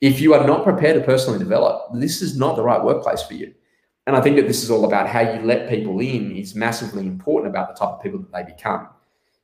If 0.00 0.18
you 0.18 0.32
are 0.32 0.46
not 0.46 0.64
prepared 0.64 0.98
to 0.98 1.04
personally 1.04 1.38
develop, 1.38 1.92
this 1.92 2.22
is 2.22 2.38
not 2.38 2.56
the 2.56 2.62
right 2.62 2.82
workplace 2.82 3.20
for 3.20 3.34
you. 3.34 3.52
And 4.06 4.16
I 4.16 4.22
think 4.22 4.36
that 4.36 4.46
this 4.46 4.62
is 4.62 4.70
all 4.70 4.86
about 4.86 5.10
how 5.10 5.20
you 5.20 5.42
let 5.42 5.68
people 5.68 6.00
in 6.00 6.34
is 6.34 6.54
massively 6.54 7.06
important 7.06 7.54
about 7.54 7.68
the 7.68 7.78
type 7.78 7.96
of 7.96 8.02
people 8.02 8.20
that 8.20 8.32
they 8.32 8.50
become. 8.50 8.88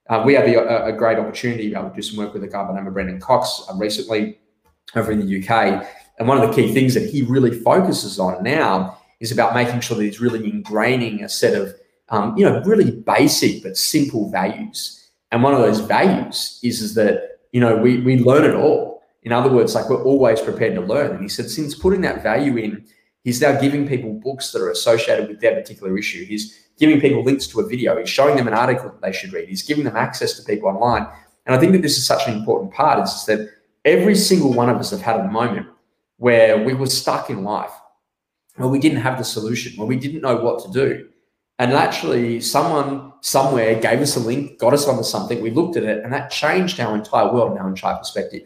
Uh, 0.08 0.22
we 0.24 0.34
had 0.34 0.46
a, 0.46 0.86
a, 0.86 0.92
great 0.92 1.18
opportunity 1.18 1.64
to 1.64 1.70
be 1.70 1.76
able 1.76 1.88
to 1.88 1.96
do 1.96 2.02
some 2.02 2.18
work 2.18 2.34
with 2.34 2.44
a 2.44 2.46
guy 2.46 2.62
by 2.62 2.68
the 2.68 2.74
name 2.74 2.86
of 2.86 2.92
Brendan 2.92 3.20
Cox 3.20 3.62
uh, 3.70 3.74
recently 3.74 4.38
over 4.94 5.10
in 5.10 5.26
the 5.26 5.42
UK. 5.42 5.86
And 6.18 6.28
one 6.28 6.38
of 6.38 6.48
the 6.48 6.54
key 6.54 6.72
things 6.72 6.94
that 6.94 7.08
he 7.08 7.22
really 7.22 7.58
focuses 7.58 8.18
on 8.18 8.42
now 8.42 8.98
is 9.20 9.32
about 9.32 9.54
making 9.54 9.80
sure 9.80 9.96
that 9.96 10.04
he's 10.04 10.20
really 10.20 10.50
ingraining 10.50 11.24
a 11.24 11.28
set 11.28 11.54
of, 11.54 11.74
um, 12.10 12.36
you 12.36 12.44
know, 12.44 12.60
really 12.64 12.90
basic 12.90 13.62
but 13.62 13.76
simple 13.76 14.30
values. 14.30 15.08
And 15.32 15.42
one 15.42 15.54
of 15.54 15.60
those 15.60 15.80
values 15.80 16.60
is, 16.62 16.82
is 16.82 16.94
that, 16.94 17.38
you 17.52 17.60
know, 17.60 17.76
we, 17.76 18.00
we 18.00 18.18
learn 18.18 18.44
it 18.44 18.54
all. 18.54 19.02
In 19.22 19.32
other 19.32 19.50
words, 19.50 19.74
like 19.74 19.88
we're 19.88 20.04
always 20.04 20.40
prepared 20.40 20.74
to 20.74 20.82
learn. 20.82 21.12
And 21.12 21.22
he 21.22 21.28
said, 21.28 21.48
since 21.48 21.74
putting 21.74 22.02
that 22.02 22.22
value 22.22 22.58
in, 22.58 22.84
he's 23.24 23.40
now 23.40 23.58
giving 23.58 23.88
people 23.88 24.12
books 24.12 24.52
that 24.52 24.60
are 24.60 24.70
associated 24.70 25.28
with 25.28 25.40
their 25.40 25.54
particular 25.54 25.96
issue. 25.96 26.26
He's 26.26 26.63
giving 26.78 27.00
people 27.00 27.22
links 27.22 27.46
to 27.48 27.60
a 27.60 27.66
video. 27.66 27.98
He's 27.98 28.08
showing 28.08 28.36
them 28.36 28.48
an 28.48 28.54
article 28.54 28.90
that 28.90 29.00
they 29.00 29.12
should 29.12 29.32
read. 29.32 29.48
He's 29.48 29.62
giving 29.62 29.84
them 29.84 29.96
access 29.96 30.34
to 30.34 30.42
people 30.42 30.68
online. 30.68 31.06
And 31.46 31.54
I 31.54 31.58
think 31.58 31.72
that 31.72 31.82
this 31.82 31.96
is 31.98 32.06
such 32.06 32.26
an 32.26 32.34
important 32.34 32.72
part 32.72 33.02
is 33.04 33.24
that 33.26 33.50
every 33.84 34.14
single 34.14 34.52
one 34.52 34.70
of 34.70 34.78
us 34.78 34.90
have 34.90 35.02
had 35.02 35.20
a 35.20 35.30
moment 35.30 35.66
where 36.16 36.64
we 36.64 36.74
were 36.74 36.86
stuck 36.86 37.30
in 37.30 37.44
life, 37.44 37.72
where 38.56 38.68
we 38.68 38.78
didn't 38.78 39.00
have 39.00 39.18
the 39.18 39.24
solution, 39.24 39.76
where 39.76 39.86
we 39.86 39.96
didn't 39.96 40.22
know 40.22 40.36
what 40.36 40.64
to 40.64 40.70
do. 40.70 41.08
And 41.58 41.72
actually, 41.72 42.40
someone 42.40 43.12
somewhere 43.20 43.78
gave 43.80 44.00
us 44.00 44.16
a 44.16 44.20
link, 44.20 44.58
got 44.58 44.74
us 44.74 44.88
onto 44.88 45.04
something, 45.04 45.40
we 45.40 45.50
looked 45.50 45.76
at 45.76 45.84
it, 45.84 46.02
and 46.02 46.12
that 46.12 46.30
changed 46.30 46.80
our 46.80 46.96
entire 46.96 47.32
world 47.32 47.52
and 47.52 47.60
our 47.60 47.68
entire 47.68 47.96
perspective. 47.96 48.42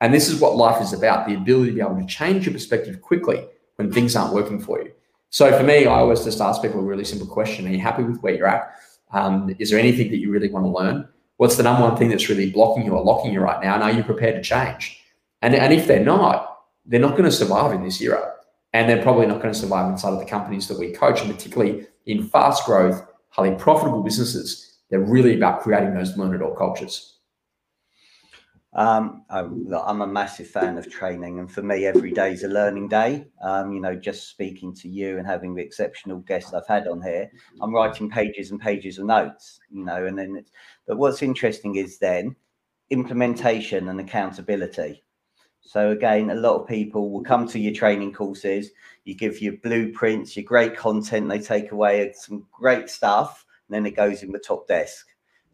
And 0.00 0.12
this 0.12 0.28
is 0.28 0.40
what 0.40 0.56
life 0.56 0.82
is 0.82 0.92
about 0.92 1.26
the 1.26 1.34
ability 1.34 1.70
to 1.70 1.74
be 1.74 1.80
able 1.80 1.96
to 1.96 2.06
change 2.06 2.46
your 2.46 2.52
perspective 2.52 3.02
quickly 3.02 3.44
when 3.76 3.92
things 3.92 4.16
aren't 4.16 4.34
working 4.34 4.58
for 4.58 4.80
you. 4.80 4.92
So 5.36 5.54
for 5.54 5.64
me, 5.64 5.84
I 5.84 5.98
always 5.98 6.24
just 6.24 6.40
ask 6.40 6.62
people 6.62 6.80
a 6.80 6.82
really 6.82 7.04
simple 7.04 7.26
question 7.26 7.66
Are 7.66 7.70
you 7.70 7.78
happy 7.78 8.02
with 8.02 8.22
where 8.22 8.34
you're 8.34 8.46
at? 8.46 8.74
Um, 9.12 9.54
is 9.58 9.68
there 9.68 9.78
anything 9.78 10.10
that 10.10 10.16
you 10.16 10.30
really 10.30 10.48
want 10.48 10.64
to 10.64 10.70
learn? 10.70 11.06
What's 11.36 11.58
the 11.58 11.62
number 11.62 11.82
one 11.82 11.94
thing 11.94 12.08
that's 12.08 12.30
really 12.30 12.50
blocking 12.50 12.86
you 12.86 12.94
or 12.94 13.04
locking 13.04 13.34
you 13.34 13.40
right 13.40 13.62
now? 13.62 13.74
And 13.74 13.82
are 13.82 13.92
you 13.92 14.02
prepared 14.02 14.36
to 14.36 14.40
change? 14.40 14.98
And, 15.42 15.54
and 15.54 15.74
if 15.74 15.86
they're 15.86 16.02
not, 16.02 16.60
they're 16.86 17.00
not 17.00 17.18
going 17.18 17.24
to 17.24 17.30
survive 17.30 17.74
in 17.74 17.84
this 17.84 18.00
era. 18.00 18.32
And 18.72 18.88
they're 18.88 19.02
probably 19.02 19.26
not 19.26 19.42
going 19.42 19.52
to 19.52 19.60
survive 19.60 19.92
inside 19.92 20.14
of 20.14 20.20
the 20.20 20.24
companies 20.24 20.68
that 20.68 20.78
we 20.78 20.92
coach, 20.92 21.20
and 21.20 21.30
particularly 21.30 21.86
in 22.06 22.26
fast 22.26 22.64
growth, 22.64 23.06
highly 23.28 23.54
profitable 23.56 24.02
businesses. 24.02 24.78
They're 24.88 25.00
really 25.00 25.36
about 25.36 25.60
creating 25.60 25.92
those 25.92 26.16
learn 26.16 26.34
it 26.34 26.40
all 26.40 26.54
cultures. 26.54 27.15
Um, 28.76 29.24
I'm 29.30 30.02
a 30.02 30.06
massive 30.06 30.48
fan 30.48 30.76
of 30.76 30.90
training, 30.90 31.38
and 31.38 31.50
for 31.50 31.62
me, 31.62 31.86
every 31.86 32.12
day 32.12 32.32
is 32.32 32.44
a 32.44 32.48
learning 32.48 32.88
day. 32.88 33.26
Um, 33.42 33.72
you 33.72 33.80
know, 33.80 33.96
just 33.96 34.28
speaking 34.28 34.74
to 34.74 34.88
you 34.88 35.16
and 35.16 35.26
having 35.26 35.54
the 35.54 35.62
exceptional 35.62 36.18
guests 36.18 36.52
I've 36.52 36.66
had 36.66 36.86
on 36.86 37.00
here, 37.00 37.30
I'm 37.62 37.74
writing 37.74 38.10
pages 38.10 38.50
and 38.50 38.60
pages 38.60 38.98
of 38.98 39.06
notes. 39.06 39.60
You 39.70 39.82
know, 39.82 40.04
and 40.04 40.18
then, 40.18 40.44
but 40.86 40.98
what's 40.98 41.22
interesting 41.22 41.76
is 41.76 41.98
then 41.98 42.36
implementation 42.90 43.88
and 43.88 43.98
accountability. 43.98 45.02
So 45.62 45.90
again, 45.90 46.28
a 46.28 46.34
lot 46.34 46.60
of 46.60 46.68
people 46.68 47.10
will 47.10 47.24
come 47.24 47.48
to 47.48 47.58
your 47.58 47.72
training 47.72 48.12
courses. 48.12 48.70
You 49.04 49.14
give 49.14 49.40
your 49.40 49.54
blueprints, 49.62 50.36
your 50.36 50.44
great 50.44 50.76
content. 50.76 51.30
They 51.30 51.40
take 51.40 51.72
away 51.72 52.12
some 52.14 52.46
great 52.52 52.90
stuff, 52.90 53.46
and 53.66 53.74
then 53.74 53.86
it 53.86 53.96
goes 53.96 54.22
in 54.22 54.32
the 54.32 54.38
top 54.38 54.68
desk. 54.68 55.05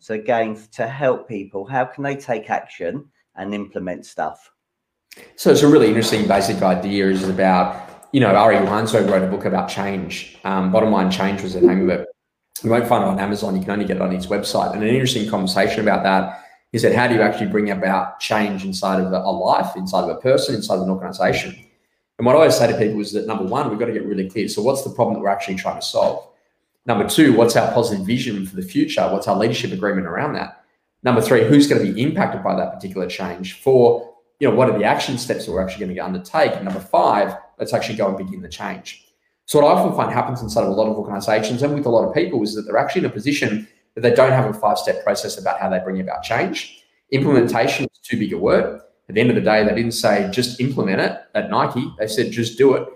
So 0.02 0.14
again, 0.14 0.58
to 0.72 0.88
help 0.88 1.28
people, 1.28 1.64
how 1.64 1.84
can 1.84 2.02
they 2.02 2.16
take 2.16 2.50
action 2.50 3.08
and 3.36 3.54
implement 3.54 4.04
stuff? 4.04 4.50
So 5.36 5.52
it's 5.52 5.62
a 5.62 5.68
really 5.68 5.86
interesting 5.86 6.26
basic 6.26 6.60
idea 6.60 7.08
is 7.08 7.28
about, 7.28 8.08
you 8.10 8.18
know, 8.18 8.34
Ari 8.34 8.56
Weinzweig 8.56 9.08
wrote 9.08 9.22
a 9.22 9.28
book 9.28 9.44
about 9.44 9.68
change. 9.68 10.38
Um, 10.42 10.72
Bottom 10.72 10.90
Line 10.90 11.08
Change 11.08 11.42
was 11.42 11.54
the 11.54 11.60
name 11.60 11.88
of 11.88 12.00
it. 12.00 12.08
You 12.64 12.70
won't 12.70 12.88
find 12.88 13.04
it 13.04 13.10
on 13.10 13.20
Amazon. 13.20 13.54
You 13.54 13.62
can 13.62 13.70
only 13.70 13.84
get 13.84 13.98
it 13.98 14.02
on 14.02 14.10
his 14.10 14.26
website. 14.26 14.72
And 14.72 14.82
an 14.82 14.88
interesting 14.88 15.30
conversation 15.30 15.78
about 15.78 16.02
that 16.02 16.42
is 16.72 16.82
that 16.82 16.96
how 16.96 17.06
do 17.06 17.14
you 17.14 17.22
actually 17.22 17.46
bring 17.52 17.70
about 17.70 18.18
change 18.18 18.64
inside 18.64 19.00
of 19.00 19.12
a 19.12 19.30
life, 19.30 19.76
inside 19.76 20.02
of 20.02 20.16
a 20.16 20.20
person, 20.20 20.56
inside 20.56 20.76
of 20.76 20.82
an 20.82 20.90
organization? 20.90 21.56
And 22.18 22.26
what 22.26 22.34
I 22.34 22.38
always 22.40 22.56
say 22.56 22.66
to 22.66 22.76
people 22.76 23.00
is 23.00 23.12
that 23.12 23.28
number 23.28 23.44
one, 23.44 23.70
we've 23.70 23.78
got 23.78 23.86
to 23.86 23.92
get 23.92 24.04
really 24.04 24.28
clear. 24.28 24.48
So 24.48 24.62
what's 24.62 24.82
the 24.82 24.90
problem 24.90 25.14
that 25.14 25.20
we're 25.20 25.28
actually 25.28 25.54
trying 25.54 25.80
to 25.80 25.86
solve? 25.86 26.31
Number 26.84 27.08
two, 27.08 27.34
what's 27.34 27.56
our 27.56 27.72
positive 27.72 28.04
vision 28.04 28.44
for 28.46 28.56
the 28.56 28.62
future? 28.62 29.02
What's 29.02 29.28
our 29.28 29.36
leadership 29.36 29.72
agreement 29.72 30.06
around 30.06 30.32
that? 30.34 30.64
Number 31.04 31.20
three, 31.20 31.44
who's 31.44 31.66
going 31.66 31.84
to 31.84 31.92
be 31.92 32.02
impacted 32.02 32.42
by 32.42 32.56
that 32.56 32.72
particular 32.72 33.08
change? 33.08 33.60
Four, 33.60 34.14
you 34.40 34.48
know, 34.48 34.54
what 34.54 34.68
are 34.68 34.78
the 34.78 34.84
action 34.84 35.18
steps 35.18 35.46
that 35.46 35.52
we're 35.52 35.62
actually 35.62 35.86
going 35.86 35.96
to 35.96 36.04
undertake? 36.04 36.52
And 36.52 36.64
number 36.64 36.80
five, 36.80 37.36
let's 37.58 37.72
actually 37.72 37.96
go 37.96 38.08
and 38.08 38.16
begin 38.16 38.42
the 38.42 38.48
change. 38.48 39.06
So 39.46 39.60
what 39.60 39.68
I 39.68 39.78
often 39.78 39.96
find 39.96 40.12
happens 40.12 40.42
inside 40.42 40.62
of 40.62 40.68
a 40.68 40.72
lot 40.72 40.88
of 40.88 40.96
organizations 40.96 41.62
and 41.62 41.74
with 41.74 41.86
a 41.86 41.90
lot 41.90 42.06
of 42.06 42.14
people 42.14 42.42
is 42.42 42.54
that 42.54 42.62
they're 42.62 42.78
actually 42.78 43.00
in 43.00 43.06
a 43.06 43.10
position 43.10 43.68
that 43.94 44.00
they 44.00 44.14
don't 44.14 44.32
have 44.32 44.46
a 44.48 44.54
five-step 44.54 45.04
process 45.04 45.38
about 45.38 45.60
how 45.60 45.68
they 45.68 45.78
bring 45.80 46.00
about 46.00 46.22
change. 46.22 46.84
Implementation 47.10 47.84
is 47.84 47.98
too 48.02 48.18
big 48.18 48.32
a 48.32 48.38
word. 48.38 48.80
At 49.08 49.14
the 49.14 49.20
end 49.20 49.30
of 49.30 49.36
the 49.36 49.42
day, 49.42 49.64
they 49.64 49.74
didn't 49.74 49.92
say 49.92 50.28
just 50.32 50.60
implement 50.60 51.00
it 51.00 51.20
at 51.34 51.50
Nike. 51.50 51.92
They 51.98 52.06
said 52.06 52.32
just 52.32 52.56
do 52.56 52.74
it. 52.74 52.88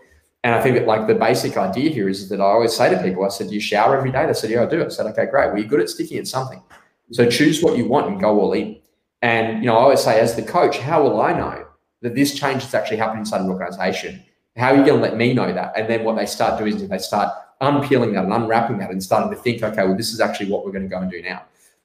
And 0.46 0.54
I 0.54 0.62
think 0.62 0.76
that 0.76 0.86
like 0.86 1.08
the 1.08 1.14
basic 1.16 1.56
idea 1.56 1.90
here 1.90 2.08
is 2.08 2.28
that 2.28 2.40
I 2.40 2.44
always 2.44 2.72
say 2.72 2.88
to 2.88 3.02
people, 3.02 3.24
I 3.24 3.30
said, 3.30 3.50
you 3.50 3.58
shower 3.58 3.98
every 3.98 4.12
day? 4.12 4.26
They 4.26 4.32
said, 4.32 4.48
yeah, 4.48 4.62
I 4.62 4.66
do. 4.66 4.84
I 4.84 4.86
said, 4.90 5.06
okay, 5.06 5.26
great. 5.26 5.48
Well, 5.48 5.58
you're 5.58 5.66
good 5.66 5.80
at 5.80 5.90
sticking 5.90 6.18
at 6.18 6.28
something. 6.28 6.62
So 7.10 7.28
choose 7.28 7.64
what 7.64 7.76
you 7.76 7.88
want 7.88 8.06
and 8.06 8.20
go 8.20 8.38
all 8.38 8.52
in. 8.52 8.78
And, 9.22 9.58
you 9.58 9.66
know, 9.68 9.76
I 9.76 9.80
always 9.80 10.04
say 10.04 10.20
as 10.20 10.36
the 10.36 10.44
coach, 10.44 10.78
how 10.78 11.02
will 11.02 11.20
I 11.20 11.32
know 11.32 11.66
that 12.02 12.14
this 12.14 12.38
change 12.38 12.62
is 12.62 12.72
actually 12.74 12.98
happening 12.98 13.22
inside 13.22 13.40
an 13.40 13.48
organization? 13.48 14.22
How 14.56 14.68
are 14.68 14.76
you 14.76 14.86
going 14.86 15.00
to 15.00 15.02
let 15.02 15.16
me 15.16 15.34
know 15.34 15.52
that? 15.52 15.76
And 15.76 15.90
then 15.90 16.04
what 16.04 16.14
they 16.14 16.26
start 16.26 16.60
doing 16.60 16.76
is 16.76 16.88
they 16.88 16.98
start 16.98 17.36
unpeeling 17.60 18.12
that 18.12 18.22
and 18.22 18.32
unwrapping 18.32 18.78
that 18.78 18.92
and 18.92 19.02
starting 19.02 19.36
to 19.36 19.42
think, 19.42 19.64
okay, 19.64 19.84
well, 19.84 19.96
this 19.96 20.12
is 20.12 20.20
actually 20.20 20.48
what 20.48 20.64
we're 20.64 20.70
going 20.70 20.84
to 20.84 20.88
go 20.88 21.00
and 21.00 21.10
do 21.10 21.20
now. 21.22 21.42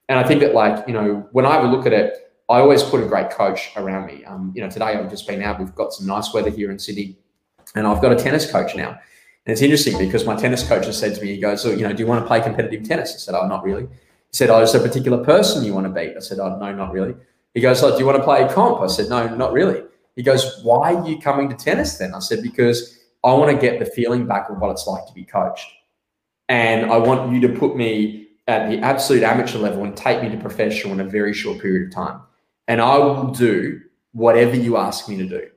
And 0.08 0.19
I 0.19 0.24
think 0.24 0.39
that 0.41 0.54
like, 0.54 0.88
you 0.88 0.93
know, 0.93 1.28
when 1.32 1.47
I 1.47 1.63
look 1.63 1.88
at 1.88 1.93
it, 1.93 2.32
I 2.47 2.60
always 2.60 2.84
put 2.84 3.02
a 3.02 3.08
great 3.08 3.32
coach 3.32 3.71
around 3.76 4.06
me. 4.06 4.24
Um, 4.24 4.54
you 4.56 4.62
know, 4.62 4.69
today 4.69 4.93
I've 4.97 5.10
just 5.10 5.26
been 5.26 5.41
out, 5.41 5.58
we've 5.58 5.74
got 5.74 5.93
some 5.93 6.06
nice 6.06 6.32
weather 6.32 6.52
here 6.52 6.69
in 6.69 6.78
Sydney 6.78 7.17
and 7.76 7.88
I've 7.88 8.02
got 8.02 8.12
a 8.12 8.16
tennis 8.16 8.50
coach 8.50 8.76
now. 8.76 8.90
And 9.46 9.54
it's 9.54 9.62
interesting 9.62 9.98
because 9.98 10.26
my 10.26 10.36
tennis 10.36 10.68
coach 10.68 10.86
has 10.86 10.98
said 10.98 11.16
to 11.16 11.22
me, 11.22 11.36
he 11.36 11.42
goes, 11.42 11.62
so, 11.62 11.72
you 11.72 11.82
know, 11.82 11.94
do 11.94 12.04
you 12.04 12.08
want 12.08 12.24
to 12.24 12.28
play 12.28 12.42
competitive 12.42 12.84
tennis? 12.84 13.14
I 13.16 13.18
said, 13.18 13.36
oh, 13.36 13.48
not 13.48 13.64
really. 13.64 13.84
He 13.84 14.38
said, 14.38 14.50
oh, 14.50 14.62
is 14.62 14.72
there 14.72 14.82
a 14.82 14.84
particular 14.88 15.24
person 15.24 15.64
you 15.64 15.74
want 15.74 15.88
to 15.88 15.92
beat? 15.92 16.16
I 16.16 16.20
said, 16.20 16.40
oh, 16.40 16.58
no, 16.58 16.74
not 16.74 16.92
really. 16.92 17.16
He 17.54 17.62
goes, 17.62 17.82
oh, 17.84 17.92
do 17.92 18.00
you 18.00 18.06
want 18.06 18.18
to 18.18 18.24
play 18.24 18.48
comp? 18.54 18.82
I 18.82 18.88
said, 18.88 19.10
no, 19.10 19.36
not 19.36 19.52
really. 19.52 19.84
He 20.16 20.24
goes, 20.24 20.62
why 20.64 20.94
are 20.94 21.08
you 21.08 21.20
coming 21.20 21.50
to 21.50 21.56
tennis 21.56 21.98
then? 21.98 22.14
I 22.14 22.20
said, 22.20 22.44
because 22.44 23.00
I 23.24 23.34
want 23.34 23.52
to 23.52 23.58
get 23.58 23.80
the 23.80 23.86
feeling 23.86 24.26
back 24.26 24.50
of 24.50 24.60
what 24.60 24.72
it's 24.72 24.88
like 24.88 25.06
to 25.08 25.14
be 25.14 25.24
coached. 25.24 25.68
And 26.50 26.92
I 26.92 26.98
want 26.98 27.34
you 27.34 27.42
to 27.48 27.50
put 27.58 27.76
me 27.76 28.28
at 28.48 28.70
the 28.70 28.80
absolute 28.80 29.24
amateur 29.24 29.58
level 29.58 29.84
and 29.84 29.96
take 29.96 30.22
me 30.22 30.30
to 30.30 30.38
professional 30.38 30.94
in 30.94 31.00
a 31.00 31.10
very 31.10 31.34
short 31.34 31.60
period 31.62 31.88
of 31.88 31.94
time. 31.94 32.22
And 32.68 32.82
I 32.82 32.98
will 32.98 33.32
do 33.32 33.82
whatever 34.12 34.56
you 34.56 34.78
ask 34.78 35.08
me 35.08 35.18
to 35.18 35.26
do. 35.26 35.48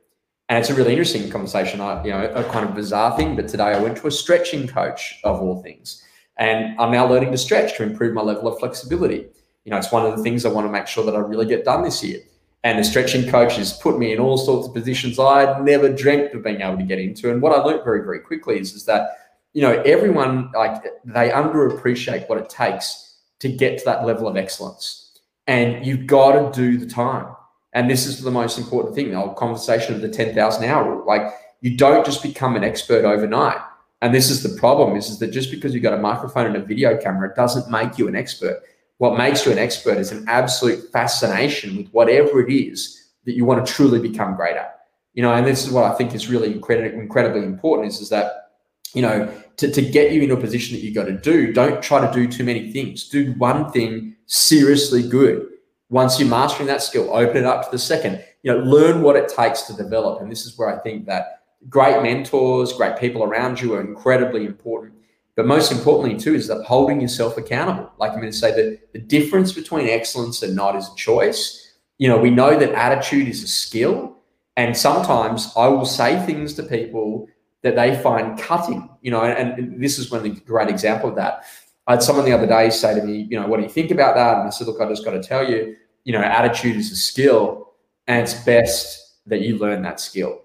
And 0.49 0.59
it's 0.59 0.69
a 0.69 0.75
really 0.75 0.93
interesting 0.93 1.31
conversation. 1.31 1.81
I, 1.81 2.05
you 2.05 2.11
know, 2.11 2.25
a 2.35 2.45
kind 2.45 2.69
of 2.69 2.75
bizarre 2.75 3.17
thing, 3.17 3.35
but 3.35 3.49
today 3.49 3.73
I 3.75 3.81
went 3.81 3.97
to 3.99 4.07
a 4.07 4.11
stretching 4.11 4.69
coach 4.69 5.19
of 5.25 5.41
all 5.41 5.63
things, 5.63 6.03
and 6.37 6.79
I'm 6.79 6.93
now 6.93 7.09
learning 7.09 7.33
to 7.33 7.39
stretch 7.39 7.77
to 7.79 7.83
improve 7.83 8.13
my 8.13 8.23
level 8.23 8.49
of 8.49 8.59
flexibility. 8.59 9.27
You 9.65 9.71
know, 9.71 9.79
it's 9.79 9.91
one 9.91 10.05
of 10.05 10.17
the 10.17 10.23
things 10.23 10.45
I 10.45 10.51
want 10.51 10.67
to 10.67 10.73
make 10.73 10.87
sure 10.87 11.05
that 11.07 11.17
I 11.17 11.19
really 11.19 11.47
get 11.47 11.65
done 11.65 11.83
this 11.83 12.05
year. 12.05 12.21
And 12.63 12.79
the 12.79 12.85
stretching 12.85 13.31
coach 13.31 13.57
has 13.57 13.75
put 13.75 13.99
me 13.99 14.13
in 14.13 14.19
all 14.19 14.39
sorts 14.39 14.69
of 14.69 14.75
positions 14.75 15.19
I'd 15.19 15.63
never 15.63 15.91
dreamt 15.91 16.33
of 16.33 16.43
being 16.43 16.63
able 16.63 16.79
to 16.79 16.83
get 16.83 16.99
into. 16.99 17.31
And 17.31 17.43
what 17.43 17.53
I 17.53 17.63
learned 17.63 17.85
very, 17.85 18.03
very 18.03 18.21
quickly 18.21 18.59
is, 18.59 18.73
is 18.73 18.87
that, 18.87 19.19
you 19.53 19.61
know, 19.63 19.83
everyone 19.83 20.51
like 20.55 20.83
they 21.05 21.29
underappreciate 21.29 22.29
what 22.29 22.39
it 22.39 22.49
takes 22.49 23.19
to 23.41 23.51
get 23.51 23.79
to 23.79 23.85
that 23.85 24.07
level 24.07 24.27
of 24.27 24.37
excellence. 24.37 25.19
And 25.47 25.85
you've 25.85 26.07
got 26.07 26.55
to 26.55 26.59
do 26.59 26.79
the 26.79 26.87
time. 26.87 27.35
And 27.75 27.91
this 27.91 28.07
is 28.07 28.23
the 28.23 28.31
most 28.31 28.57
important 28.57 28.95
thing, 28.95 29.11
the 29.11 29.19
whole 29.19 29.35
conversation 29.35 29.95
of 29.95 30.01
the 30.01 30.09
10,000 30.09 30.65
hour 30.65 30.89
rule. 30.89 31.07
Like 31.07 31.35
you 31.61 31.77
don't 31.77 32.07
just 32.07 32.23
become 32.23 32.57
an 32.57 32.65
expert 32.65 33.05
overnight. 33.05 33.59
And 34.01 34.15
this 34.15 34.31
is 34.31 34.43
the 34.43 34.59
problem 34.61 34.97
is, 34.97 35.11
is 35.11 35.19
that 35.19 35.33
just 35.33 35.51
because 35.51 35.75
you've 35.75 35.83
got 35.83 35.95
a 35.95 36.01
microphone 36.01 36.47
and 36.47 36.57
a 36.57 36.65
video 36.65 36.97
camera, 36.97 37.31
it 37.31 37.37
doesn't 37.37 37.71
make 37.71 37.99
you 37.99 38.07
an 38.07 38.15
expert. 38.15 38.63
What 38.99 39.19
makes 39.19 39.45
you 39.45 39.53
an 39.53 39.59
expert 39.59 39.99
is 39.99 40.13
an 40.13 40.25
absolute 40.29 40.93
fascination 40.93 41.77
with 41.77 41.89
whatever 41.89 42.47
it 42.47 42.53
is 42.53 43.11
that 43.25 43.35
you 43.35 43.45
want 43.45 43.67
to 43.67 43.73
truly 43.73 43.99
become 43.99 44.37
great 44.37 44.57
at. 44.57 44.81
You 45.15 45.23
know, 45.23 45.33
and 45.33 45.47
this 45.47 45.67
is 45.67 45.73
what 45.73 45.85
I 45.85 45.95
think 45.95 46.15
is 46.15 46.29
really 46.29 46.53
incredibly, 46.53 46.99
incredibly 46.99 47.43
important 47.43 47.89
is, 47.89 48.01
is 48.01 48.09
that, 48.11 48.51
you 48.93 49.03
know, 49.03 49.33
to, 49.57 49.71
to 49.71 49.83
get 49.83 50.13
you 50.13 50.23
into 50.23 50.37
a 50.37 50.41
position 50.41 50.77
that 50.77 50.85
you've 50.85 50.95
got 50.95 51.07
to 51.07 51.17
do, 51.17 51.53
don't 51.53 51.83
try 51.83 52.07
to 52.07 52.13
do 52.13 52.29
too 52.31 52.45
many 52.45 52.73
things. 52.73 53.09
Do 53.09 53.33
one 53.39 53.73
thing 53.73 54.17
seriously 54.27 55.09
good 55.09 55.49
once 55.95 56.19
you're 56.19 56.29
mastering 56.29 56.67
that 56.67 56.83
skill, 56.83 57.09
open 57.15 57.37
it 57.37 57.45
up 57.45 57.65
to 57.65 57.71
the 57.71 57.79
second. 57.79 58.21
You 58.43 58.53
know, 58.53 58.59
learn 58.65 59.01
what 59.01 59.15
it 59.15 59.29
takes 59.29 59.63
to 59.63 59.73
develop. 59.75 60.21
And 60.21 60.29
this 60.29 60.45
is 60.45 60.59
where 60.59 60.69
I 60.69 60.83
think 60.83 61.07
that 61.07 61.43
great 61.69 62.03
mentors, 62.03 62.73
great 62.73 62.99
people 62.99 63.23
around 63.23 63.61
you 63.61 63.75
are 63.75 63.81
incredibly 63.81 64.45
important. 64.45 64.95
But 65.37 65.47
most 65.47 65.71
importantly, 65.71 66.19
too, 66.19 66.35
is 66.35 66.49
that 66.49 66.65
holding 66.65 67.01
yourself 67.01 67.37
accountable. 67.37 67.93
Like 67.97 68.11
I'm 68.11 68.19
going 68.19 68.33
to 68.33 68.37
say 68.37 68.51
that 68.51 68.93
the 68.93 68.99
difference 68.99 69.53
between 69.53 69.89
excellence 69.89 70.43
and 70.43 70.57
not 70.57 70.75
is 70.75 70.89
a 70.89 70.97
choice. 70.97 71.75
You 71.99 72.09
know, 72.09 72.19
we 72.19 72.31
know 72.31 72.59
that 72.59 72.73
attitude 72.73 73.29
is 73.29 73.45
a 73.45 73.49
skill. 73.49 74.17
And 74.57 74.77
sometimes 74.77 75.53
I 75.57 75.69
will 75.69 75.87
say 75.87 76.19
things 76.27 76.55
to 76.55 76.65
people 76.65 77.29
that 77.63 77.77
they 77.77 77.97
find 78.03 78.37
cutting, 78.37 78.91
you 79.01 79.13
know, 79.13 79.23
and, 79.23 79.59
and 79.59 79.81
this 79.81 80.01
is 80.01 80.11
one 80.11 80.29
great 80.45 80.69
example 80.69 81.09
of 81.11 81.15
that. 81.15 81.45
I 81.87 81.93
had 81.93 82.03
someone 82.03 82.25
the 82.25 82.33
other 82.33 82.49
day 82.49 82.71
say 82.71 82.99
to 82.99 83.05
me, 83.05 83.29
you 83.31 83.39
know, 83.39 83.47
what 83.47 83.59
do 83.59 83.63
you 83.63 83.69
think 83.69 83.93
about 83.93 84.17
that? 84.17 84.39
And 84.39 84.49
I 84.49 84.51
said, 84.51 84.67
look, 84.67 84.81
I 84.81 84.89
just 84.89 85.05
got 85.05 85.13
to 85.13 85.23
tell 85.23 85.49
you, 85.49 85.77
you 86.05 86.13
know, 86.13 86.21
attitude 86.21 86.77
is 86.77 86.93
a 86.93 86.97
skill 86.97 87.73
and 88.07 88.23
it's 88.23 88.35
best 88.35 89.21
that 89.27 89.41
you 89.41 89.59
learn 89.59 89.83
that 89.83 90.01
skill. 90.01 90.41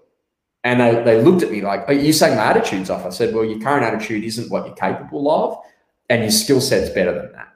And 0.64 0.80
they, 0.80 1.02
they 1.04 1.22
looked 1.22 1.42
at 1.42 1.50
me 1.50 1.62
like, 1.62 1.88
Are 1.88 1.94
you 1.94 2.12
saying 2.12 2.36
my 2.36 2.44
attitude's 2.44 2.90
off? 2.90 3.06
I 3.06 3.10
said, 3.10 3.34
Well, 3.34 3.44
your 3.44 3.60
current 3.60 3.84
attitude 3.84 4.24
isn't 4.24 4.50
what 4.50 4.66
you're 4.66 4.74
capable 4.74 5.30
of, 5.30 5.58
and 6.08 6.22
your 6.22 6.30
skill 6.30 6.60
set's 6.60 6.90
better 6.90 7.12
than 7.12 7.32
that. 7.32 7.48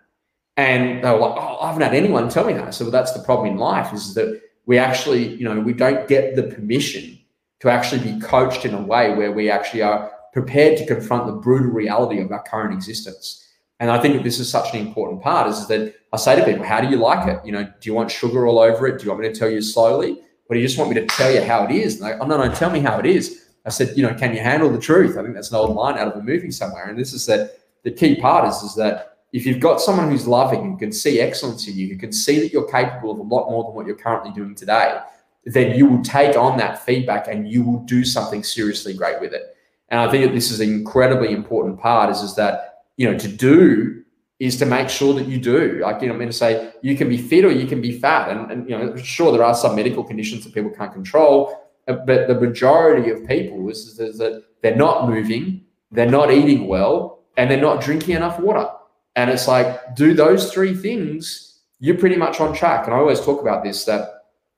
And 0.57 1.05
they 1.05 1.11
were 1.11 1.19
like, 1.19 1.35
Oh, 1.37 1.59
I 1.61 1.67
haven't 1.67 1.83
had 1.83 1.95
anyone 1.95 2.29
tell 2.29 2.47
me 2.47 2.55
that. 2.55 2.75
Said, 2.75 2.85
Well, 2.85 2.93
that's 2.93 3.13
the 3.13 3.23
problem 3.23 3.53
in 3.53 3.59
life 3.59 3.93
is 3.93 4.15
that 4.15 4.41
we 4.67 4.79
actually, 4.79 5.35
you 5.35 5.45
know, 5.45 5.61
we 5.61 5.75
don't 5.75 6.09
get 6.09 6.37
the 6.37 6.45
permission 6.45 7.19
to 7.61 7.71
actually 7.71 8.13
be 8.13 8.19
coached 8.21 8.65
in 8.65 8.75
a 8.75 8.81
way 8.81 9.15
where 9.15 9.33
we 9.33 9.51
actually 9.51 9.83
are 9.83 10.11
prepared 10.33 10.79
to 10.79 10.87
confront 10.87 11.27
the 11.27 11.33
brutal 11.33 11.71
reality 11.71 12.21
of 12.21 12.33
our 12.33 12.43
current 12.43 12.75
existence. 12.75 13.44
And 13.81 13.91
I 13.91 14.01
think 14.01 14.15
that 14.15 14.23
this 14.23 14.39
is 14.39 14.49
such 14.49 14.73
an 14.75 14.87
important 14.87 15.21
part 15.21 15.49
is 15.49 15.67
that 15.67 15.95
I 16.13 16.17
say 16.17 16.37
to 16.37 16.45
people, 16.45 16.65
how 16.65 16.81
do 16.81 16.89
you 16.89 16.97
like 16.97 17.27
it? 17.29 17.45
You 17.45 17.53
know, 17.53 17.65
do 17.65 17.91
you 17.91 17.95
want 17.95 18.11
sugar 18.11 18.47
all 18.47 18.59
over 18.59 18.87
it? 18.87 18.99
Do 18.99 19.05
you 19.05 19.11
want 19.11 19.23
me 19.23 19.29
to 19.29 19.35
tell 19.35 19.51
you 19.51 19.61
slowly? 19.61 20.21
But 20.49 20.59
you 20.59 20.63
just 20.63 20.79
want 20.79 20.91
me 20.91 21.01
to 21.01 21.07
tell 21.07 21.33
you 21.33 21.43
how 21.43 21.65
it 21.65 21.73
is. 21.73 22.01
And 22.01 22.21
oh, 22.21 22.27
no, 22.27 22.37
no, 22.37 22.55
tell 22.55 22.71
me 22.71 22.81
how 22.81 22.99
it 22.99 23.07
is. 23.07 23.49
I 23.67 23.71
said, 23.71 23.97
you 23.97 24.03
know, 24.03 24.15
can 24.15 24.35
you 24.35 24.41
handle 24.41 24.71
the 24.71 24.79
truth? 24.79 25.17
I 25.17 25.23
think 25.23 25.35
that's 25.35 25.51
an 25.51 25.57
old 25.57 25.75
line 25.75 25.99
out 25.99 26.09
of 26.09 26.17
a 26.17 26.23
movie 26.23 26.51
somewhere. 26.51 26.87
And 26.87 26.99
this 26.99 27.13
is 27.13 27.27
that 27.27 27.59
the 27.83 27.91
key 27.91 28.21
part 28.21 28.47
is, 28.49 28.63
is 28.63 28.75
that 28.77 29.19
if 29.33 29.45
you've 29.45 29.59
got 29.59 29.81
someone 29.81 30.11
who's 30.11 30.29
loving, 30.29 30.71
who 30.71 30.77
can 30.77 30.93
see 30.93 31.19
excellence 31.19 31.67
in 31.67 31.75
you, 31.75 31.89
who 31.89 31.97
can 31.97 32.13
see 32.13 32.39
that 32.41 32.53
you're 32.53 32.71
capable 32.71 33.11
of 33.11 33.19
a 33.19 33.23
lot 33.23 33.51
more 33.51 33.65
than 33.65 33.75
what 33.75 33.87
you're 33.87 33.97
currently 33.97 34.31
doing 34.33 34.55
today, 34.55 34.99
then 35.47 35.77
you 35.77 35.87
will 35.87 36.03
take 36.03 36.37
on 36.37 36.57
that 36.59 36.85
feedback 36.85 37.27
and 37.27 37.51
you 37.51 37.65
will 37.65 37.81
do 37.81 38.05
something 38.05 38.45
seriously 38.45 38.95
great 38.95 39.21
with 39.21 39.33
it. 39.33 39.57
And 39.89 40.01
I 40.01 40.11
think 40.11 40.25
that 40.25 40.35
this 40.35 40.51
is 40.51 40.61
an 40.61 40.71
incredibly 40.71 41.33
important 41.33 41.81
part 41.81 42.11
is, 42.11 42.21
is 42.21 42.35
that, 42.37 42.74
you 42.97 43.11
know, 43.11 43.19
to 43.19 43.29
do 43.29 44.03
is 44.41 44.57
to 44.59 44.67
make 44.67 44.89
sure 44.89 45.15
that 45.15 45.27
you 45.27 45.39
do. 45.39 45.81
Like, 45.83 46.03
you 46.03 46.09
know, 46.09 46.15
I'm 46.15 46.19
going 46.19 46.31
to 46.31 46.37
say 46.37 46.73
you 46.83 46.97
can 46.97 47.09
be 47.09 47.17
fit 47.17 47.45
or 47.45 47.53
you 47.53 47.67
can 47.67 47.81
be 47.81 47.99
fat. 47.99 48.31
And, 48.31 48.51
and, 48.51 48.69
you 48.69 48.77
know, 48.77 48.97
sure, 48.97 49.33
there 49.33 49.45
are 49.45 49.55
some 49.55 49.77
medical 49.77 50.05
conditions 50.05 50.45
that 50.45 50.53
people 50.53 50.71
can't 50.71 50.93
control, 50.93 51.71
uh, 51.89 51.95
but 51.95 52.29
the 52.29 52.35
majority 52.35 53.11
of 53.11 53.27
people 53.27 53.69
is, 53.69 53.99
is 53.99 54.19
that 54.19 54.45
they're 54.63 54.77
not 54.77 55.09
moving, 55.09 55.65
they're 55.91 56.11
not 56.11 56.33
eating 56.33 56.67
well, 56.67 57.21
and 57.37 57.51
they're 57.51 57.61
not 57.61 57.81
drinking 57.81 58.17
enough 58.17 58.39
water. 58.41 58.69
And 59.17 59.31
it's 59.31 59.47
like, 59.47 59.95
do 59.95 60.15
those 60.15 60.53
three 60.53 60.75
things, 60.75 61.61
you're 61.79 61.99
pretty 61.99 62.17
much 62.17 62.41
on 62.41 62.55
track. 62.55 62.87
And 62.87 62.95
I 62.95 62.99
always 62.99 63.21
talk 63.21 63.41
about 63.41 63.63
this 63.63 63.85
that 63.85 64.09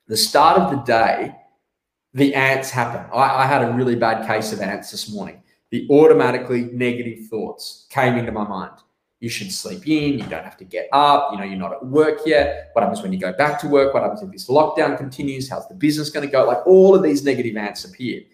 the 0.07 0.17
start 0.17 0.59
of 0.59 0.71
the 0.71 0.83
day, 0.85 1.35
the 2.15 2.35
ants 2.35 2.71
happen. 2.71 3.05
I, 3.13 3.43
I 3.43 3.47
had 3.47 3.63
a 3.63 3.73
really 3.73 3.97
bad 3.97 4.27
case 4.27 4.53
of 4.53 4.61
ants 4.61 4.91
this 4.91 5.13
morning. 5.13 5.43
The 5.71 5.87
automatically 5.91 6.65
negative 6.73 7.27
thoughts 7.29 7.87
came 7.91 8.17
into 8.17 8.33
my 8.33 8.47
mind 8.47 8.73
you 9.21 9.31
should 9.31 9.51
sleep 9.51 9.87
in, 9.89 10.19
you 10.19 10.27
don't 10.27 10.45
have 10.45 10.59
to 10.59 10.65
get 10.65 10.89
up, 10.93 11.33
you 11.33 11.39
know, 11.39 11.45
you're 11.45 11.59
not 11.59 11.73
at 11.73 11.87
work 11.87 12.21
yet. 12.27 12.71
What 12.75 12.83
happens 12.83 13.03
when 13.03 13.13
you 13.13 13.19
go 13.19 13.33
back 13.33 13.59
to 13.61 13.69
work? 13.69 13.95
What 13.95 14.03
happens 14.03 14.23
if 14.23 14.31
this 14.31 14.49
lockdown 14.49 14.99
continues? 14.99 15.49
How's 15.49 15.67
the 15.69 15.75
business 15.75 16.11
going 16.11 16.27
to 16.27 16.31
go? 16.31 16.45
Like 16.45 16.67
all 16.67 16.95
of 16.95 17.03
these 17.03 17.25
negative 17.25 17.57
ants 17.57 17.85
appeared. 17.85 18.25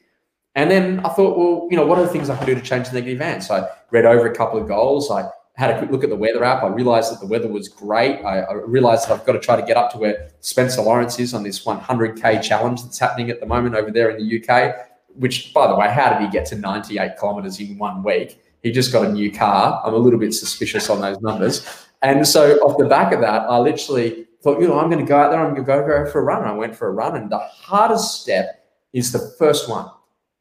And 0.55 0.71
then 0.71 1.01
I 1.01 1.09
thought, 1.11 1.38
well, 1.38 1.68
you 1.71 1.77
know, 1.77 1.87
what 1.87 1.99
are 1.99 2.03
the 2.05 2.11
things 2.11 2.29
I 2.29 2.37
can 2.37 2.47
do 2.47 2.55
to 2.55 2.61
change 2.61 2.88
the 2.88 2.95
negative 2.95 3.23
ants? 3.23 3.49
So 3.49 3.55
I 3.55 3.68
read 3.90 4.05
over 4.05 4.27
a 4.27 4.35
couple 4.35 4.61
of 4.61 4.66
goals. 4.66 5.11
I 5.11 5.31
had 5.55 5.71
a 5.71 5.79
quick 5.79 5.90
look 5.90 6.05
at 6.05 6.11
the 6.11 6.16
weather 6.16 6.45
app. 6.45 6.64
I 6.64 6.66
realized 6.66 7.12
that 7.12 7.21
the 7.21 7.27
weather 7.27 7.49
was 7.49 7.68
great. 7.68 8.23
I, 8.25 8.40
I 8.40 8.55
realized 8.55 9.09
that 9.09 9.18
I've 9.18 9.25
got 9.25 9.33
to 9.33 9.40
try 9.40 9.59
to 9.59 9.66
get 9.66 9.77
up 9.77 9.92
to 9.92 9.99
where 9.99 10.31
Spencer 10.40 10.83
Lawrence 10.83 11.18
is 11.18 11.33
on 11.33 11.42
this 11.42 11.64
100K 11.64 12.42
challenge 12.42 12.83
that's 12.83 12.99
happening 12.99 13.31
at 13.31 13.40
the 13.40 13.47
moment 13.47 13.77
over 13.77 13.90
there 13.90 14.11
in 14.11 14.18
the 14.18 14.42
UK, 14.42 14.75
which, 15.16 15.53
by 15.53 15.66
the 15.66 15.75
way, 15.75 15.90
how 15.90 16.12
did 16.12 16.22
he 16.22 16.31
get 16.31 16.46
to 16.46 16.57
98 16.57 17.16
kilometers 17.18 17.61
in 17.61 17.79
one 17.79 18.03
week? 18.03 18.42
He 18.62 18.70
just 18.70 18.92
got 18.92 19.07
a 19.07 19.12
new 19.12 19.31
car. 19.33 19.83
I'm 19.85 19.94
a 19.94 19.98
little 19.98 20.18
bit 20.18 20.33
suspicious 20.35 20.88
on 20.88 21.01
those 21.01 21.20
numbers. 21.20 21.66
And 22.03 22.27
so 22.27 22.57
off 22.59 22.79
the 22.79 22.87
back 22.87 23.12
of 23.12 23.20
that, 23.20 23.42
I 23.42 23.59
literally 23.59 24.27
thought, 24.42 24.61
you 24.61 24.68
know, 24.68 24.79
I'm 24.79 24.90
going 24.90 25.05
to 25.05 25.09
go 25.09 25.16
out 25.16 25.31
there. 25.31 25.40
I'm 25.40 25.55
going 25.55 25.64
to 25.64 25.66
go 25.66 25.87
go 25.87 26.11
for 26.11 26.20
a 26.20 26.25
run. 26.25 26.44
I 26.44 26.53
went 26.53 26.75
for 26.75 26.88
a 26.88 26.92
run. 26.92 27.16
And 27.16 27.31
the 27.31 27.38
hardest 27.38 28.22
step 28.22 28.66
is 28.92 29.12
the 29.12 29.35
first 29.38 29.68
one. 29.68 29.88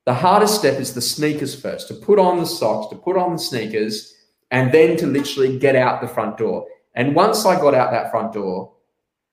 The 0.06 0.14
hardest 0.14 0.56
step 0.56 0.80
is 0.80 0.94
the 0.94 1.02
sneakers 1.02 1.60
first, 1.60 1.88
to 1.90 1.94
put 1.94 2.18
on 2.18 2.40
the 2.40 2.46
socks, 2.46 2.90
to 2.90 2.96
put 2.96 3.18
on 3.18 3.34
the 3.34 3.40
sneakers, 3.40 4.16
and 4.50 4.72
then 4.72 4.98
to 4.98 5.06
literally 5.06 5.60
get 5.60 5.76
out 5.76 6.02
the 6.02 6.08
front 6.08 6.38
door. 6.38 6.68
And 6.96 7.16
once 7.16 7.46
I 7.46 7.60
got 7.60 7.76
out 7.76 7.92
that 7.92 8.10
front 8.10 8.34
door, 8.34 8.74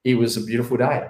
it 0.05 0.15
was 0.15 0.37
a 0.37 0.43
beautiful 0.43 0.77
day. 0.77 1.09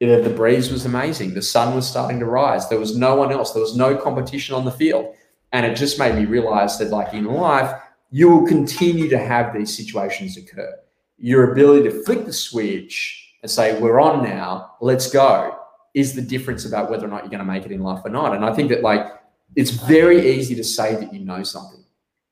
The 0.00 0.32
breeze 0.34 0.70
was 0.70 0.86
amazing. 0.86 1.34
The 1.34 1.42
sun 1.42 1.74
was 1.74 1.86
starting 1.86 2.18
to 2.20 2.26
rise. 2.26 2.68
There 2.68 2.78
was 2.78 2.96
no 2.96 3.16
one 3.16 3.30
else. 3.30 3.52
There 3.52 3.62
was 3.62 3.76
no 3.76 3.94
competition 3.94 4.54
on 4.54 4.64
the 4.64 4.72
field. 4.72 5.14
And 5.52 5.66
it 5.66 5.76
just 5.76 5.98
made 5.98 6.14
me 6.14 6.24
realize 6.24 6.78
that, 6.78 6.90
like 6.90 7.12
in 7.12 7.26
life, 7.26 7.70
you 8.10 8.30
will 8.30 8.46
continue 8.46 9.08
to 9.08 9.18
have 9.18 9.52
these 9.52 9.76
situations 9.76 10.36
occur. 10.36 10.74
Your 11.18 11.52
ability 11.52 11.88
to 11.90 12.02
flick 12.04 12.24
the 12.24 12.32
switch 12.32 13.34
and 13.42 13.50
say, 13.50 13.78
We're 13.78 14.00
on 14.00 14.24
now, 14.24 14.76
let's 14.80 15.10
go, 15.10 15.58
is 15.92 16.14
the 16.14 16.22
difference 16.22 16.64
about 16.64 16.90
whether 16.90 17.04
or 17.04 17.10
not 17.10 17.22
you're 17.22 17.30
going 17.30 17.40
to 17.40 17.44
make 17.44 17.66
it 17.66 17.72
in 17.72 17.82
life 17.82 18.00
or 18.04 18.10
not. 18.10 18.34
And 18.34 18.44
I 18.44 18.54
think 18.54 18.70
that, 18.70 18.82
like, 18.82 19.06
it's 19.54 19.70
very 19.70 20.30
easy 20.30 20.54
to 20.54 20.64
say 20.64 20.94
that 20.94 21.12
you 21.12 21.20
know 21.20 21.42
something, 21.42 21.84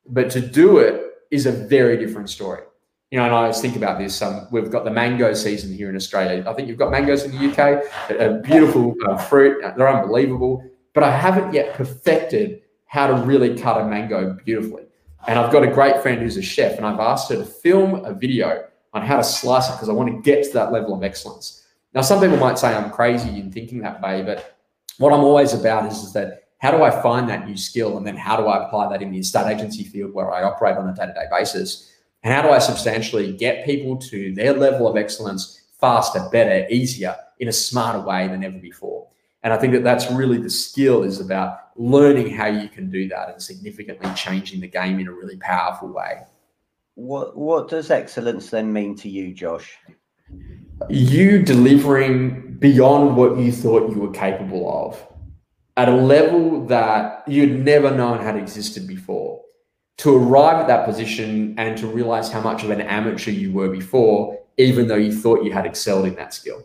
but 0.07 0.31
to 0.31 0.41
do 0.41 0.79
it 0.79 1.03
is 1.31 1.47
a 1.47 1.53
very 1.53 1.97
different 1.99 2.31
story. 2.31 2.63
You 3.11 3.19
know, 3.19 3.25
and 3.25 3.35
I 3.35 3.39
always 3.39 3.61
think 3.61 3.75
about 3.75 3.99
this. 3.99 4.21
Um, 4.21 4.47
we've 4.51 4.71
got 4.71 4.85
the 4.85 4.91
mango 4.91 5.33
season 5.33 5.73
here 5.73 5.89
in 5.89 5.97
Australia. 5.97 6.45
I 6.47 6.53
think 6.53 6.69
you've 6.69 6.77
got 6.77 6.91
mangoes 6.91 7.25
in 7.25 7.33
the 7.33 7.51
UK, 7.51 7.85
a, 8.11 8.41
beautiful 8.41 8.95
uh, 9.07 9.17
fruit. 9.17 9.63
They're 9.77 9.89
unbelievable, 9.89 10.63
but 10.93 11.03
I 11.05 11.11
haven't 11.11 11.55
yet 11.55 11.75
perfected 11.75 12.63
how 12.85 13.07
to 13.07 13.15
really 13.23 13.59
cut 13.59 13.81
a 13.81 13.87
mango 13.87 14.37
beautifully. 14.45 14.85
And 15.27 15.39
I've 15.39 15.51
got 15.51 15.63
a 15.63 15.69
great 15.69 16.03
friend 16.03 16.21
who's 16.21 16.37
a 16.37 16.43
chef, 16.43 16.77
and 16.77 16.85
I've 16.85 17.01
asked 17.01 17.31
her 17.31 17.37
to 17.37 17.45
film 17.45 18.05
a 18.05 18.13
video 18.13 18.67
on 18.93 19.03
how 19.03 19.17
to 19.17 19.25
slice 19.25 19.69
it 19.71 19.73
because 19.73 19.89
I 19.89 19.93
want 19.93 20.11
to 20.11 20.21
get 20.23 20.45
to 20.45 20.53
that 20.55 20.73
level 20.73 20.95
of 20.95 21.03
excellence. 21.03 21.67
Now, 21.95 22.03
some 22.03 22.21
people 22.21 22.37
might 22.37 22.59
say 22.59 22.75
I'm 22.75 22.91
crazy 22.91 23.41
in 23.41 23.51
thinking 23.51 23.81
that 23.81 24.03
way, 24.03 24.23
but 24.23 24.59
what 24.99 25.13
I'm 25.13 25.21
always 25.21 25.55
about 25.55 25.91
is, 25.91 25.99
is 25.99 26.13
that 26.13 26.45
how 26.59 26.71
do 26.71 26.83
I 26.83 26.91
find 27.03 27.29
that 27.29 27.47
new 27.47 27.57
skill 27.57 27.97
and 27.97 28.07
then 28.07 28.17
how 28.17 28.37
do 28.37 28.47
I 28.47 28.67
apply 28.67 28.91
that 28.91 29.01
in 29.01 29.13
the 29.13 29.19
estate 29.19 29.51
agency 29.51 29.85
field 29.85 30.13
where 30.13 30.31
I 30.31 30.43
operate 30.43 30.77
on 30.77 30.89
a 30.89 30.95
day 30.95 31.07
to 31.07 31.13
day 31.13 31.27
basis? 31.31 31.93
And 32.23 32.35
how 32.35 32.43
do 32.43 32.49
I 32.49 32.59
substantially 32.59 33.33
get 33.33 33.65
people 33.65 33.97
to 33.97 34.35
their 34.35 34.53
level 34.53 34.89
of 34.89 34.97
excellence 34.97 35.63
faster, 35.81 36.29
better, 36.33 36.67
easier, 36.69 37.17
in 37.39 37.49
a 37.49 37.53
smarter 37.53 38.01
way 38.01 38.27
than 38.29 38.43
ever 38.43 38.59
before? 38.59 39.09
And 39.43 39.53
I 39.53 39.57
think 39.57 39.73
that 39.75 39.85
that's 39.85 40.11
really 40.11 40.39
the 40.39 40.51
skill 40.51 41.05
is 41.05 41.21
about 41.21 41.59
learning 41.77 42.31
how 42.31 42.47
you 42.47 42.69
can 42.69 42.91
do 42.91 43.09
that 43.09 43.31
and 43.31 43.41
significantly 43.41 44.11
changing 44.15 44.61
the 44.61 44.69
game 44.69 44.99
in 44.99 45.07
a 45.07 45.13
really 45.13 45.37
powerful 45.37 45.89
way. 45.89 46.23
What 46.95 47.37
what 47.37 47.69
does 47.69 47.91
excellence 47.91 48.51
then 48.51 48.73
mean 48.73 48.97
to 48.97 49.09
you, 49.09 49.33
Josh? 49.33 49.79
You 50.89 51.43
delivering 51.43 52.57
beyond 52.59 53.17
what 53.17 53.39
you 53.39 53.53
thought 53.53 53.91
you 53.91 54.01
were 54.01 54.11
capable 54.11 54.69
of 54.87 55.07
at 55.77 55.89
a 55.89 55.95
level 55.95 56.67
that 56.67 57.23
you'd 57.29 57.65
never 57.65 57.93
known 57.93 58.21
had 58.21 58.37
existed 58.37 58.87
before. 58.89 59.41
To 59.99 60.17
arrive 60.17 60.61
at 60.61 60.69
that 60.69 60.87
position 60.87 61.55
and 61.59 61.77
to 61.79 61.87
realize 61.87 62.31
how 62.31 62.41
much 62.41 62.63
of 62.63 62.71
an 62.71 62.81
amateur 62.81 63.33
you 63.33 63.53
were 63.53 63.69
before, 63.69 64.39
even 64.57 64.87
though 64.87 64.97
you 64.97 65.13
thought 65.13 65.43
you 65.43 65.53
had 65.53 65.67
excelled 65.67 66.07
in 66.07 66.15
that 66.15 66.33
skill. 66.33 66.65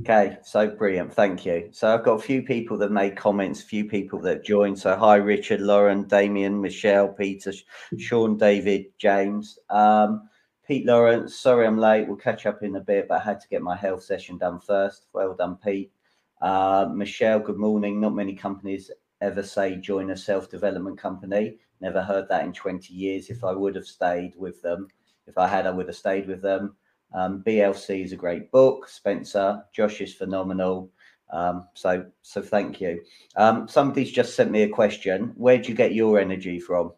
Okay, 0.00 0.38
so 0.42 0.68
brilliant. 0.68 1.12
Thank 1.12 1.46
you. 1.46 1.68
So 1.72 1.92
I've 1.92 2.04
got 2.04 2.14
a 2.14 2.22
few 2.22 2.42
people 2.42 2.76
that 2.78 2.92
made 2.92 3.16
comments, 3.16 3.60
a 3.60 3.66
few 3.66 3.84
people 3.84 4.20
that 4.20 4.44
joined. 4.44 4.78
So 4.78 4.96
hi, 4.96 5.16
Richard, 5.16 5.60
Lauren, 5.60 6.04
Damien, 6.06 6.60
Michelle, 6.60 7.08
Peter, 7.08 7.52
Sean, 7.98 8.36
David, 8.36 8.86
James. 8.98 9.58
Um, 9.70 10.28
Pete 10.66 10.86
Lawrence, 10.86 11.36
sorry 11.36 11.66
I'm 11.66 11.78
late. 11.78 12.08
We'll 12.08 12.16
catch 12.16 12.46
up 12.46 12.62
in 12.62 12.76
a 12.76 12.80
bit, 12.80 13.08
but 13.08 13.20
I 13.20 13.24
had 13.24 13.40
to 13.40 13.48
get 13.48 13.62
my 13.62 13.76
health 13.76 14.02
session 14.02 14.38
done 14.38 14.58
first. 14.60 15.06
Well 15.12 15.34
done, 15.34 15.56
Pete. 15.56 15.92
Uh, 16.40 16.88
Michelle, 16.92 17.38
good 17.38 17.56
morning. 17.56 18.00
Not 18.00 18.14
many 18.14 18.34
companies 18.34 18.90
ever 19.20 19.42
say 19.42 19.76
join 19.76 20.10
a 20.10 20.16
self 20.16 20.50
development 20.50 20.98
company. 20.98 21.58
Never 21.80 22.02
heard 22.02 22.28
that 22.28 22.44
in 22.44 22.52
20 22.52 22.92
years. 22.92 23.28
If 23.30 23.44
I 23.44 23.52
would 23.52 23.74
have 23.74 23.86
stayed 23.86 24.34
with 24.36 24.62
them, 24.62 24.88
if 25.26 25.36
I 25.38 25.46
had, 25.46 25.66
I 25.66 25.70
would 25.70 25.86
have 25.88 25.96
stayed 25.96 26.26
with 26.26 26.42
them. 26.42 26.76
Um, 27.14 27.42
BLC 27.46 28.04
is 28.04 28.12
a 28.12 28.16
great 28.16 28.50
book. 28.50 28.88
Spencer, 28.88 29.62
Josh 29.72 30.00
is 30.00 30.14
phenomenal. 30.14 30.90
Um, 31.32 31.68
so, 31.74 32.06
so 32.22 32.42
thank 32.42 32.80
you. 32.80 33.02
Um, 33.36 33.68
somebody's 33.68 34.12
just 34.12 34.34
sent 34.34 34.50
me 34.50 34.62
a 34.62 34.68
question. 34.68 35.32
Where 35.36 35.58
do 35.58 35.68
you 35.68 35.74
get 35.74 35.94
your 35.94 36.18
energy 36.18 36.60
from? 36.60 36.92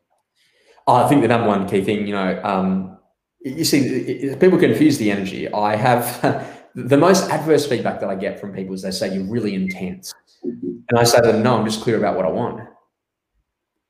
Oh, 0.86 0.94
I 0.94 1.08
think 1.08 1.22
the 1.22 1.28
number 1.28 1.48
one 1.48 1.68
key 1.68 1.82
thing, 1.82 2.06
you 2.06 2.14
know, 2.14 2.40
um, 2.42 2.98
you 3.40 3.64
see, 3.64 4.34
people 4.40 4.58
confuse 4.58 4.98
the 4.98 5.10
energy. 5.10 5.50
I 5.52 5.76
have 5.76 6.20
the 6.74 6.96
most 6.96 7.30
adverse 7.30 7.66
feedback 7.66 8.00
that 8.00 8.08
I 8.08 8.14
get 8.14 8.40
from 8.40 8.52
people 8.52 8.74
is 8.74 8.82
they 8.82 8.90
say 8.90 9.14
you're 9.14 9.24
really 9.24 9.54
intense, 9.54 10.14
and 10.42 10.98
I 10.98 11.04
say 11.04 11.20
to 11.20 11.32
them, 11.32 11.42
no, 11.42 11.56
I'm 11.56 11.64
just 11.64 11.82
clear 11.82 11.98
about 11.98 12.16
what 12.16 12.24
I 12.24 12.30
want. 12.30 12.68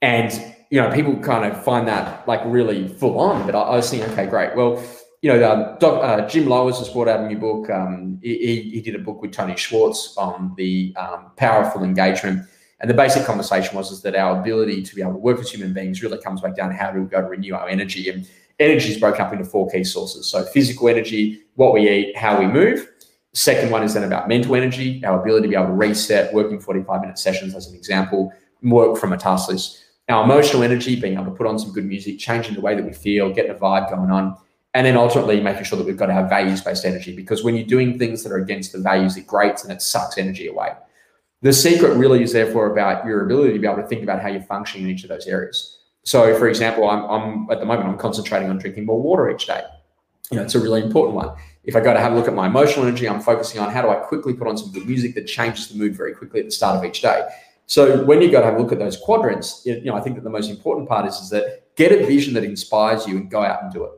And 0.03 0.55
you 0.71 0.81
know, 0.81 0.91
people 0.91 1.17
kind 1.17 1.51
of 1.51 1.63
find 1.65 1.89
that 1.89 2.27
like 2.29 2.41
really 2.45 2.89
full 2.89 3.19
on. 3.19 3.47
But 3.47 3.55
I, 3.55 3.61
I 3.61 3.77
was 3.77 3.91
thinking, 3.91 4.11
okay, 4.11 4.27
great. 4.27 4.55
Well, 4.55 4.83
you 5.23 5.33
know, 5.33 5.51
um, 5.51 5.77
Doc, 5.81 6.03
uh, 6.03 6.29
Jim 6.29 6.45
Loehr's 6.45 6.79
has 6.79 6.89
brought 6.89 7.09
out 7.09 7.21
a 7.21 7.27
new 7.27 7.39
book. 7.39 7.71
Um, 7.71 8.21
he, 8.23 8.71
he, 8.71 8.81
did 8.81 8.95
a 8.95 9.01
book 9.01 9.21
with 9.21 9.33
Tony 9.33 9.57
Schwartz 9.57 10.17
on 10.17 10.55
the 10.57 10.95
um, 10.97 11.33
powerful 11.37 11.83
engagement. 11.83 12.47
And 12.81 12.89
the 12.89 12.95
basic 12.95 13.25
conversation 13.25 13.77
was 13.77 13.91
is 13.91 14.03
that 14.03 14.15
our 14.15 14.39
ability 14.41 14.83
to 14.83 14.95
be 14.95 15.03
able 15.03 15.15
to 15.15 15.19
work 15.19 15.41
as 15.41 15.51
human 15.51 15.73
beings 15.73 16.03
really 16.03 16.19
comes 16.19 16.41
back 16.41 16.55
down 16.55 16.69
to 16.69 16.77
how 16.77 16.93
do 16.93 17.01
we 17.01 17.09
go 17.09 17.21
to 17.21 17.27
renew 17.27 17.55
our 17.55 17.69
energy. 17.69 18.09
And 18.09 18.29
energy 18.61 18.91
is 18.93 19.01
broken 19.01 19.23
up 19.23 19.33
into 19.33 19.45
four 19.45 19.69
key 19.69 19.83
sources. 19.83 20.27
So 20.31 20.45
physical 20.45 20.89
energy, 20.89 21.43
what 21.57 21.73
we 21.73 21.89
eat, 21.89 22.17
how 22.17 22.39
we 22.39 22.47
move. 22.47 22.89
Second 23.35 23.71
one 23.71 23.83
is 23.83 23.95
then 23.95 24.05
about 24.05 24.29
mental 24.29 24.55
energy, 24.55 25.05
our 25.05 25.21
ability 25.21 25.43
to 25.45 25.49
be 25.49 25.55
able 25.55 25.67
to 25.67 25.73
reset, 25.73 26.33
working 26.33 26.59
45 26.59 27.01
minute 27.01 27.19
sessions 27.19 27.55
as 27.55 27.69
an 27.69 27.77
example, 27.77 28.33
work 28.63 28.99
from 28.99 29.13
a 29.13 29.19
task 29.19 29.49
list. 29.49 29.85
Our 30.09 30.25
emotional 30.25 30.63
energy, 30.63 30.99
being 30.99 31.15
able 31.15 31.27
to 31.27 31.31
put 31.33 31.47
on 31.47 31.59
some 31.59 31.73
good 31.73 31.85
music, 31.85 32.19
changing 32.19 32.55
the 32.55 32.63
way 32.63 32.75
that 32.75 32.85
we 32.85 32.93
feel, 32.93 33.33
getting 33.33 33.51
a 33.51 33.55
vibe 33.55 33.91
going 33.91 34.11
on. 34.11 34.37
And 34.75 34.87
then 34.87 34.97
ultimately 34.97 35.41
making 35.41 35.65
sure 35.65 35.79
that 35.79 35.87
we've 35.87 35.97
got 35.97 36.11
our 36.11 36.27
values 36.29 36.61
based 36.63 36.85
energy. 36.85 37.15
Because 37.15 37.43
when 37.43 37.57
you're 37.57 37.67
doing 37.67 37.99
things 37.99 38.23
that 38.23 38.33
are 38.33 38.39
against 38.39 38.73
the 38.73 38.79
values, 38.79 39.17
it 39.17 39.27
grates 39.27 39.63
and 39.63 39.73
it 39.73 39.83
sucks 39.83 40.17
energy 40.17 40.47
away. 40.47 40.71
The 41.43 41.53
secret 41.53 41.95
really 41.97 42.23
is 42.23 42.33
therefore 42.33 42.73
about 42.73 43.05
your 43.07 43.25
ability 43.25 43.53
to 43.53 43.59
be 43.59 43.67
able 43.67 43.83
to 43.83 43.87
think 43.87 44.03
about 44.03 44.21
how 44.21 44.29
you're 44.29 44.43
functioning 44.43 44.87
in 44.87 44.95
each 44.95 45.05
of 45.05 45.09
those 45.09 45.27
areas. 45.27 45.79
So, 46.05 46.37
for 46.39 46.49
example, 46.49 46.89
I'm, 46.89 47.05
I'm 47.05 47.51
at 47.51 47.61
the 47.61 47.67
moment 47.67 47.89
I'm 47.89 47.99
concentrating 47.99 48.51
on 48.51 48.59
drinking 48.59 48.87
more 48.87 49.01
water 49.01 49.31
each 49.31 49.47
day. 49.47 49.63
You 50.31 50.39
know, 50.39 50.43
it's 50.43 50.55
a 50.55 50.61
really 50.61 50.83
important 50.83 51.17
one. 51.17 51.37
If 51.69 51.77
I 51.77 51.81
go 51.81 51.93
to 51.93 52.01
have 52.01 52.15
a 52.15 52.17
look 52.17 52.27
at 52.27 52.33
my 52.33 52.47
emotional 52.47 52.87
energy, 52.87 53.07
I'm 53.07 53.21
focusing 53.21 53.61
on 53.61 53.71
how 53.71 53.83
do 53.83 53.91
I 53.91 53.97
quickly 53.97 54.33
put 54.33 54.49
on 54.49 54.57
some 54.57 54.73
good 54.73 54.87
music 54.87 55.15
that 55.17 55.27
changes 55.27 55.69
the 55.69 55.77
mood 55.77 55.95
very 55.95 56.15
quickly 56.15 56.41
at 56.41 56.47
the 56.47 56.51
start 56.51 56.79
of 56.79 56.83
each 56.83 57.03
day. 57.03 57.29
So 57.67 58.03
when 58.07 58.23
you 58.23 58.31
go 58.31 58.41
to 58.41 58.47
have 58.47 58.55
a 58.55 58.59
look 58.59 58.73
at 58.73 58.79
those 58.79 58.97
quadrants, 58.97 59.61
you 59.67 59.85
know, 59.85 59.95
I 59.95 60.01
think 60.01 60.17
that 60.17 60.25
the 60.25 60.31
most 60.31 60.49
important 60.49 60.89
part 60.89 61.05
is, 61.05 61.17
is 61.17 61.29
that 61.29 61.77
get 61.77 61.93
a 61.93 62.07
vision 62.07 62.33
that 62.33 62.43
inspires 62.43 63.07
you 63.07 63.19
and 63.19 63.31
go 63.31 63.43
out 63.43 63.63
and 63.63 63.71
do 63.71 63.85
it. 63.85 63.91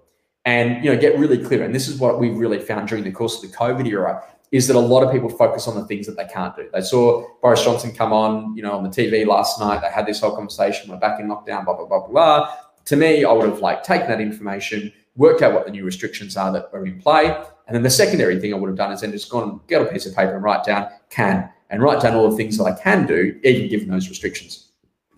And 0.44 0.84
you 0.84 0.92
know, 0.92 1.00
get 1.00 1.16
really 1.16 1.38
clear. 1.38 1.62
And 1.62 1.72
this 1.72 1.86
is 1.86 2.00
what 2.00 2.18
we've 2.18 2.36
really 2.36 2.58
found 2.58 2.88
during 2.88 3.04
the 3.04 3.12
course 3.12 3.40
of 3.40 3.48
the 3.48 3.56
COVID 3.56 3.86
era 3.86 4.20
is 4.50 4.66
that 4.66 4.74
a 4.74 4.80
lot 4.80 5.04
of 5.04 5.12
people 5.12 5.28
focus 5.28 5.68
on 5.68 5.76
the 5.76 5.84
things 5.84 6.08
that 6.08 6.16
they 6.16 6.24
can't 6.24 6.56
do. 6.56 6.68
They 6.72 6.80
saw 6.80 7.24
Boris 7.40 7.62
Johnson 7.62 7.92
come 7.92 8.12
on, 8.12 8.56
you 8.56 8.64
know, 8.64 8.72
on 8.72 8.82
the 8.82 8.90
TV 8.90 9.24
last 9.24 9.60
night. 9.60 9.80
They 9.80 9.90
had 9.90 10.06
this 10.06 10.20
whole 10.20 10.34
conversation. 10.34 10.90
We're 10.90 10.96
back 10.96 11.20
in 11.20 11.28
lockdown. 11.28 11.64
Blah 11.64 11.76
blah 11.76 11.86
blah 11.86 12.00
blah. 12.00 12.08
blah. 12.08 12.54
To 12.86 12.96
me, 12.96 13.24
I 13.24 13.30
would 13.30 13.48
have 13.48 13.60
like 13.60 13.84
taken 13.84 14.08
that 14.08 14.20
information, 14.20 14.92
worked 15.14 15.42
out 15.42 15.52
what 15.52 15.66
the 15.66 15.70
new 15.70 15.84
restrictions 15.84 16.36
are 16.36 16.50
that 16.50 16.70
are 16.72 16.84
in 16.84 17.00
play, 17.00 17.40
and 17.70 17.76
then 17.76 17.84
the 17.84 17.90
secondary 17.90 18.40
thing 18.40 18.52
I 18.52 18.56
would 18.56 18.66
have 18.66 18.76
done 18.76 18.90
is 18.90 19.02
then 19.02 19.12
just 19.12 19.30
gone 19.30 19.60
get 19.68 19.80
a 19.80 19.84
piece 19.84 20.04
of 20.04 20.12
paper 20.12 20.34
and 20.34 20.42
write 20.42 20.64
down 20.64 20.88
can 21.08 21.48
and 21.70 21.80
write 21.80 22.02
down 22.02 22.16
all 22.16 22.28
the 22.28 22.36
things 22.36 22.58
that 22.58 22.64
I 22.64 22.72
can 22.72 23.06
do, 23.06 23.38
even 23.44 23.68
given 23.68 23.88
those 23.88 24.08
restrictions. 24.08 24.72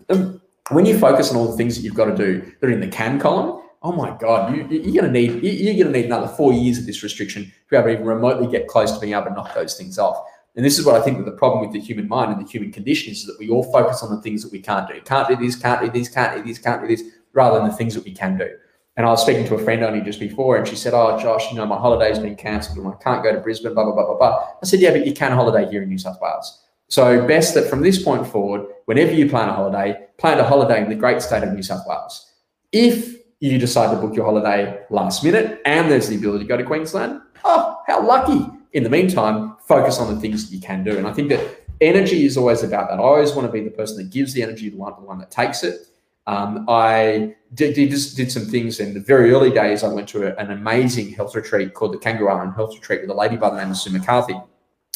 Um, 0.07 0.39
when 0.69 0.85
you 0.85 0.99
focus 0.99 1.31
on 1.31 1.37
all 1.37 1.49
the 1.49 1.57
things 1.57 1.75
that 1.75 1.81
you've 1.81 1.95
got 1.95 2.05
to 2.05 2.15
do 2.15 2.53
that 2.61 2.67
are 2.67 2.71
in 2.71 2.79
the 2.79 2.89
can 2.89 3.19
column, 3.19 3.63
oh 3.81 3.91
my 3.91 4.15
god, 4.19 4.55
you, 4.55 4.61
are 4.65 5.01
going 5.01 5.05
to 5.05 5.09
need 5.09 5.41
you're 5.41 5.73
going 5.73 5.91
to 5.91 5.99
need 5.99 6.05
another 6.05 6.27
four 6.27 6.53
years 6.53 6.77
of 6.77 6.85
this 6.85 7.01
restriction 7.01 7.45
to 7.45 7.51
be 7.71 7.75
able 7.75 7.87
to 7.87 7.93
even 7.93 8.05
remotely 8.05 8.45
get 8.45 8.67
close 8.67 8.91
to 8.91 8.99
being 8.99 9.13
able 9.13 9.23
to 9.23 9.31
knock 9.31 9.55
those 9.55 9.75
things 9.75 9.97
off. 9.97 10.23
And 10.55 10.63
this 10.63 10.77
is 10.77 10.85
what 10.85 10.93
I 10.95 11.03
think 11.03 11.17
that 11.17 11.25
the 11.25 11.35
problem 11.35 11.65
with 11.65 11.73
the 11.73 11.79
human 11.79 12.07
mind 12.07 12.31
and 12.31 12.45
the 12.45 12.47
human 12.47 12.71
condition 12.71 13.11
is, 13.11 13.21
is 13.21 13.25
that 13.25 13.39
we 13.39 13.49
all 13.49 13.63
focus 13.71 14.03
on 14.03 14.15
the 14.15 14.21
things 14.21 14.43
that 14.43 14.51
we 14.51 14.59
can't 14.59 14.87
do. 14.87 15.01
Can't 15.01 15.27
do 15.27 15.35
this, 15.35 15.55
can't 15.55 15.81
do 15.81 15.89
this, 15.89 16.07
can't 16.07 16.37
do 16.37 16.43
this, 16.47 16.59
can't 16.59 16.83
do 16.83 16.87
this, 16.87 17.01
rather 17.33 17.57
than 17.57 17.69
the 17.69 17.75
things 17.75 17.95
that 17.95 18.03
we 18.03 18.11
can 18.11 18.37
do. 18.37 18.55
And 18.95 19.07
I 19.07 19.09
was 19.09 19.21
speaking 19.23 19.47
to 19.47 19.55
a 19.55 19.63
friend 19.63 19.83
only 19.83 20.01
just 20.01 20.19
before, 20.19 20.55
and 20.57 20.67
she 20.67 20.75
said, 20.75 20.93
"Oh, 20.93 21.17
Josh, 21.19 21.51
you 21.51 21.57
know, 21.57 21.65
my 21.65 21.77
holiday's 21.77 22.19
been 22.19 22.35
cancelled, 22.35 22.77
and 22.77 22.87
I 22.87 22.95
can't 23.03 23.23
go 23.23 23.31
to 23.33 23.39
Brisbane." 23.39 23.73
Blah 23.73 23.85
blah 23.85 23.93
blah 23.93 24.05
blah 24.05 24.17
blah. 24.17 24.47
I 24.61 24.65
said, 24.65 24.81
"Yeah, 24.81 24.91
but 24.91 25.07
you 25.07 25.13
can 25.13 25.31
holiday 25.31 25.69
here 25.69 25.81
in 25.81 25.89
New 25.89 25.97
South 25.97 26.19
Wales. 26.21 26.63
So 26.89 27.25
best 27.25 27.55
that 27.55 27.69
from 27.69 27.81
this 27.81 28.03
point 28.03 28.27
forward, 28.27 28.67
whenever 28.85 29.13
you 29.13 29.27
plan 29.27 29.49
a 29.49 29.53
holiday, 29.53 30.07
plan 30.17 30.39
a 30.39 30.43
holiday 30.43 30.83
in 30.83 30.89
the 30.89 30.95
great 30.95 31.23
state 31.23 31.41
of 31.41 31.51
New 31.51 31.63
South 31.63 31.81
Wales. 31.87 32.31
If 32.71 33.15
you 33.39 33.57
decide 33.57 33.93
to 33.95 33.99
book 33.99 34.15
your 34.15 34.25
holiday 34.25 34.79
last 34.91 35.23
minute 35.23 35.59
and 35.65 35.89
there's 35.89 36.07
the 36.07 36.15
ability 36.15 36.45
to 36.45 36.47
go 36.47 36.55
to 36.55 36.63
Queensland, 36.63 37.19
oh, 37.43 37.81
how 37.87 38.05
lucky. 38.05 38.47
In 38.73 38.83
the 38.83 38.89
meantime, 38.89 39.55
focus 39.67 39.99
on 39.99 40.13
the 40.13 40.21
things 40.21 40.47
that 40.47 40.55
you 40.55 40.61
can 40.61 40.83
do. 40.83 40.97
And 40.97 41.07
I 41.07 41.13
think 41.13 41.29
that 41.29 41.63
energy 41.81 42.25
is 42.25 42.37
always 42.37 42.63
about 42.63 42.89
that. 42.89 42.99
I 42.99 43.01
always 43.01 43.33
want 43.33 43.47
to 43.47 43.51
be 43.51 43.61
the 43.61 43.71
person 43.71 43.97
that 43.97 44.11
gives 44.11 44.33
the 44.33 44.43
energy, 44.43 44.69
the 44.69 44.77
one, 44.77 44.93
the 44.97 45.05
one 45.05 45.19
that 45.19 45.31
takes 45.31 45.63
it. 45.63 45.87
Um, 46.25 46.65
I 46.69 47.35
did, 47.53 47.75
did, 47.75 47.89
did 47.89 48.31
some 48.31 48.45
things 48.45 48.79
in 48.79 48.93
the 48.93 48.99
very 48.99 49.31
early 49.31 49.51
days. 49.51 49.83
I 49.83 49.89
went 49.89 50.07
to 50.09 50.27
a, 50.27 50.41
an 50.41 50.51
amazing 50.51 51.13
health 51.13 51.35
retreat 51.35 51.73
called 51.73 51.93
the 51.93 51.97
Kangaroo 51.97 52.29
Island 52.29 52.53
Health 52.55 52.73
Retreat 52.73 53.01
with 53.01 53.09
a 53.09 53.13
lady 53.13 53.35
by 53.35 53.49
the 53.49 53.57
name 53.57 53.71
of 53.71 53.77
Sue 53.77 53.91
McCarthy. 53.91 54.35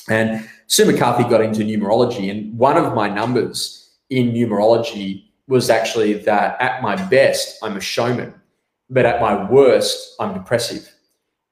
And 0.09 0.47
Sue 0.67 0.85
McCarthy 0.85 1.23
got 1.23 1.41
into 1.41 1.61
numerology. 1.61 2.31
And 2.31 2.57
one 2.57 2.77
of 2.77 2.95
my 2.95 3.09
numbers 3.09 3.97
in 4.09 4.31
numerology 4.31 5.25
was 5.47 5.69
actually 5.69 6.13
that 6.13 6.59
at 6.61 6.81
my 6.81 6.95
best, 7.07 7.57
I'm 7.61 7.77
a 7.77 7.81
showman, 7.81 8.33
but 8.89 9.05
at 9.05 9.21
my 9.21 9.49
worst, 9.49 10.15
I'm 10.19 10.33
depressive. 10.33 10.93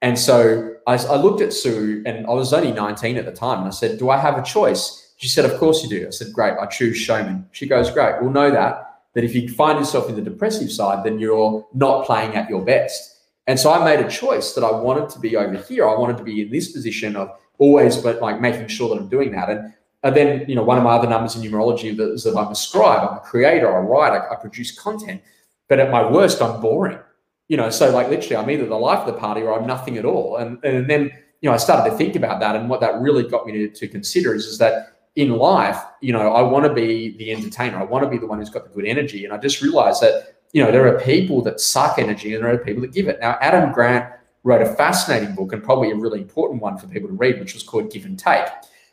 And 0.02 0.18
so 0.20 0.76
I, 0.88 0.96
I, 0.96 1.16
looked 1.16 1.42
at 1.42 1.54
Sue, 1.54 2.04
and 2.06 2.28
I 2.28 2.32
was 2.32 2.54
only 2.54 2.72
19 2.72 3.18
at 3.18 3.26
the 3.26 3.32
time. 3.32 3.60
And 3.60 3.68
I 3.68 3.72
said, 3.72 3.98
Do 3.98 4.10
I 4.10 4.18
have 4.18 4.38
a 4.38 4.44
choice? 4.44 5.14
She 5.18 5.28
said, 5.28 5.46
Of 5.46 5.58
course 5.58 5.82
you 5.84 5.90
do. 5.90 6.08
I 6.08 6.12
said, 6.12 6.34
Great, 6.34 6.54
I 6.60 6.66
choose 6.68 6.98
showman. 6.98 7.48
She 7.52 7.68
goes, 7.68 7.90
Great, 7.90 8.22
we'll 8.22 8.32
know 8.32 8.52
that. 8.52 8.95
That 9.16 9.24
if 9.24 9.34
you 9.34 9.50
find 9.50 9.80
yourself 9.80 10.08
in 10.10 10.16
the 10.16 10.22
depressive 10.22 10.72
side, 10.72 11.04
then 11.04 11.18
you're 11.18 11.66
not 11.74 12.06
playing 12.06 12.36
at 12.36 12.50
your 12.50 12.64
best. 12.64 13.22
And 13.48 13.60
so 13.60 13.72
I 13.72 13.84
made 13.84 14.06
a 14.06 14.10
choice 14.10 14.54
that 14.54 14.64
I 14.64 14.72
wanted 14.72 15.10
to 15.10 15.20
be 15.20 15.36
over 15.36 15.56
here. 15.56 15.90
I 15.90 15.98
wanted 15.98 16.18
to 16.18 16.24
be 16.24 16.42
in 16.42 16.52
this 16.52 16.72
position 16.72 17.16
of 17.16 17.32
always, 17.58 17.98
but 17.98 18.22
like 18.22 18.42
making 18.42 18.68
sure 18.68 18.90
that 18.90 19.02
I'm 19.02 19.10
doing 19.10 19.32
that. 19.32 19.50
And, 19.50 19.74
and 20.04 20.16
then, 20.16 20.46
you 20.48 20.56
know, 20.56 20.64
one 20.64 20.78
of 20.78 20.84
my 20.84 20.92
other 20.92 21.10
numbers 21.10 21.36
in 21.36 21.42
numerology 21.42 21.98
is 22.00 22.24
that 22.24 22.36
I'm 22.36 22.52
a 22.52 22.56
scribe, 22.56 23.10
I'm 23.10 23.18
a 23.18 23.22
creator, 23.22 23.76
I 23.76 23.80
write, 23.80 24.14
I, 24.14 24.34
I 24.34 24.36
produce 24.36 24.78
content. 24.78 25.22
But 25.68 25.80
at 25.80 25.90
my 25.90 26.08
worst, 26.08 26.42
I'm 26.42 26.62
boring. 26.62 27.00
You 27.48 27.58
know, 27.58 27.70
so 27.70 27.92
like 27.92 28.10
literally, 28.10 28.36
I'm 28.36 28.50
either 28.50 28.66
the 28.66 28.76
life 28.76 29.08
of 29.08 29.14
the 29.14 29.20
party 29.20 29.42
or 29.42 29.58
I'm 29.58 29.68
nothing 29.68 29.98
at 29.98 30.06
all. 30.06 30.38
And 30.38 30.64
and 30.64 30.90
then, 30.90 31.12
you 31.42 31.50
know, 31.50 31.54
I 31.54 31.58
started 31.58 31.92
to 31.92 31.96
think 31.96 32.16
about 32.16 32.40
that, 32.40 32.56
and 32.56 32.68
what 32.70 32.82
that 32.82 33.00
really 33.00 33.24
got 33.24 33.46
me 33.46 33.54
to, 33.54 33.70
to 33.70 33.88
consider 33.88 34.34
is, 34.34 34.48
is 34.48 34.58
that 34.58 34.95
in 35.16 35.32
life, 35.38 35.82
you 36.02 36.12
know, 36.12 36.34
I 36.34 36.42
want 36.42 36.66
to 36.66 36.74
be 36.74 37.16
the 37.18 37.32
entertainer. 37.32 37.78
I 37.78 37.84
want 37.84 38.04
to 38.04 38.10
be 38.10 38.18
the 38.18 38.28
one 38.28 38.40
who's 38.40 38.50
got 38.50 38.64
the 38.64 38.70
good 38.70 38.86
energy. 38.86 39.24
And 39.24 39.34
I 39.34 39.38
just 39.38 39.62
realized 39.62 40.02
that, 40.02 40.36
you 40.52 40.64
know, 40.64 40.72
there 40.72 40.88
are 40.88 41.00
people 41.00 41.42
that 41.44 41.60
suck 41.60 41.98
energy 41.98 42.36
and 42.36 42.44
there 42.44 42.54
are 42.54 42.58
people 42.58 42.82
that 42.82 42.92
give 42.92 43.08
it. 43.08 43.20
Now, 43.22 43.38
Adam 43.42 43.72
Grant 43.72 44.12
wrote 44.44 44.62
a 44.62 44.76
fascinating 44.76 45.34
book 45.34 45.54
and 45.54 45.64
probably 45.64 45.92
a 45.92 45.96
really 45.96 46.22
important 46.22 46.62
one 46.62 46.78
for 46.78 46.88
people 46.88 47.08
to 47.10 47.16
read, 47.16 47.40
which 47.40 47.54
was 47.54 47.64
called 47.64 47.92
Give 47.92 48.06
and 48.06 48.20
Take. 48.20 48.46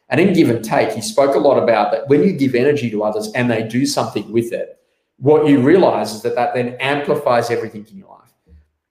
And 0.09 0.21
in 0.21 0.33
Give 0.33 0.49
and 0.49 0.65
Take, 0.65 0.93
he 0.93 1.01
spoke 1.01 1.35
a 1.35 1.39
lot 1.39 1.61
about 1.61 1.91
that 1.93 2.09
when 2.09 2.23
you 2.23 2.33
give 2.33 2.55
energy 2.55 2.91
to 2.91 3.03
others 3.03 3.33
and 3.35 3.51
they 3.51 3.67
do 3.67 3.85
something 3.85 4.31
with 4.31 4.53
it, 4.53 4.79
what 5.17 5.47
you 5.47 5.61
realize 5.61 6.13
is 6.13 6.23
that 6.23 6.35
that 6.37 6.55
then 6.55 6.77
amplifies 6.81 7.51
everything 7.51 7.87
in 7.91 7.99
your 7.99 8.09
life. 8.09 8.33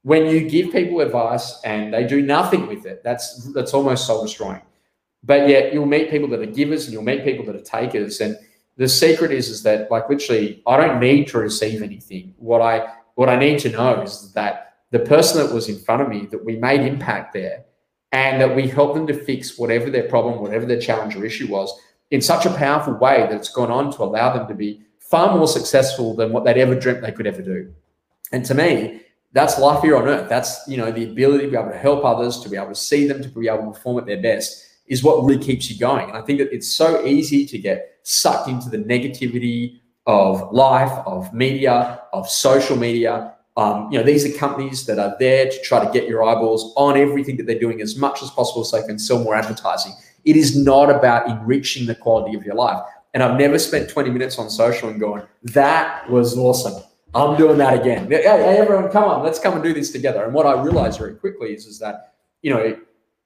When 0.04 0.26
you 0.26 0.50
give 0.50 0.72
people 0.72 1.02
advice 1.02 1.62
and 1.63 1.94
they 1.94 2.06
do 2.06 2.22
nothing 2.22 2.67
with 2.67 2.86
it, 2.86 3.04
that's 3.04 3.52
that's 3.54 3.74
almost 3.74 4.08
soul 4.08 4.24
destroying. 4.24 4.62
But 5.23 5.47
yet 5.47 5.73
you'll 5.73 5.86
meet 5.86 6.10
people 6.10 6.27
that 6.29 6.39
are 6.39 6.45
givers 6.45 6.86
and 6.86 6.93
you'll 6.93 7.03
meet 7.03 7.23
people 7.23 7.45
that 7.45 7.55
are 7.55 7.62
takers. 7.62 8.21
And 8.21 8.38
the 8.77 8.88
secret 8.88 9.31
is 9.31 9.49
is 9.49 9.63
that 9.63 9.91
like 9.91 10.10
literally, 10.10 10.63
I 10.65 10.77
don't 10.77 10.99
need 10.99 11.27
to 11.29 11.38
receive 11.38 11.81
anything. 11.81 12.34
What 12.38 12.62
I 12.62 12.93
what 13.15 13.29
I 13.29 13.38
need 13.38 13.60
to 13.60 13.69
know 13.69 14.01
is 14.01 14.34
that 14.34 14.75
the 14.91 14.99
person 14.99 15.45
that 15.45 15.53
was 15.53 15.69
in 15.69 15.77
front 15.77 16.01
of 16.01 16.10
me, 16.10 16.27
that 16.31 16.43
we 16.43 16.57
made 16.57 16.81
impact 16.81 17.34
there 17.34 17.65
and 18.12 18.41
that 18.41 18.55
we 18.55 18.67
helped 18.67 18.95
them 18.95 19.07
to 19.07 19.13
fix 19.13 19.57
whatever 19.57 19.89
their 19.89 20.10
problem, 20.10 20.41
whatever 20.41 20.65
their 20.65 20.79
challenge 20.79 21.15
or 21.15 21.23
issue 21.23 21.47
was 21.47 21.73
in 22.12 22.21
such 22.21 22.45
a 22.45 22.53
powerful 22.53 22.93
way 22.93 23.21
that 23.21 23.34
it's 23.34 23.49
gone 23.49 23.71
on 23.71 23.91
to 23.93 24.03
allow 24.03 24.36
them 24.36 24.47
to 24.47 24.53
be 24.53 24.81
far 24.99 25.36
more 25.36 25.47
successful 25.47 26.15
than 26.15 26.31
what 26.31 26.43
they'd 26.43 26.57
ever 26.57 26.75
dreamt 26.75 27.01
they 27.01 27.12
could 27.12 27.27
ever 27.27 27.41
do. 27.41 27.73
And 28.31 28.45
to 28.45 28.53
me, 28.53 29.01
that's 29.34 29.57
life 29.57 29.81
here 29.81 29.95
on 29.95 30.07
earth. 30.07 30.29
That's, 30.29 30.67
you 30.67 30.77
know, 30.77 30.91
the 30.91 31.10
ability 31.10 31.45
to 31.45 31.51
be 31.51 31.57
able 31.57 31.71
to 31.71 31.77
help 31.77 32.03
others, 32.03 32.39
to 32.41 32.49
be 32.49 32.57
able 32.57 32.69
to 32.69 32.75
see 32.75 33.07
them, 33.07 33.21
to 33.21 33.29
be 33.29 33.47
able 33.47 33.65
to 33.65 33.71
perform 33.71 33.99
at 33.99 34.05
their 34.05 34.21
best 34.21 34.67
is 34.91 35.04
what 35.04 35.23
really 35.23 35.43
keeps 35.43 35.71
you 35.71 35.80
going. 35.80 36.10
And 36.10 36.17
I 36.17 36.21
think 36.21 36.38
that 36.39 36.54
it's 36.54 36.71
so 36.71 37.06
easy 37.06 37.45
to 37.47 37.58
get 37.58 37.99
sucked 38.04 38.47
into 38.47 38.69
the 38.69 38.77
negativity 38.77 39.80
of 40.06 40.51
life, 40.51 40.91
of 41.06 41.34
media, 41.34 42.01
of 42.13 42.30
social 42.30 42.75
media, 42.75 43.34
um, 43.58 43.91
you 43.91 43.97
know, 43.97 44.04
these 44.04 44.25
are 44.25 44.38
companies 44.38 44.86
that 44.86 44.97
are 44.97 45.15
there 45.19 45.49
to 45.49 45.62
try 45.62 45.84
to 45.84 45.91
get 45.91 46.08
your 46.08 46.23
eyeballs 46.23 46.73
on 46.77 46.97
everything 46.97 47.36
that 47.38 47.45
they're 47.45 47.60
doing 47.60 47.82
as 47.82 47.97
much 47.97 48.24
as 48.24 48.30
possible 48.32 48.63
so 48.63 48.80
they 48.80 48.88
can 48.88 48.97
sell 48.97 49.22
more 49.24 49.36
advertising. 49.36 49.93
It 50.24 50.36
is 50.38 50.55
not 50.55 50.89
about 50.89 51.30
enriching 51.30 51.86
the 51.86 51.95
quality 51.95 52.36
of 52.38 52.45
your 52.45 52.55
life. 52.55 52.82
And 53.13 53.22
I've 53.22 53.38
never 53.38 53.59
spent 53.59 53.89
20 53.89 54.09
minutes 54.09 54.39
on 54.39 54.49
social 54.49 54.88
and 54.88 54.99
going, 54.99 55.24
that 55.43 56.09
was 56.09 56.38
awesome. 56.38 56.82
I'm 57.13 57.38
doing 57.38 57.57
that 57.57 57.74
again. 57.74 58.09
Hey, 58.09 58.24
everyone, 58.24 58.89
come 58.89 59.03
on, 59.03 59.22
let's 59.22 59.38
come 59.38 59.55
and 59.55 59.63
do 59.63 59.74
this 59.74 59.91
together. 59.91 60.24
And 60.24 60.34
what 60.34 60.45
I 60.45 60.61
realized 60.61 60.97
very 60.97 61.16
quickly 61.16 61.53
is, 61.53 61.66
is 61.66 61.78
that, 61.80 62.13
you 62.41 62.53
know, 62.53 62.78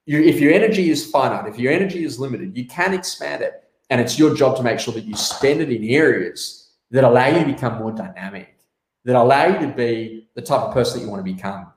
you, 0.05 0.21
if 0.21 0.39
your 0.39 0.53
energy 0.53 0.89
is 0.89 1.09
finite, 1.09 1.47
if 1.47 1.59
your 1.59 1.73
energy 1.73 2.03
is 2.03 2.19
limited, 2.19 2.55
you 2.55 2.65
can 2.65 2.93
expand 2.93 3.41
it. 3.41 3.63
And 3.89 4.01
it's 4.01 4.17
your 4.17 4.33
job 4.33 4.57
to 4.57 4.63
make 4.63 4.79
sure 4.79 4.93
that 4.93 5.03
you 5.03 5.15
spend 5.15 5.61
it 5.61 5.71
in 5.71 5.83
areas 5.83 6.69
that 6.91 7.03
allow 7.03 7.27
you 7.27 7.39
to 7.39 7.45
become 7.45 7.77
more 7.77 7.91
dynamic 7.91 8.55
that 9.05 9.15
allow 9.15 9.45
you 9.45 9.67
to 9.67 9.73
be 9.73 10.27
the 10.33 10.41
type 10.41 10.61
of 10.61 10.73
person 10.73 10.99
that 10.99 11.05
you 11.05 11.11
want 11.11 11.25
to 11.25 11.31
become. 11.31 11.71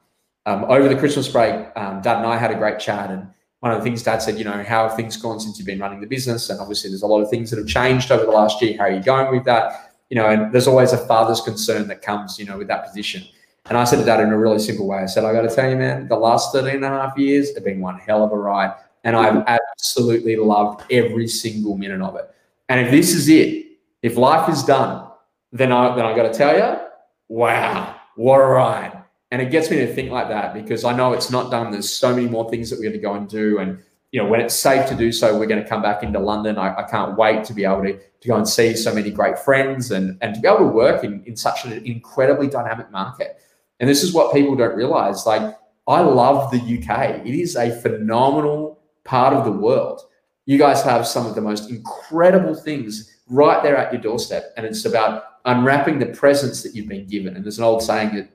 Um, 0.46 0.64
over 0.64 0.88
the 0.88 0.96
Christmas 0.96 1.28
break, 1.28 1.54
um, 1.76 2.00
Dad 2.00 2.16
and 2.16 2.26
I 2.26 2.36
had 2.36 2.50
a 2.50 2.54
great 2.54 2.80
chat, 2.80 3.10
and 3.10 3.28
one 3.60 3.70
of 3.70 3.78
the 3.78 3.84
things 3.84 4.02
Dad 4.02 4.22
said, 4.22 4.38
you 4.38 4.44
know, 4.44 4.64
how 4.64 4.88
have 4.88 4.96
things 4.96 5.16
gone 5.18 5.38
since 5.38 5.58
you've 5.58 5.66
been 5.66 5.78
running 5.78 6.00
the 6.00 6.06
business? 6.06 6.48
And 6.48 6.58
obviously, 6.58 6.90
there's 6.90 7.02
a 7.02 7.06
lot 7.06 7.20
of 7.20 7.28
things 7.28 7.50
that 7.50 7.58
have 7.58 7.68
changed 7.68 8.10
over 8.10 8.24
the 8.24 8.30
last 8.30 8.62
year. 8.62 8.78
How 8.78 8.84
are 8.84 8.90
you 8.90 9.02
going 9.02 9.30
with 9.30 9.44
that? 9.44 9.92
You 10.08 10.16
know, 10.16 10.26
and 10.26 10.52
there's 10.52 10.66
always 10.66 10.94
a 10.94 11.06
father's 11.06 11.42
concern 11.42 11.86
that 11.88 12.00
comes, 12.00 12.38
you 12.38 12.46
know, 12.46 12.56
with 12.56 12.68
that 12.68 12.86
position. 12.86 13.24
And 13.68 13.76
I 13.76 13.84
said 13.84 13.96
to 13.96 14.04
dad 14.04 14.20
in 14.20 14.30
a 14.30 14.38
really 14.38 14.58
simple 14.58 14.86
way. 14.86 14.98
I 14.98 15.06
said, 15.06 15.24
I 15.24 15.32
got 15.32 15.42
to 15.42 15.54
tell 15.54 15.68
you, 15.68 15.76
man, 15.76 16.08
the 16.08 16.16
last 16.16 16.52
13 16.52 16.76
and 16.76 16.84
a 16.84 16.88
half 16.88 17.18
years 17.18 17.54
have 17.54 17.64
been 17.64 17.80
one 17.80 17.98
hell 17.98 18.24
of 18.24 18.32
a 18.32 18.36
ride. 18.36 18.74
And 19.04 19.14
I've 19.14 19.34
mm-hmm. 19.34 19.48
absolutely 19.48 20.36
loved 20.36 20.90
every 20.90 21.28
single 21.28 21.76
minute 21.76 22.00
of 22.00 22.16
it. 22.16 22.30
And 22.68 22.80
if 22.80 22.90
this 22.90 23.14
is 23.14 23.28
it, 23.28 23.66
if 24.02 24.16
life 24.16 24.48
is 24.48 24.62
done, 24.62 25.08
then 25.52 25.72
I 25.72 25.94
then 25.96 26.04
I 26.04 26.14
got 26.14 26.30
to 26.30 26.36
tell 26.36 26.56
you, 26.56 26.80
wow, 27.28 27.96
what 28.16 28.40
a 28.40 28.46
ride! 28.46 29.02
And 29.30 29.42
it 29.42 29.50
gets 29.50 29.70
me 29.70 29.78
to 29.78 29.92
think 29.92 30.10
like 30.10 30.28
that 30.28 30.54
because 30.54 30.84
I 30.84 30.94
know 30.94 31.12
it's 31.12 31.30
not 31.30 31.50
done. 31.50 31.70
There's 31.70 31.90
so 31.90 32.14
many 32.14 32.28
more 32.28 32.48
things 32.50 32.70
that 32.70 32.78
we're 32.78 32.90
going 32.90 32.92
to 32.92 32.98
go 32.98 33.14
and 33.14 33.28
do, 33.28 33.58
and 33.58 33.78
you 34.12 34.22
know 34.22 34.28
when 34.28 34.40
it's 34.40 34.54
safe 34.54 34.88
to 34.88 34.94
do 34.94 35.12
so, 35.12 35.38
we're 35.38 35.46
going 35.46 35.62
to 35.62 35.68
come 35.68 35.82
back 35.82 36.02
into 36.02 36.18
London. 36.18 36.58
I, 36.58 36.74
I 36.76 36.82
can't 36.82 37.16
wait 37.16 37.44
to 37.44 37.54
be 37.54 37.64
able 37.64 37.82
to 37.82 37.98
to 37.98 38.28
go 38.28 38.36
and 38.36 38.48
see 38.48 38.76
so 38.76 38.94
many 38.94 39.10
great 39.10 39.38
friends 39.38 39.90
and 39.90 40.18
and 40.20 40.34
to 40.34 40.40
be 40.40 40.48
able 40.48 40.58
to 40.58 40.64
work 40.64 41.04
in 41.04 41.22
in 41.24 41.36
such 41.36 41.64
an 41.64 41.72
incredibly 41.84 42.48
dynamic 42.48 42.90
market. 42.90 43.40
And 43.80 43.88
this 43.88 44.02
is 44.02 44.12
what 44.12 44.34
people 44.34 44.56
don't 44.56 44.76
realize. 44.76 45.26
Like 45.26 45.56
I 45.86 46.00
love 46.00 46.50
the 46.50 46.58
UK. 46.58 47.26
It 47.26 47.34
is 47.34 47.56
a 47.56 47.80
phenomenal 47.80 48.80
part 49.04 49.32
of 49.34 49.44
the 49.44 49.52
world. 49.52 50.02
You 50.46 50.58
guys 50.58 50.82
have 50.82 51.06
some 51.06 51.26
of 51.26 51.34
the 51.34 51.40
most 51.40 51.70
incredible 51.70 52.54
things 52.54 53.18
right 53.28 53.62
there 53.62 53.76
at 53.76 53.92
your 53.92 54.02
doorstep. 54.02 54.52
And 54.56 54.66
it's 54.66 54.84
about 54.84 55.24
unwrapping 55.44 55.98
the 55.98 56.06
presents 56.06 56.62
that 56.62 56.74
you've 56.74 56.88
been 56.88 57.06
given. 57.06 57.36
And 57.36 57.44
there's 57.44 57.58
an 57.58 57.64
old 57.64 57.82
saying 57.82 58.14
that, 58.14 58.30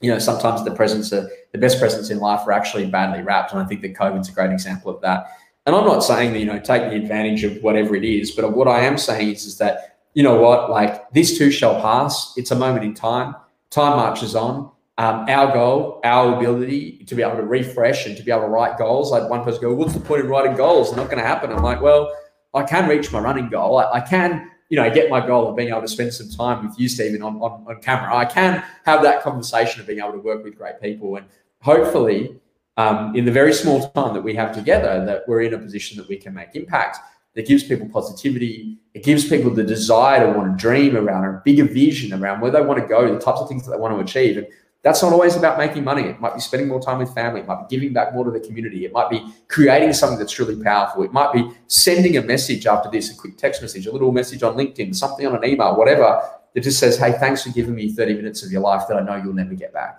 you 0.00 0.10
know, 0.10 0.18
sometimes 0.18 0.64
the 0.64 0.74
presents 0.74 1.12
are 1.12 1.28
the 1.52 1.58
best 1.58 1.78
presents 1.78 2.10
in 2.10 2.18
life 2.18 2.46
are 2.46 2.52
actually 2.52 2.86
badly 2.86 3.22
wrapped. 3.22 3.52
And 3.52 3.60
I 3.60 3.64
think 3.64 3.82
that 3.82 3.94
COVID's 3.94 4.28
a 4.28 4.32
great 4.32 4.50
example 4.50 4.94
of 4.94 5.00
that. 5.02 5.26
And 5.64 5.74
I'm 5.74 5.84
not 5.84 6.00
saying 6.00 6.32
that, 6.32 6.38
you 6.38 6.46
know, 6.46 6.58
take 6.58 6.82
the 6.82 6.96
advantage 6.96 7.42
of 7.42 7.60
whatever 7.62 7.96
it 7.96 8.04
is, 8.04 8.30
but 8.30 8.52
what 8.52 8.68
I 8.68 8.80
am 8.80 8.98
saying 8.98 9.30
is, 9.30 9.46
is 9.46 9.58
that, 9.58 9.98
you 10.14 10.22
know 10.22 10.40
what, 10.40 10.70
like 10.70 11.10
this 11.10 11.36
too 11.36 11.50
shall 11.50 11.80
pass. 11.80 12.32
It's 12.36 12.52
a 12.52 12.56
moment 12.56 12.84
in 12.84 12.94
time. 12.94 13.34
Time 13.70 13.96
marches 13.96 14.36
on. 14.36 14.70
Um, 14.98 15.26
our 15.28 15.52
goal, 15.52 16.00
our 16.04 16.36
ability 16.36 17.04
to 17.04 17.14
be 17.14 17.22
able 17.22 17.36
to 17.36 17.42
refresh 17.42 18.06
and 18.06 18.16
to 18.16 18.22
be 18.22 18.30
able 18.30 18.42
to 18.42 18.48
write 18.48 18.78
goals. 18.78 19.10
Like 19.10 19.28
one 19.28 19.44
person 19.44 19.60
go, 19.60 19.74
what's 19.74 19.92
the 19.92 20.00
point 20.00 20.22
of 20.22 20.28
writing 20.28 20.56
goals? 20.56 20.88
It's 20.88 20.96
not 20.96 21.06
going 21.06 21.18
to 21.18 21.26
happen. 21.26 21.52
I'm 21.52 21.62
like, 21.62 21.82
well, 21.82 22.10
I 22.54 22.62
can 22.62 22.88
reach 22.88 23.12
my 23.12 23.18
running 23.18 23.50
goal. 23.50 23.76
I, 23.78 23.92
I, 23.92 24.00
can, 24.00 24.50
you 24.70 24.76
know, 24.78 24.88
get 24.92 25.10
my 25.10 25.24
goal 25.24 25.48
of 25.48 25.56
being 25.56 25.68
able 25.68 25.82
to 25.82 25.88
spend 25.88 26.14
some 26.14 26.30
time 26.30 26.66
with 26.66 26.80
you, 26.80 26.88
Stephen, 26.88 27.22
on, 27.22 27.36
on, 27.36 27.66
on 27.68 27.82
camera. 27.82 28.16
I 28.16 28.24
can 28.24 28.64
have 28.86 29.02
that 29.02 29.22
conversation 29.22 29.82
of 29.82 29.86
being 29.86 29.98
able 29.98 30.12
to 30.12 30.18
work 30.18 30.42
with 30.42 30.56
great 30.56 30.80
people. 30.80 31.16
And 31.16 31.26
hopefully, 31.60 32.40
um, 32.78 33.14
in 33.14 33.24
the 33.24 33.32
very 33.32 33.52
small 33.52 33.90
time 33.90 34.14
that 34.14 34.22
we 34.22 34.34
have 34.34 34.54
together, 34.54 35.04
that 35.04 35.24
we're 35.26 35.42
in 35.42 35.54
a 35.54 35.58
position 35.58 35.96
that 35.98 36.08
we 36.08 36.16
can 36.16 36.34
make 36.34 36.54
impact. 36.54 36.98
That 37.34 37.46
gives 37.46 37.64
people 37.64 37.86
positivity. 37.90 38.78
It 38.94 39.04
gives 39.04 39.28
people 39.28 39.50
the 39.50 39.62
desire 39.62 40.26
to 40.26 40.38
want 40.38 40.58
to 40.58 40.62
dream 40.62 40.96
around 40.96 41.26
a 41.26 41.42
bigger 41.44 41.64
vision 41.64 42.18
around 42.18 42.40
where 42.40 42.50
they 42.50 42.62
want 42.62 42.80
to 42.80 42.86
go, 42.86 43.12
the 43.12 43.20
types 43.20 43.40
of 43.40 43.48
things 43.48 43.66
that 43.66 43.72
they 43.72 43.76
want 43.76 43.94
to 43.94 44.00
achieve. 44.00 44.38
And 44.38 44.46
that's 44.86 45.02
not 45.02 45.12
always 45.12 45.34
about 45.34 45.58
making 45.58 45.82
money. 45.82 46.02
It 46.02 46.20
might 46.20 46.34
be 46.34 46.40
spending 46.40 46.68
more 46.68 46.80
time 46.80 46.98
with 46.98 47.12
family. 47.12 47.40
It 47.40 47.48
might 47.48 47.68
be 47.68 47.76
giving 47.76 47.92
back 47.92 48.14
more 48.14 48.24
to 48.24 48.30
the 48.30 48.38
community. 48.38 48.84
It 48.84 48.92
might 48.92 49.10
be 49.10 49.20
creating 49.48 49.92
something 49.92 50.16
that's 50.16 50.38
really 50.38 50.62
powerful. 50.62 51.02
It 51.02 51.12
might 51.12 51.32
be 51.32 51.50
sending 51.66 52.16
a 52.18 52.22
message 52.22 52.68
after 52.68 52.88
this, 52.88 53.10
a 53.10 53.16
quick 53.16 53.36
text 53.36 53.60
message, 53.60 53.86
a 53.86 53.92
little 53.92 54.12
message 54.12 54.44
on 54.44 54.54
LinkedIn, 54.54 54.94
something 54.94 55.26
on 55.26 55.34
an 55.34 55.44
email, 55.44 55.74
whatever, 55.74 56.22
that 56.54 56.60
just 56.60 56.78
says, 56.78 56.96
hey, 56.96 57.10
thanks 57.18 57.42
for 57.42 57.50
giving 57.50 57.74
me 57.74 57.90
30 57.90 58.14
minutes 58.14 58.44
of 58.44 58.52
your 58.52 58.60
life 58.60 58.82
that 58.86 58.96
I 58.96 59.00
know 59.00 59.16
you'll 59.16 59.34
never 59.34 59.54
get 59.54 59.72
back. 59.72 59.98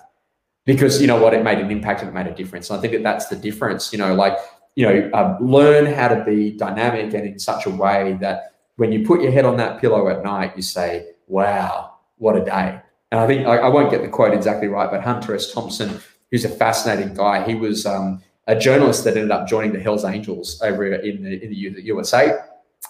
Because 0.64 1.02
you 1.02 1.08
know 1.08 1.22
what? 1.22 1.34
It 1.34 1.44
made 1.44 1.60
an 1.60 1.70
impact 1.70 2.00
and 2.00 2.10
it 2.10 2.14
made 2.14 2.28
a 2.28 2.34
difference. 2.34 2.70
And 2.70 2.80
I 2.80 2.82
think 2.82 2.94
that 2.94 3.04
that's 3.04 3.28
the 3.28 3.36
difference. 3.36 3.92
You 3.92 4.00
know, 4.00 4.16
like, 4.16 4.38
you 4.76 4.88
know, 4.88 5.10
uh, 5.14 5.38
learn 5.42 5.86
how 5.86 6.08
to 6.08 6.24
be 6.24 6.52
dynamic 6.52 7.14
and 7.14 7.28
in 7.28 7.40
such 7.40 7.66
a 7.66 7.70
way 7.70 8.18
that 8.22 8.54
when 8.78 8.94
you 8.94 9.06
put 9.06 9.22
your 9.22 9.34
head 9.34 9.44
on 9.44 9.58
that 9.58 9.82
pillow 9.82 10.08
at 10.08 10.24
night, 10.24 10.54
you 10.56 10.62
say, 10.62 11.12
wow, 11.28 11.96
what 12.20 12.38
a 12.38 12.46
day 12.46 12.80
and 13.12 13.22
I 13.22 13.28
think 13.28 13.48
I, 13.48 13.58
I, 13.58 13.68
won't 13.70 13.90
get 13.90 14.02
the 14.02 14.10
quote 14.10 14.34
exactly 14.34 14.68
right, 14.68 14.90
but 14.92 15.02
Hunter 15.02 15.34
S. 15.34 15.54
Thompson, 15.54 16.00
who's 16.32 16.44
a 16.44 16.50
fascinating 16.50 17.14
guy, 17.14 17.46
he 17.46 17.56
was 17.56 17.86
um, 17.86 18.22
a 18.48 18.58
journalist 18.58 19.04
that 19.06 19.16
ended 19.16 19.32
up 19.32 19.48
joining 19.48 19.74
the 19.74 19.80
Hell's 19.80 20.04
Angels 20.04 20.62
over 20.62 20.86
in 20.86 21.24
the, 21.24 21.44
in 21.44 21.74
the 21.74 21.84
USA. 21.86 22.38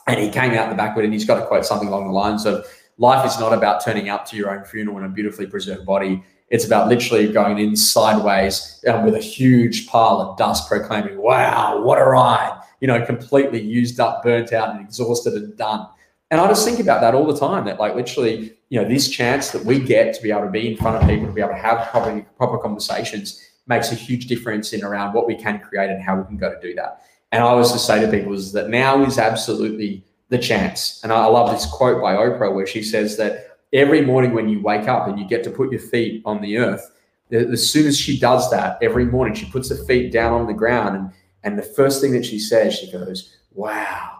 And 0.08 0.20
he 0.20 0.30
came 0.30 0.54
out 0.54 0.70
the 0.70 0.76
back 0.76 0.98
and 0.98 1.14
he's 1.14 1.26
got 1.26 1.40
to 1.40 1.46
quote 1.46 1.66
something 1.66 1.88
along 1.88 2.08
the 2.08 2.14
lines 2.14 2.46
of 2.46 2.66
life 2.98 3.26
is 3.26 3.40
not 3.40 3.54
about 3.54 3.84
turning 3.84 4.10
up 4.10 4.26
to 4.28 4.36
your 4.36 4.50
own 4.50 4.66
funeral 4.66 4.98
in 4.98 5.04
a 5.04 5.10
beautifully 5.10 5.48
preserved 5.48 5.86
body. 5.86 6.24
It's 6.50 6.66
about 6.66 6.88
literally 6.88 7.32
going 7.32 7.60
in 7.60 7.76
sideways 7.76 8.84
um, 8.88 9.04
with 9.04 9.16
a 9.16 9.20
huge 9.20 9.88
pile 9.88 10.22
of 10.22 10.38
dust 10.38 10.68
proclaiming, 10.68 11.18
wow, 11.18 11.82
what 11.82 12.00
a 12.00 12.06
ride. 12.06 12.60
You 12.80 12.88
know, 12.88 13.04
completely 13.06 13.62
used 13.62 14.00
up, 14.00 14.24
burnt 14.24 14.54
out, 14.54 14.76
and 14.76 14.86
exhausted 14.86 15.34
and 15.34 15.58
done. 15.58 15.88
And 16.30 16.42
I 16.42 16.48
just 16.48 16.66
think 16.66 16.80
about 16.80 17.02
that 17.02 17.16
all 17.16 17.26
the 17.26 17.40
time 17.40 17.66
that, 17.66 17.80
like, 17.80 17.96
literally, 17.96 18.54
you 18.70 18.82
know, 18.82 18.88
this 18.88 19.10
chance 19.10 19.52
that 19.52 19.64
we 19.64 19.80
get 19.80 20.14
to 20.16 20.22
be 20.22 20.32
able 20.32 20.44
to 20.44 20.50
be 20.50 20.72
in 20.72 20.78
front 20.78 21.02
of 21.02 21.08
people, 21.08 21.28
to 21.28 21.32
be 21.32 21.42
able 21.42 21.54
to 21.54 21.58
have 21.58 21.88
proper, 21.88 22.22
proper 22.36 22.58
conversations 22.58 23.42
makes 23.66 23.92
a 23.92 23.96
huge 23.96 24.28
difference 24.28 24.74
in 24.74 24.84
around 24.84 25.14
what 25.14 25.26
we 25.28 25.36
can 25.36 25.60
create 25.60 25.90
and 25.90 26.02
how 26.02 26.18
we 26.18 26.26
can 26.26 26.38
go 26.38 26.54
to 26.54 26.60
do 26.62 26.74
that. 26.76 27.02
And 27.32 27.44
I 27.44 27.48
always 27.48 27.72
just 27.72 27.86
say 27.86 28.02
to 28.02 28.12
people 28.12 28.34
is 28.34 28.52
that 28.54 28.70
now 28.70 29.04
is 29.04 29.18
absolutely 29.18 30.04
the 30.30 30.38
chance. 30.38 31.02
And 31.04 31.12
I 31.12 31.26
love 31.26 31.52
this 31.52 31.66
quote 31.66 32.02
by 32.02 32.16
Oprah 32.16 32.54
where 32.54 32.68
she 32.68 32.84
says 32.84 33.18
that 33.18 33.58
every 33.74 34.02
morning 34.02 34.34
when 34.34 34.50
you 34.50 34.62
wake 34.62 34.88
up 34.88 35.08
and 35.08 35.20
you 35.20 35.26
get 35.26 35.44
to 35.46 35.50
put 35.50 35.72
your 35.72 35.82
feet 35.82 36.22
on 36.26 36.42
the 36.42 36.58
earth, 36.58 36.92
as 37.32 37.70
soon 37.70 37.86
as 37.88 37.98
she 37.98 38.18
does 38.18 38.50
that 38.52 38.78
every 38.82 39.06
morning, 39.06 39.34
she 39.34 39.46
puts 39.50 39.70
her 39.70 39.84
feet 39.86 40.12
down 40.12 40.34
on 40.34 40.48
the 40.48 40.54
ground. 40.54 40.96
And, 40.96 41.12
and 41.44 41.58
the 41.58 41.64
first 41.64 42.02
thing 42.02 42.14
that 42.14 42.26
she 42.26 42.40
says, 42.40 42.74
she 42.74 42.90
goes, 42.90 43.36
wow, 43.54 44.17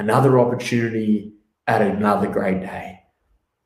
another 0.00 0.40
opportunity 0.40 1.32
at 1.66 1.82
another 1.82 2.26
great 2.26 2.60
day. 2.60 3.00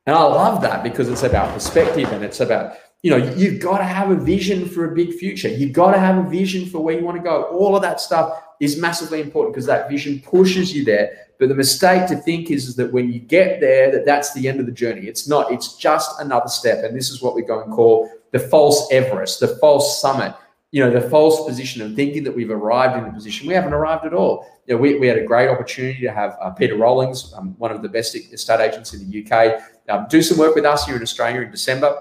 And 0.06 0.14
I 0.14 0.22
love 0.22 0.60
that 0.62 0.82
because 0.82 1.08
it's 1.08 1.22
about 1.22 1.54
perspective 1.54 2.12
and 2.12 2.22
it's 2.22 2.40
about, 2.40 2.74
you 3.02 3.10
know, 3.10 3.16
you've 3.16 3.60
got 3.60 3.78
to 3.78 3.84
have 3.84 4.10
a 4.10 4.16
vision 4.16 4.68
for 4.68 4.84
a 4.84 4.94
big 4.94 5.14
future. 5.14 5.48
You've 5.48 5.72
got 5.72 5.92
to 5.92 5.98
have 5.98 6.18
a 6.18 6.28
vision 6.28 6.66
for 6.66 6.80
where 6.80 6.98
you 6.98 7.04
want 7.04 7.16
to 7.16 7.22
go. 7.22 7.44
All 7.44 7.74
of 7.74 7.82
that 7.82 8.00
stuff 8.00 8.42
is 8.60 8.78
massively 8.78 9.20
important 9.20 9.54
because 9.54 9.66
that 9.66 9.88
vision 9.88 10.20
pushes 10.20 10.74
you 10.74 10.84
there. 10.84 11.16
But 11.38 11.48
the 11.48 11.54
mistake 11.54 12.06
to 12.08 12.16
think 12.16 12.50
is, 12.50 12.66
is 12.68 12.76
that 12.76 12.92
when 12.92 13.12
you 13.12 13.20
get 13.20 13.60
there, 13.60 13.90
that 13.92 14.04
that's 14.04 14.34
the 14.34 14.48
end 14.48 14.60
of 14.60 14.66
the 14.66 14.72
journey. 14.72 15.06
It's 15.06 15.28
not, 15.28 15.52
it's 15.52 15.76
just 15.76 16.20
another 16.20 16.48
step. 16.48 16.84
And 16.84 16.96
this 16.96 17.10
is 17.10 17.22
what 17.22 17.34
we 17.34 17.42
go 17.42 17.62
and 17.62 17.72
call 17.72 18.10
the 18.32 18.38
false 18.38 18.88
Everest, 18.90 19.40
the 19.40 19.56
false 19.56 20.00
summit 20.00 20.34
you 20.74 20.80
know, 20.80 20.90
the 20.90 21.08
false 21.08 21.46
position 21.46 21.82
of 21.82 21.94
thinking 21.94 22.24
that 22.24 22.34
we've 22.34 22.50
arrived 22.50 22.98
in 22.98 23.04
the 23.04 23.10
position. 23.12 23.46
We 23.46 23.54
haven't 23.54 23.74
arrived 23.74 24.04
at 24.06 24.12
all. 24.12 24.44
You 24.66 24.74
know, 24.74 24.80
we, 24.80 24.98
we 24.98 25.06
had 25.06 25.16
a 25.16 25.22
great 25.22 25.48
opportunity 25.48 26.00
to 26.00 26.10
have 26.10 26.36
uh, 26.40 26.50
Peter 26.50 26.76
Rollings, 26.76 27.32
um, 27.36 27.54
one 27.58 27.70
of 27.70 27.80
the 27.80 27.88
best 27.88 28.16
estate 28.16 28.60
agents 28.60 28.92
in 28.92 29.08
the 29.08 29.24
UK, 29.24 29.62
um, 29.88 30.06
do 30.10 30.20
some 30.20 30.36
work 30.36 30.56
with 30.56 30.64
us 30.64 30.84
here 30.84 30.96
in 30.96 31.02
Australia 31.02 31.42
in 31.42 31.52
December. 31.52 31.96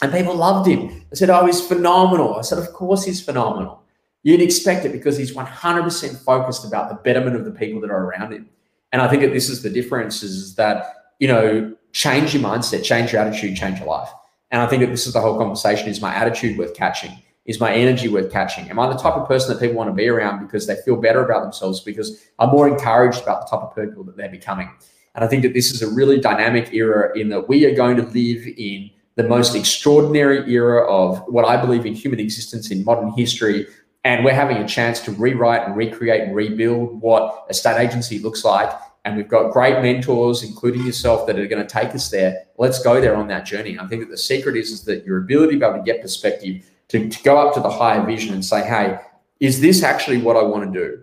And 0.00 0.10
people 0.10 0.34
loved 0.34 0.66
him. 0.66 1.04
They 1.10 1.16
said, 1.16 1.28
oh, 1.28 1.44
he's 1.44 1.60
phenomenal. 1.60 2.36
I 2.36 2.40
said, 2.40 2.56
of 2.56 2.72
course 2.72 3.04
he's 3.04 3.22
phenomenal. 3.22 3.82
You'd 4.22 4.40
expect 4.40 4.86
it 4.86 4.92
because 4.92 5.18
he's 5.18 5.34
100% 5.34 6.24
focused 6.24 6.64
about 6.64 6.88
the 6.88 6.94
betterment 6.94 7.36
of 7.36 7.44
the 7.44 7.50
people 7.50 7.82
that 7.82 7.90
are 7.90 8.06
around 8.06 8.32
him. 8.32 8.48
And 8.92 9.02
I 9.02 9.08
think 9.08 9.20
that 9.24 9.34
this 9.34 9.50
is 9.50 9.62
the 9.62 9.68
difference 9.68 10.22
is 10.22 10.54
that, 10.54 11.12
you 11.18 11.28
know, 11.28 11.76
change 11.92 12.32
your 12.32 12.42
mindset, 12.42 12.82
change 12.82 13.12
your 13.12 13.20
attitude, 13.20 13.58
change 13.58 13.78
your 13.78 13.88
life. 13.88 14.08
And 14.50 14.62
I 14.62 14.66
think 14.68 14.80
that 14.80 14.90
this 14.90 15.06
is 15.06 15.12
the 15.12 15.20
whole 15.20 15.36
conversation 15.36 15.90
is 15.90 16.00
my 16.00 16.14
attitude 16.14 16.56
worth 16.56 16.72
catching? 16.74 17.12
Is 17.46 17.60
my 17.60 17.72
energy 17.72 18.08
worth 18.08 18.32
catching? 18.32 18.68
Am 18.70 18.78
I 18.78 18.88
the 18.88 18.98
type 18.98 19.14
of 19.14 19.28
person 19.28 19.52
that 19.52 19.60
people 19.60 19.76
want 19.76 19.88
to 19.88 19.94
be 19.94 20.08
around 20.08 20.44
because 20.44 20.66
they 20.66 20.76
feel 20.84 20.96
better 20.96 21.24
about 21.24 21.42
themselves 21.42 21.80
because 21.80 22.20
I'm 22.40 22.50
more 22.50 22.68
encouraged 22.68 23.22
about 23.22 23.42
the 23.42 23.56
type 23.56 23.64
of 23.64 23.76
people 23.76 24.02
that 24.04 24.16
they're 24.16 24.28
becoming? 24.28 24.68
And 25.14 25.24
I 25.24 25.28
think 25.28 25.42
that 25.42 25.54
this 25.54 25.70
is 25.70 25.80
a 25.80 25.88
really 25.88 26.20
dynamic 26.20 26.74
era 26.74 27.16
in 27.18 27.28
that 27.30 27.48
we 27.48 27.64
are 27.64 27.74
going 27.74 27.96
to 27.96 28.02
live 28.02 28.46
in 28.58 28.90
the 29.14 29.22
most 29.22 29.54
extraordinary 29.54 30.52
era 30.52 30.86
of 30.90 31.20
what 31.28 31.44
I 31.44 31.56
believe 31.56 31.86
in 31.86 31.94
human 31.94 32.20
existence 32.20 32.70
in 32.70 32.84
modern 32.84 33.12
history. 33.12 33.66
And 34.04 34.24
we're 34.24 34.34
having 34.34 34.58
a 34.58 34.68
chance 34.68 35.00
to 35.00 35.12
rewrite 35.12 35.66
and 35.66 35.76
recreate 35.76 36.22
and 36.22 36.36
rebuild 36.36 37.00
what 37.00 37.46
a 37.48 37.54
state 37.54 37.80
agency 37.80 38.18
looks 38.18 38.44
like. 38.44 38.70
And 39.04 39.16
we've 39.16 39.28
got 39.28 39.52
great 39.52 39.80
mentors, 39.82 40.42
including 40.42 40.84
yourself, 40.84 41.26
that 41.28 41.38
are 41.38 41.46
going 41.46 41.64
to 41.64 41.68
take 41.68 41.94
us 41.94 42.10
there. 42.10 42.44
Let's 42.58 42.82
go 42.82 43.00
there 43.00 43.16
on 43.16 43.28
that 43.28 43.46
journey. 43.46 43.78
I 43.78 43.86
think 43.86 44.02
that 44.02 44.10
the 44.10 44.18
secret 44.18 44.56
is, 44.56 44.70
is 44.70 44.82
that 44.82 45.06
your 45.06 45.18
ability 45.18 45.54
to 45.54 45.60
be 45.60 45.64
able 45.64 45.78
to 45.78 45.82
get 45.82 46.02
perspective 46.02 46.68
to, 46.88 47.08
to 47.08 47.22
go 47.22 47.36
up 47.36 47.54
to 47.54 47.60
the 47.60 47.70
higher 47.70 48.04
vision 48.04 48.34
and 48.34 48.44
say, 48.44 48.66
hey, 48.66 48.98
is 49.40 49.60
this 49.60 49.82
actually 49.82 50.18
what 50.18 50.36
I 50.36 50.42
want 50.42 50.72
to 50.72 50.78
do? 50.78 51.02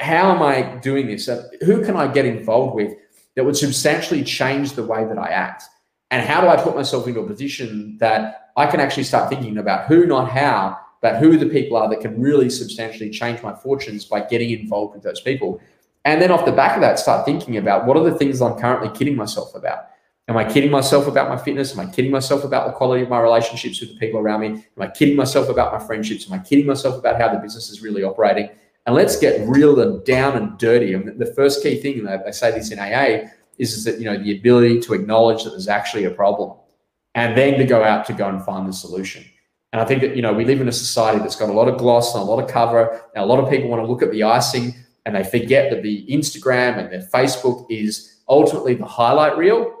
How 0.00 0.34
am 0.34 0.42
I 0.42 0.76
doing 0.80 1.06
this? 1.06 1.28
Who 1.64 1.84
can 1.84 1.96
I 1.96 2.08
get 2.08 2.26
involved 2.26 2.74
with 2.74 2.94
that 3.36 3.44
would 3.44 3.56
substantially 3.56 4.22
change 4.22 4.72
the 4.72 4.84
way 4.84 5.04
that 5.04 5.18
I 5.18 5.28
act? 5.28 5.64
And 6.10 6.26
how 6.26 6.40
do 6.40 6.48
I 6.48 6.56
put 6.56 6.74
myself 6.74 7.06
into 7.06 7.20
a 7.20 7.26
position 7.26 7.96
that 8.00 8.50
I 8.56 8.66
can 8.66 8.80
actually 8.80 9.04
start 9.04 9.30
thinking 9.30 9.58
about 9.58 9.86
who, 9.86 10.06
not 10.06 10.30
how, 10.30 10.78
but 11.00 11.16
who 11.16 11.36
the 11.36 11.48
people 11.48 11.76
are 11.76 11.88
that 11.88 12.00
can 12.00 12.20
really 12.20 12.50
substantially 12.50 13.10
change 13.10 13.42
my 13.42 13.54
fortunes 13.54 14.04
by 14.04 14.20
getting 14.20 14.50
involved 14.50 14.94
with 14.94 15.02
those 15.02 15.20
people? 15.20 15.60
And 16.04 16.20
then 16.20 16.30
off 16.30 16.44
the 16.44 16.52
back 16.52 16.74
of 16.74 16.80
that, 16.80 16.98
start 16.98 17.24
thinking 17.24 17.56
about 17.58 17.86
what 17.86 17.96
are 17.96 18.04
the 18.04 18.16
things 18.16 18.40
I'm 18.40 18.58
currently 18.58 18.90
kidding 18.96 19.16
myself 19.16 19.54
about? 19.54 19.88
Am 20.28 20.36
I 20.36 20.44
kidding 20.44 20.70
myself 20.70 21.06
about 21.06 21.30
my 21.30 21.38
fitness? 21.38 21.72
Am 21.72 21.80
I 21.80 21.90
kidding 21.90 22.10
myself 22.10 22.44
about 22.44 22.66
the 22.66 22.74
quality 22.74 23.02
of 23.02 23.08
my 23.08 23.18
relationships 23.18 23.80
with 23.80 23.90
the 23.90 23.96
people 23.96 24.20
around 24.20 24.40
me? 24.40 24.48
Am 24.48 24.82
I 24.82 24.88
kidding 24.88 25.16
myself 25.16 25.48
about 25.48 25.72
my 25.72 25.78
friendships? 25.78 26.26
Am 26.26 26.38
I 26.38 26.42
kidding 26.42 26.66
myself 26.66 26.98
about 26.98 27.18
how 27.18 27.32
the 27.32 27.38
business 27.38 27.70
is 27.70 27.80
really 27.80 28.02
operating? 28.02 28.50
And 28.84 28.94
let's 28.94 29.16
get 29.16 29.48
real 29.48 29.80
and 29.80 30.04
down 30.04 30.36
and 30.36 30.58
dirty. 30.58 30.92
And 30.92 31.18
the 31.18 31.32
first 31.34 31.62
key 31.62 31.80
thing, 31.80 31.98
and 31.98 32.06
they 32.26 32.32
say 32.32 32.50
this 32.50 32.70
in 32.70 32.78
AA, 32.78 33.30
is 33.56 33.84
that 33.84 33.98
you 33.98 34.04
know 34.04 34.22
the 34.22 34.36
ability 34.36 34.80
to 34.80 34.94
acknowledge 34.94 35.44
that 35.44 35.50
there's 35.50 35.68
actually 35.68 36.04
a 36.04 36.10
problem, 36.10 36.56
and 37.14 37.36
then 37.36 37.58
to 37.58 37.64
go 37.64 37.82
out 37.82 38.04
to 38.06 38.12
go 38.12 38.28
and 38.28 38.44
find 38.44 38.68
the 38.68 38.72
solution. 38.72 39.24
And 39.72 39.82
I 39.82 39.84
think 39.84 40.02
that 40.02 40.14
you 40.14 40.22
know 40.22 40.32
we 40.32 40.44
live 40.44 40.60
in 40.60 40.68
a 40.68 40.72
society 40.72 41.18
that's 41.20 41.36
got 41.36 41.48
a 41.48 41.52
lot 41.52 41.68
of 41.68 41.78
gloss 41.78 42.14
and 42.14 42.22
a 42.22 42.26
lot 42.26 42.42
of 42.42 42.50
cover, 42.50 43.02
and 43.14 43.24
a 43.24 43.26
lot 43.26 43.42
of 43.42 43.50
people 43.50 43.68
want 43.68 43.82
to 43.82 43.86
look 43.86 44.02
at 44.02 44.10
the 44.10 44.22
icing, 44.24 44.74
and 45.06 45.16
they 45.16 45.24
forget 45.24 45.70
that 45.70 45.82
the 45.82 46.06
Instagram 46.06 46.78
and 46.78 46.92
their 46.92 47.06
Facebook 47.12 47.66
is 47.70 48.20
ultimately 48.28 48.74
the 48.74 48.86
highlight 48.86 49.36
reel. 49.38 49.74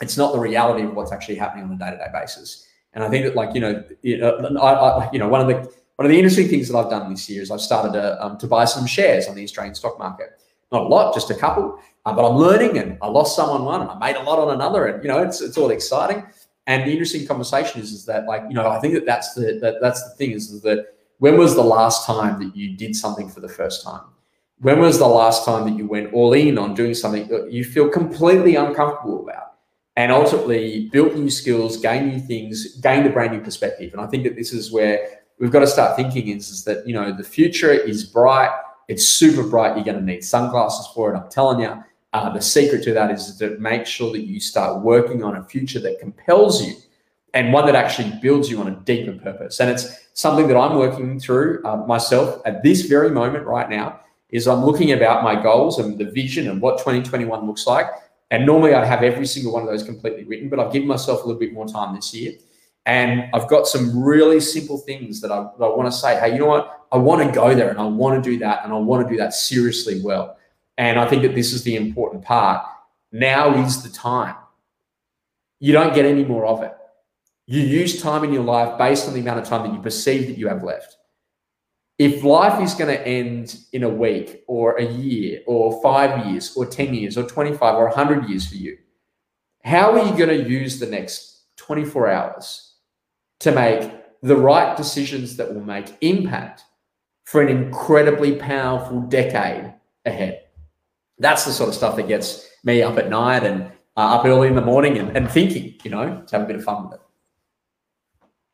It's 0.00 0.16
not 0.16 0.32
the 0.32 0.38
reality 0.38 0.84
of 0.84 0.94
what's 0.94 1.12
actually 1.12 1.36
happening 1.36 1.64
on 1.64 1.72
a 1.72 1.78
day 1.78 1.90
to 1.90 1.96
day 1.96 2.06
basis. 2.12 2.66
And 2.94 3.04
I 3.04 3.08
think 3.08 3.24
that 3.24 3.36
like 3.36 3.54
you 3.54 3.60
know, 3.60 3.84
you 4.02 4.18
know, 4.18 4.36
I, 4.60 4.72
I, 4.72 5.10
you 5.12 5.18
know 5.18 5.28
one 5.28 5.40
of 5.40 5.48
the 5.48 5.72
one 5.98 6.06
of 6.06 6.12
the 6.12 6.16
interesting 6.16 6.46
things 6.46 6.68
that 6.68 6.78
I've 6.78 6.90
done 6.90 7.10
this 7.10 7.28
year 7.28 7.42
is 7.42 7.50
I've 7.50 7.60
started 7.60 7.92
to, 7.94 8.24
um, 8.24 8.38
to 8.38 8.46
buy 8.46 8.66
some 8.66 8.86
shares 8.86 9.26
on 9.26 9.34
the 9.34 9.42
Australian 9.42 9.74
stock 9.74 9.98
market. 9.98 10.40
Not 10.70 10.82
a 10.82 10.84
lot, 10.84 11.12
just 11.12 11.28
a 11.30 11.34
couple, 11.34 11.80
uh, 12.06 12.14
but 12.14 12.24
I'm 12.24 12.36
learning 12.36 12.78
and 12.78 12.96
I 13.02 13.08
lost 13.08 13.34
some 13.34 13.50
on 13.50 13.64
one 13.64 13.80
and 13.80 13.90
I 13.90 13.98
made 13.98 14.14
a 14.14 14.22
lot 14.22 14.38
on 14.38 14.54
another. 14.54 14.86
And, 14.86 15.02
you 15.02 15.08
know, 15.08 15.18
it's, 15.18 15.40
it's 15.40 15.58
all 15.58 15.70
exciting. 15.70 16.24
And 16.68 16.86
the 16.86 16.92
interesting 16.92 17.26
conversation 17.26 17.80
is, 17.80 17.90
is 17.90 18.04
that 18.04 18.26
like, 18.26 18.44
you 18.48 18.54
know, 18.54 18.70
I 18.70 18.78
think 18.78 18.94
that 18.94 19.06
that's 19.06 19.34
the, 19.34 19.58
that, 19.60 19.80
that's 19.80 20.04
the 20.04 20.14
thing 20.14 20.30
is, 20.30 20.52
is 20.52 20.62
that 20.62 20.94
when 21.18 21.36
was 21.36 21.56
the 21.56 21.64
last 21.64 22.06
time 22.06 22.38
that 22.44 22.54
you 22.54 22.76
did 22.76 22.94
something 22.94 23.28
for 23.28 23.40
the 23.40 23.48
first 23.48 23.82
time? 23.82 24.02
When 24.60 24.78
was 24.78 25.00
the 25.00 25.08
last 25.08 25.44
time 25.44 25.64
that 25.64 25.76
you 25.76 25.88
went 25.88 26.12
all 26.12 26.32
in 26.32 26.58
on 26.58 26.74
doing 26.74 26.94
something 26.94 27.26
that 27.26 27.50
you 27.50 27.64
feel 27.64 27.88
completely 27.88 28.54
uncomfortable 28.54 29.28
about? 29.28 29.47
And 29.98 30.12
ultimately 30.12 30.88
built 30.92 31.16
new 31.16 31.28
skills, 31.28 31.76
gained 31.76 32.06
new 32.12 32.20
things, 32.20 32.76
gained 32.76 33.04
a 33.04 33.10
brand 33.10 33.32
new 33.32 33.40
perspective. 33.40 33.92
And 33.92 34.00
I 34.00 34.06
think 34.06 34.22
that 34.22 34.36
this 34.36 34.52
is 34.52 34.70
where 34.70 35.22
we've 35.40 35.50
got 35.50 35.58
to 35.58 35.66
start 35.66 35.96
thinking 35.96 36.28
is, 36.28 36.50
is 36.50 36.62
that, 36.64 36.86
you 36.86 36.94
know, 36.94 37.12
the 37.12 37.24
future 37.24 37.72
is 37.72 38.04
bright. 38.04 38.56
It's 38.86 39.08
super 39.08 39.42
bright. 39.42 39.74
You're 39.74 39.84
going 39.84 39.98
to 39.98 40.04
need 40.04 40.22
sunglasses 40.22 40.86
for 40.94 41.12
it. 41.12 41.18
I'm 41.18 41.28
telling 41.28 41.60
you. 41.60 41.84
Uh, 42.14 42.32
the 42.32 42.40
secret 42.40 42.82
to 42.84 42.94
that 42.94 43.10
is 43.10 43.36
to 43.36 43.58
make 43.58 43.86
sure 43.86 44.12
that 44.12 44.20
you 44.20 44.40
start 44.40 44.82
working 44.82 45.22
on 45.22 45.36
a 45.36 45.44
future 45.44 45.80
that 45.80 45.98
compels 45.98 46.64
you 46.64 46.74
and 47.34 47.52
one 47.52 47.66
that 47.66 47.74
actually 47.74 48.10
builds 48.22 48.48
you 48.48 48.60
on 48.60 48.68
a 48.68 48.76
deeper 48.76 49.12
purpose. 49.18 49.60
And 49.60 49.68
it's 49.68 50.06
something 50.14 50.46
that 50.46 50.56
I'm 50.56 50.78
working 50.78 51.18
through 51.20 51.62
uh, 51.66 51.76
myself 51.76 52.40
at 52.46 52.62
this 52.62 52.82
very 52.82 53.10
moment 53.10 53.44
right 53.44 53.68
now 53.68 54.00
is 54.30 54.46
I'm 54.46 54.64
looking 54.64 54.92
about 54.92 55.22
my 55.22 55.34
goals 55.42 55.80
and 55.80 55.98
the 55.98 56.04
vision 56.04 56.48
and 56.48 56.62
what 56.62 56.78
2021 56.78 57.46
looks 57.46 57.66
like. 57.66 57.88
And 58.30 58.44
normally 58.44 58.74
I'd 58.74 58.86
have 58.86 59.02
every 59.02 59.26
single 59.26 59.52
one 59.52 59.62
of 59.62 59.68
those 59.68 59.82
completely 59.82 60.24
written, 60.24 60.48
but 60.48 60.60
I've 60.60 60.72
given 60.72 60.86
myself 60.86 61.24
a 61.24 61.26
little 61.26 61.40
bit 61.40 61.52
more 61.52 61.66
time 61.66 61.94
this 61.94 62.12
year. 62.14 62.34
And 62.84 63.28
I've 63.34 63.48
got 63.48 63.66
some 63.66 64.02
really 64.02 64.40
simple 64.40 64.78
things 64.78 65.20
that 65.20 65.30
I, 65.30 65.42
that 65.58 65.64
I 65.64 65.68
want 65.68 65.92
to 65.92 65.96
say. 65.96 66.18
Hey, 66.18 66.32
you 66.32 66.40
know 66.40 66.46
what? 66.46 66.86
I 66.90 66.96
want 66.96 67.26
to 67.26 67.34
go 67.34 67.54
there 67.54 67.70
and 67.70 67.78
I 67.78 67.84
want 67.84 68.22
to 68.22 68.30
do 68.30 68.38
that 68.38 68.64
and 68.64 68.72
I 68.72 68.76
want 68.76 69.06
to 69.06 69.12
do 69.12 69.18
that 69.18 69.34
seriously 69.34 70.00
well. 70.02 70.38
And 70.78 70.98
I 70.98 71.06
think 71.06 71.22
that 71.22 71.34
this 71.34 71.52
is 71.52 71.64
the 71.64 71.76
important 71.76 72.24
part. 72.24 72.64
Now 73.12 73.62
is 73.62 73.82
the 73.82 73.88
time. 73.88 74.36
You 75.60 75.72
don't 75.72 75.94
get 75.94 76.04
any 76.04 76.24
more 76.24 76.46
of 76.46 76.62
it. 76.62 76.74
You 77.46 77.62
use 77.62 78.00
time 78.00 78.24
in 78.24 78.32
your 78.32 78.44
life 78.44 78.78
based 78.78 79.08
on 79.08 79.14
the 79.14 79.20
amount 79.20 79.40
of 79.40 79.46
time 79.46 79.66
that 79.66 79.74
you 79.74 79.80
perceive 79.80 80.26
that 80.28 80.38
you 80.38 80.48
have 80.48 80.62
left. 80.62 80.97
If 81.98 82.22
life 82.22 82.62
is 82.62 82.74
going 82.74 82.96
to 82.96 83.06
end 83.06 83.58
in 83.72 83.82
a 83.82 83.88
week 83.88 84.44
or 84.46 84.76
a 84.76 84.84
year 84.84 85.40
or 85.46 85.82
five 85.82 86.26
years 86.26 86.56
or 86.56 86.64
10 86.64 86.94
years 86.94 87.18
or 87.18 87.24
25 87.24 87.74
or 87.74 87.86
100 87.86 88.28
years 88.28 88.46
for 88.46 88.54
you, 88.54 88.78
how 89.64 89.92
are 89.92 90.06
you 90.06 90.16
going 90.16 90.28
to 90.28 90.48
use 90.48 90.78
the 90.78 90.86
next 90.86 91.42
24 91.56 92.08
hours? 92.08 92.68
to 93.40 93.52
make 93.52 93.90
the 94.22 94.36
right 94.36 94.76
decisions 94.76 95.36
that 95.36 95.52
will 95.52 95.62
make 95.62 95.96
impact 96.00 96.64
for 97.24 97.42
an 97.42 97.48
incredibly 97.48 98.36
powerful 98.36 99.00
decade 99.02 99.72
ahead. 100.04 100.42
That's 101.18 101.44
the 101.44 101.52
sort 101.52 101.68
of 101.68 101.74
stuff 101.74 101.96
that 101.96 102.08
gets 102.08 102.48
me 102.64 102.82
up 102.82 102.98
at 102.98 103.10
night 103.10 103.44
and 103.44 103.62
uh, 103.96 104.16
up 104.16 104.24
early 104.24 104.48
in 104.48 104.54
the 104.54 104.62
morning 104.62 104.98
and, 104.98 105.16
and 105.16 105.30
thinking, 105.30 105.74
you 105.82 105.90
know, 105.90 106.22
to 106.26 106.36
have 106.36 106.44
a 106.44 106.46
bit 106.46 106.56
of 106.56 106.64
fun 106.64 106.84
with 106.84 106.94
it. 106.94 107.00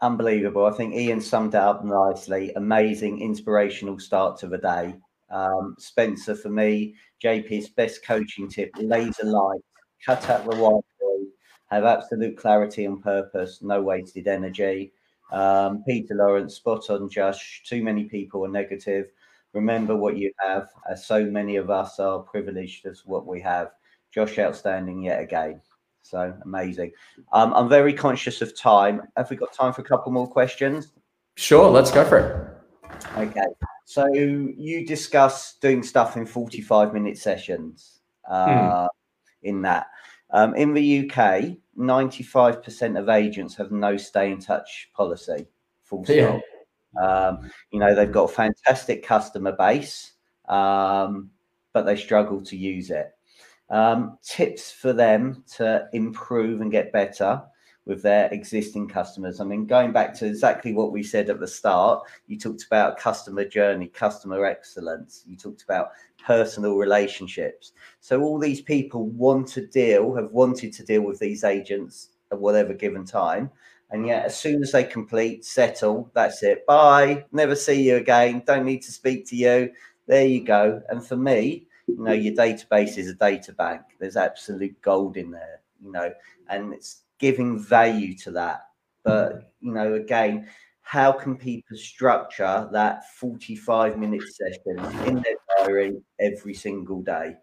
Unbelievable. 0.04 0.66
I 0.66 0.72
think 0.72 0.94
Ian 0.94 1.18
summed 1.18 1.54
it 1.54 1.60
up 1.60 1.82
nicely. 1.82 2.52
Amazing, 2.56 3.22
inspirational 3.22 3.98
start 3.98 4.38
to 4.40 4.46
the 4.46 4.58
day. 4.58 4.94
Um, 5.30 5.74
Spencer, 5.78 6.34
for 6.34 6.50
me, 6.50 6.94
JP's 7.22 7.70
best 7.70 8.04
coaching 8.04 8.50
tip 8.50 8.70
laser 8.76 9.24
light, 9.24 9.62
cut 10.04 10.28
out 10.28 10.44
the 10.44 10.56
white 10.56 10.84
have 11.70 11.84
absolute 11.84 12.36
clarity 12.36 12.84
and 12.84 13.02
purpose, 13.02 13.60
no 13.62 13.80
wasted 13.80 14.28
energy. 14.28 14.92
Um, 15.32 15.82
Peter 15.88 16.14
Lawrence, 16.14 16.56
spot 16.56 16.90
on, 16.90 17.08
Josh. 17.08 17.62
Too 17.66 17.82
many 17.82 18.04
people 18.04 18.44
are 18.44 18.50
negative. 18.50 19.06
Remember 19.54 19.96
what 19.96 20.18
you 20.18 20.30
have, 20.38 20.68
as 20.90 21.06
so 21.06 21.24
many 21.24 21.56
of 21.56 21.70
us 21.70 21.98
are 21.98 22.20
privileged 22.20 22.84
as 22.84 23.06
what 23.06 23.26
we 23.26 23.40
have. 23.40 23.70
Josh, 24.12 24.38
outstanding 24.38 25.02
yet 25.02 25.20
again. 25.22 25.62
So 26.04 26.36
amazing. 26.44 26.92
Um, 27.32 27.54
I'm 27.54 27.68
very 27.68 27.94
conscious 27.94 28.42
of 28.42 28.56
time. 28.56 29.02
Have 29.16 29.30
we 29.30 29.36
got 29.36 29.54
time 29.54 29.72
for 29.72 29.80
a 29.80 29.84
couple 29.84 30.12
more 30.12 30.28
questions? 30.28 30.92
Sure, 31.36 31.70
let's 31.70 31.90
go 31.90 32.04
for 32.04 32.18
it. 32.18 32.98
Okay. 33.16 33.46
So 33.86 34.06
you 34.12 34.86
discuss 34.86 35.56
doing 35.56 35.82
stuff 35.82 36.16
in 36.16 36.26
45 36.26 36.92
minute 36.92 37.16
sessions 37.16 38.00
uh, 38.28 38.82
hmm. 38.82 39.48
in 39.48 39.62
that. 39.62 39.86
Um, 40.30 40.54
in 40.54 40.74
the 40.74 41.08
UK, 41.08 41.56
95% 41.78 42.98
of 42.98 43.08
agents 43.08 43.54
have 43.56 43.72
no 43.72 43.96
stay 43.96 44.30
in 44.30 44.40
touch 44.40 44.90
policy. 44.94 45.46
Full 45.84 46.04
stop. 46.04 46.16
Yeah. 46.16 46.40
Um, 47.02 47.50
you 47.70 47.80
know, 47.80 47.94
they've 47.94 48.12
got 48.12 48.30
a 48.30 48.34
fantastic 48.34 49.04
customer 49.04 49.52
base, 49.52 50.12
um, 50.48 51.30
but 51.72 51.86
they 51.86 51.96
struggle 51.96 52.42
to 52.42 52.56
use 52.56 52.90
it. 52.90 53.13
Um, 53.74 54.18
tips 54.22 54.70
for 54.70 54.92
them 54.92 55.42
to 55.56 55.88
improve 55.92 56.60
and 56.60 56.70
get 56.70 56.92
better 56.92 57.42
with 57.86 58.02
their 58.02 58.28
existing 58.32 58.86
customers. 58.86 59.40
I 59.40 59.44
mean, 59.44 59.66
going 59.66 59.90
back 59.90 60.14
to 60.14 60.26
exactly 60.26 60.72
what 60.72 60.92
we 60.92 61.02
said 61.02 61.28
at 61.28 61.40
the 61.40 61.48
start, 61.48 62.04
you 62.28 62.38
talked 62.38 62.64
about 62.64 62.98
customer 62.98 63.44
journey, 63.44 63.88
customer 63.88 64.44
excellence, 64.44 65.24
you 65.26 65.36
talked 65.36 65.64
about 65.64 65.88
personal 66.24 66.76
relationships. 66.76 67.72
So 67.98 68.22
all 68.22 68.38
these 68.38 68.60
people 68.60 69.08
want 69.08 69.48
to 69.48 69.66
deal, 69.66 70.14
have 70.14 70.30
wanted 70.30 70.72
to 70.74 70.84
deal 70.84 71.02
with 71.02 71.18
these 71.18 71.42
agents 71.42 72.10
at 72.30 72.38
whatever 72.38 72.74
given 72.74 73.04
time. 73.04 73.50
And 73.90 74.06
yet, 74.06 74.24
as 74.24 74.38
soon 74.38 74.62
as 74.62 74.70
they 74.70 74.84
complete, 74.84 75.44
settle, 75.44 76.12
that's 76.14 76.44
it. 76.44 76.64
Bye. 76.66 77.24
Never 77.32 77.56
see 77.56 77.82
you 77.82 77.96
again. 77.96 78.44
Don't 78.46 78.64
need 78.64 78.82
to 78.82 78.92
speak 78.92 79.26
to 79.30 79.36
you. 79.36 79.72
There 80.06 80.26
you 80.26 80.44
go. 80.44 80.80
And 80.90 81.04
for 81.04 81.16
me, 81.16 81.66
you 81.86 82.02
know, 82.02 82.12
your 82.12 82.34
database 82.34 82.98
is 82.98 83.08
a 83.08 83.14
data 83.14 83.52
bank. 83.52 83.82
There's 83.98 84.16
absolute 84.16 84.80
gold 84.82 85.16
in 85.16 85.30
there, 85.30 85.60
you 85.82 85.92
know, 85.92 86.12
and 86.48 86.72
it's 86.72 87.02
giving 87.18 87.58
value 87.58 88.16
to 88.18 88.30
that. 88.32 88.68
But, 89.04 89.52
you 89.60 89.72
know, 89.72 89.94
again, 89.94 90.48
how 90.82 91.12
can 91.12 91.36
people 91.36 91.76
structure 91.76 92.68
that 92.72 93.10
45 93.16 93.98
minute 93.98 94.22
session 94.22 94.78
in 95.06 95.14
their 95.16 95.36
diary 95.58 95.96
every 96.20 96.54
single 96.54 97.02
day? 97.02 97.36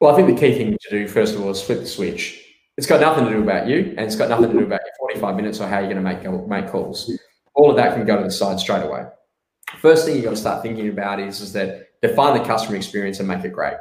Well, 0.00 0.12
I 0.12 0.16
think 0.16 0.28
the 0.28 0.46
key 0.46 0.56
thing 0.56 0.76
to 0.78 0.90
do, 0.90 1.08
first 1.08 1.34
of 1.34 1.42
all, 1.42 1.50
is 1.50 1.62
flip 1.62 1.80
the 1.80 1.86
switch. 1.86 2.42
It's 2.76 2.86
got 2.86 3.00
nothing 3.00 3.24
to 3.24 3.30
do 3.30 3.42
about 3.42 3.68
you, 3.68 3.94
and 3.96 4.00
it's 4.00 4.16
got 4.16 4.28
nothing 4.28 4.50
to 4.50 4.58
do 4.58 4.64
about 4.64 4.80
your 4.84 5.10
45 5.12 5.36
minutes 5.36 5.60
or 5.60 5.68
how 5.68 5.78
you're 5.78 5.92
going 5.92 5.96
to 5.96 6.02
make 6.02 6.48
make 6.48 6.70
calls. 6.70 7.10
All 7.54 7.70
of 7.70 7.76
that 7.76 7.94
can 7.94 8.04
go 8.04 8.18
to 8.18 8.24
the 8.24 8.30
side 8.30 8.58
straight 8.58 8.82
away. 8.82 9.06
First 9.78 10.04
thing 10.04 10.16
you've 10.16 10.24
got 10.24 10.30
to 10.30 10.36
start 10.36 10.62
thinking 10.62 10.88
about 10.88 11.20
is, 11.20 11.40
is 11.40 11.52
that 11.52 11.88
define 12.06 12.38
the 12.38 12.44
customer 12.44 12.76
experience 12.76 13.18
and 13.18 13.28
make 13.28 13.44
it 13.44 13.52
great. 13.52 13.76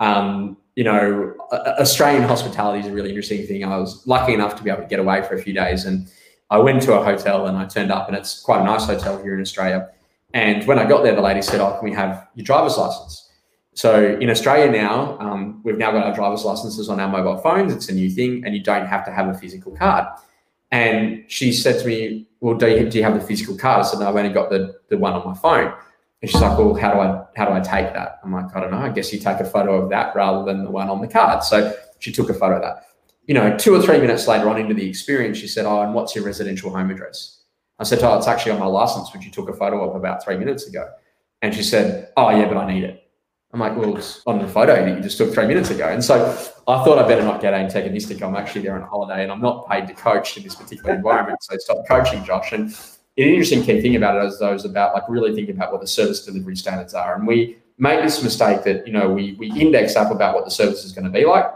Um, 0.00 0.56
you 0.76 0.84
know, 0.84 1.34
Australian 1.52 2.22
hospitality 2.22 2.80
is 2.80 2.86
a 2.86 2.92
really 2.92 3.10
interesting 3.10 3.46
thing. 3.46 3.64
I 3.64 3.76
was 3.78 4.06
lucky 4.06 4.32
enough 4.32 4.54
to 4.56 4.62
be 4.62 4.70
able 4.70 4.82
to 4.82 4.88
get 4.88 5.00
away 5.00 5.22
for 5.22 5.34
a 5.34 5.42
few 5.42 5.52
days 5.52 5.84
and 5.84 6.08
I 6.50 6.58
went 6.58 6.82
to 6.82 6.94
a 6.94 7.04
hotel 7.04 7.46
and 7.46 7.56
I 7.56 7.66
turned 7.66 7.90
up, 7.90 8.08
and 8.08 8.16
it's 8.16 8.40
quite 8.40 8.60
a 8.60 8.64
nice 8.64 8.86
hotel 8.86 9.22
here 9.22 9.34
in 9.34 9.40
Australia. 9.40 9.90
And 10.34 10.66
when 10.66 10.78
I 10.78 10.86
got 10.86 11.02
there, 11.02 11.14
the 11.14 11.20
lady 11.20 11.42
said, 11.42 11.60
"Oh, 11.60 11.76
can 11.78 11.88
we 11.88 11.94
have 11.94 12.26
your 12.34 12.44
driver's 12.44 12.76
license?" 12.78 13.30
So 13.74 14.16
in 14.20 14.28
Australia 14.30 14.70
now, 14.70 15.18
um, 15.20 15.60
we've 15.62 15.78
now 15.78 15.92
got 15.92 16.04
our 16.04 16.14
driver's 16.14 16.44
licenses 16.44 16.88
on 16.88 17.00
our 17.00 17.08
mobile 17.08 17.38
phones. 17.38 17.72
It's 17.72 17.88
a 17.88 17.94
new 17.94 18.10
thing, 18.10 18.44
and 18.44 18.54
you 18.54 18.62
don't 18.62 18.86
have 18.86 19.04
to 19.04 19.12
have 19.12 19.28
a 19.28 19.34
physical 19.34 19.72
card. 19.76 20.06
And 20.70 21.24
she 21.28 21.52
said 21.52 21.80
to 21.80 21.86
me, 21.86 22.26
"Well, 22.40 22.54
do 22.54 22.66
you, 22.68 22.88
do 22.88 22.98
you 22.98 23.04
have 23.04 23.14
the 23.14 23.26
physical 23.26 23.56
card?" 23.56 23.84
I 23.84 23.88
said, 23.88 24.00
"No, 24.00 24.08
I've 24.08 24.16
only 24.16 24.32
got 24.32 24.48
the 24.50 24.80
the 24.88 24.96
one 24.98 25.12
on 25.12 25.26
my 25.26 25.34
phone." 25.34 25.72
And 26.20 26.30
she's 26.30 26.40
like, 26.40 26.58
"Well, 26.58 26.74
how 26.74 26.92
do 26.92 27.00
I 27.00 27.24
how 27.36 27.46
do 27.46 27.52
I 27.52 27.60
take 27.60 27.92
that?" 27.94 28.20
I'm 28.24 28.32
like, 28.32 28.54
"I 28.56 28.60
don't 28.60 28.70
know. 28.70 28.78
I 28.78 28.90
guess 28.90 29.12
you 29.12 29.18
take 29.18 29.40
a 29.40 29.44
photo 29.44 29.82
of 29.82 29.90
that 29.90 30.14
rather 30.16 30.44
than 30.44 30.64
the 30.64 30.70
one 30.70 30.88
on 30.88 31.00
the 31.00 31.08
card." 31.08 31.44
So 31.44 31.74
she 32.00 32.12
took 32.12 32.28
a 32.28 32.34
photo 32.34 32.56
of 32.56 32.62
that 32.62 32.88
you 33.28 33.34
know, 33.34 33.56
two 33.56 33.74
or 33.74 33.82
three 33.82 34.00
minutes 34.00 34.26
later 34.26 34.48
on 34.48 34.58
into 34.58 34.74
the 34.74 34.88
experience, 34.88 35.36
she 35.36 35.46
said, 35.46 35.66
Oh, 35.66 35.82
and 35.82 35.94
what's 35.94 36.16
your 36.16 36.24
residential 36.24 36.70
home 36.70 36.90
address? 36.90 37.42
I 37.78 37.84
said, 37.84 38.02
Oh, 38.02 38.16
it's 38.16 38.26
actually 38.26 38.52
on 38.52 38.58
my 38.58 38.66
license, 38.66 39.12
which 39.12 39.24
you 39.24 39.30
took 39.30 39.50
a 39.50 39.52
photo 39.52 39.88
of 39.88 39.94
about 39.94 40.24
three 40.24 40.36
minutes 40.36 40.66
ago. 40.66 40.88
And 41.42 41.54
she 41.54 41.62
said, 41.62 42.10
Oh, 42.16 42.30
yeah, 42.30 42.48
but 42.48 42.56
I 42.56 42.72
need 42.72 42.84
it. 42.84 43.02
I'm 43.52 43.60
like, 43.60 43.76
Well, 43.76 43.98
it's 43.98 44.22
on 44.26 44.38
the 44.38 44.48
photo 44.48 44.74
that 44.74 44.96
you 44.96 45.02
just 45.02 45.18
took 45.18 45.32
three 45.34 45.46
minutes 45.46 45.68
ago. 45.68 45.88
And 45.88 46.02
so 46.02 46.30
I 46.66 46.82
thought 46.84 46.98
I 46.98 47.06
better 47.06 47.22
not 47.22 47.42
get 47.42 47.52
antagonistic. 47.52 48.22
I'm 48.22 48.34
actually 48.34 48.62
there 48.62 48.74
on 48.74 48.82
a 48.82 48.86
holiday 48.86 49.22
and 49.24 49.30
I'm 49.30 49.42
not 49.42 49.68
paid 49.68 49.86
to 49.88 49.92
coach 49.92 50.38
in 50.38 50.42
this 50.42 50.54
particular 50.54 50.94
environment. 50.94 51.42
So 51.42 51.54
stop 51.58 51.86
coaching, 51.86 52.24
Josh. 52.24 52.52
And 52.52 52.74
an 53.26 53.34
interesting 53.34 53.64
key 53.64 53.80
thing 53.80 53.96
about 53.96 54.22
it 54.22 54.26
is 54.28 54.38
those 54.38 54.64
about 54.64 54.94
like 54.94 55.02
really 55.08 55.34
thinking 55.34 55.54
about 55.54 55.72
what 55.72 55.80
the 55.80 55.86
service 55.86 56.24
delivery 56.24 56.56
standards 56.56 56.94
are. 56.94 57.16
And 57.16 57.26
we 57.26 57.58
make 57.76 58.02
this 58.02 58.22
mistake 58.22 58.62
that, 58.64 58.86
you 58.86 58.92
know, 58.92 59.08
we, 59.08 59.32
we 59.34 59.50
index 59.52 59.96
up 59.96 60.12
about 60.12 60.34
what 60.34 60.44
the 60.44 60.50
service 60.50 60.84
is 60.84 60.92
going 60.92 61.04
to 61.04 61.10
be 61.10 61.24
like 61.24 61.46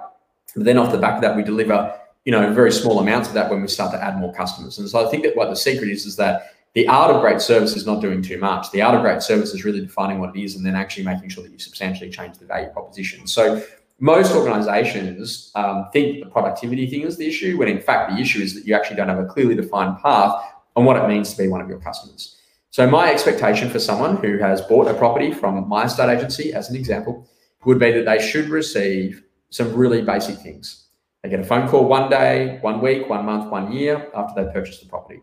But 0.56 0.64
then 0.64 0.76
off 0.76 0.92
the 0.92 0.98
back 0.98 1.16
of 1.16 1.22
that, 1.22 1.36
we 1.36 1.42
deliver, 1.42 1.96
you 2.24 2.32
know, 2.32 2.52
very 2.52 2.72
small 2.72 2.98
amounts 2.98 3.28
of 3.28 3.34
that 3.34 3.48
when 3.50 3.62
we 3.62 3.68
start 3.68 3.92
to 3.92 4.02
add 4.02 4.18
more 4.18 4.34
customers. 4.34 4.78
And 4.78 4.88
so 4.88 5.06
I 5.06 5.10
think 5.10 5.22
that 5.22 5.36
what 5.36 5.50
the 5.50 5.56
secret 5.56 5.88
is 5.88 6.04
is 6.04 6.16
that 6.16 6.54
the 6.74 6.88
art 6.88 7.10
of 7.10 7.20
great 7.20 7.40
service 7.40 7.76
is 7.76 7.86
not 7.86 8.00
doing 8.00 8.22
too 8.22 8.38
much. 8.38 8.70
The 8.70 8.82
art 8.82 8.94
of 8.94 9.02
great 9.02 9.22
service 9.22 9.52
is 9.54 9.64
really 9.64 9.80
defining 9.80 10.18
what 10.18 10.34
it 10.34 10.42
is 10.42 10.56
and 10.56 10.64
then 10.64 10.74
actually 10.74 11.04
making 11.04 11.28
sure 11.28 11.44
that 11.44 11.52
you 11.52 11.58
substantially 11.58 12.10
change 12.10 12.38
the 12.38 12.46
value 12.46 12.70
proposition. 12.70 13.26
So 13.26 13.62
most 14.00 14.34
organizations 14.34 15.52
um, 15.54 15.86
think 15.92 16.24
the 16.24 16.30
productivity 16.30 16.88
thing 16.88 17.02
is 17.02 17.16
the 17.18 17.26
issue, 17.26 17.56
when 17.58 17.68
in 17.68 17.80
fact 17.80 18.10
the 18.10 18.18
issue 18.18 18.40
is 18.40 18.54
that 18.54 18.66
you 18.66 18.74
actually 18.74 18.96
don't 18.96 19.08
have 19.08 19.18
a 19.18 19.26
clearly 19.26 19.54
defined 19.54 19.98
path 20.02 20.42
on 20.76 20.84
what 20.84 20.96
it 20.96 21.08
means 21.08 21.32
to 21.32 21.42
be 21.42 21.48
one 21.48 21.60
of 21.60 21.68
your 21.68 21.78
customers. 21.78 22.38
So 22.70 22.88
my 22.88 23.12
expectation 23.12 23.68
for 23.68 23.78
someone 23.78 24.16
who 24.16 24.38
has 24.38 24.62
bought 24.62 24.88
a 24.88 24.94
property 24.94 25.32
from 25.32 25.68
my 25.68 25.84
estate 25.84 26.08
agency, 26.08 26.54
as 26.54 26.70
an 26.70 26.76
example, 26.76 27.28
would 27.64 27.78
be 27.78 27.92
that 27.92 28.06
they 28.06 28.18
should 28.18 28.48
receive 28.48 29.22
some 29.50 29.74
really 29.74 30.02
basic 30.02 30.38
things. 30.38 30.86
They 31.22 31.28
get 31.28 31.40
a 31.40 31.44
phone 31.44 31.68
call 31.68 31.84
one 31.84 32.10
day, 32.10 32.58
one 32.62 32.80
week, 32.80 33.08
one 33.08 33.26
month, 33.26 33.50
one 33.50 33.72
year 33.72 34.10
after 34.14 34.42
they 34.42 34.50
purchase 34.52 34.80
the 34.80 34.86
property. 34.86 35.20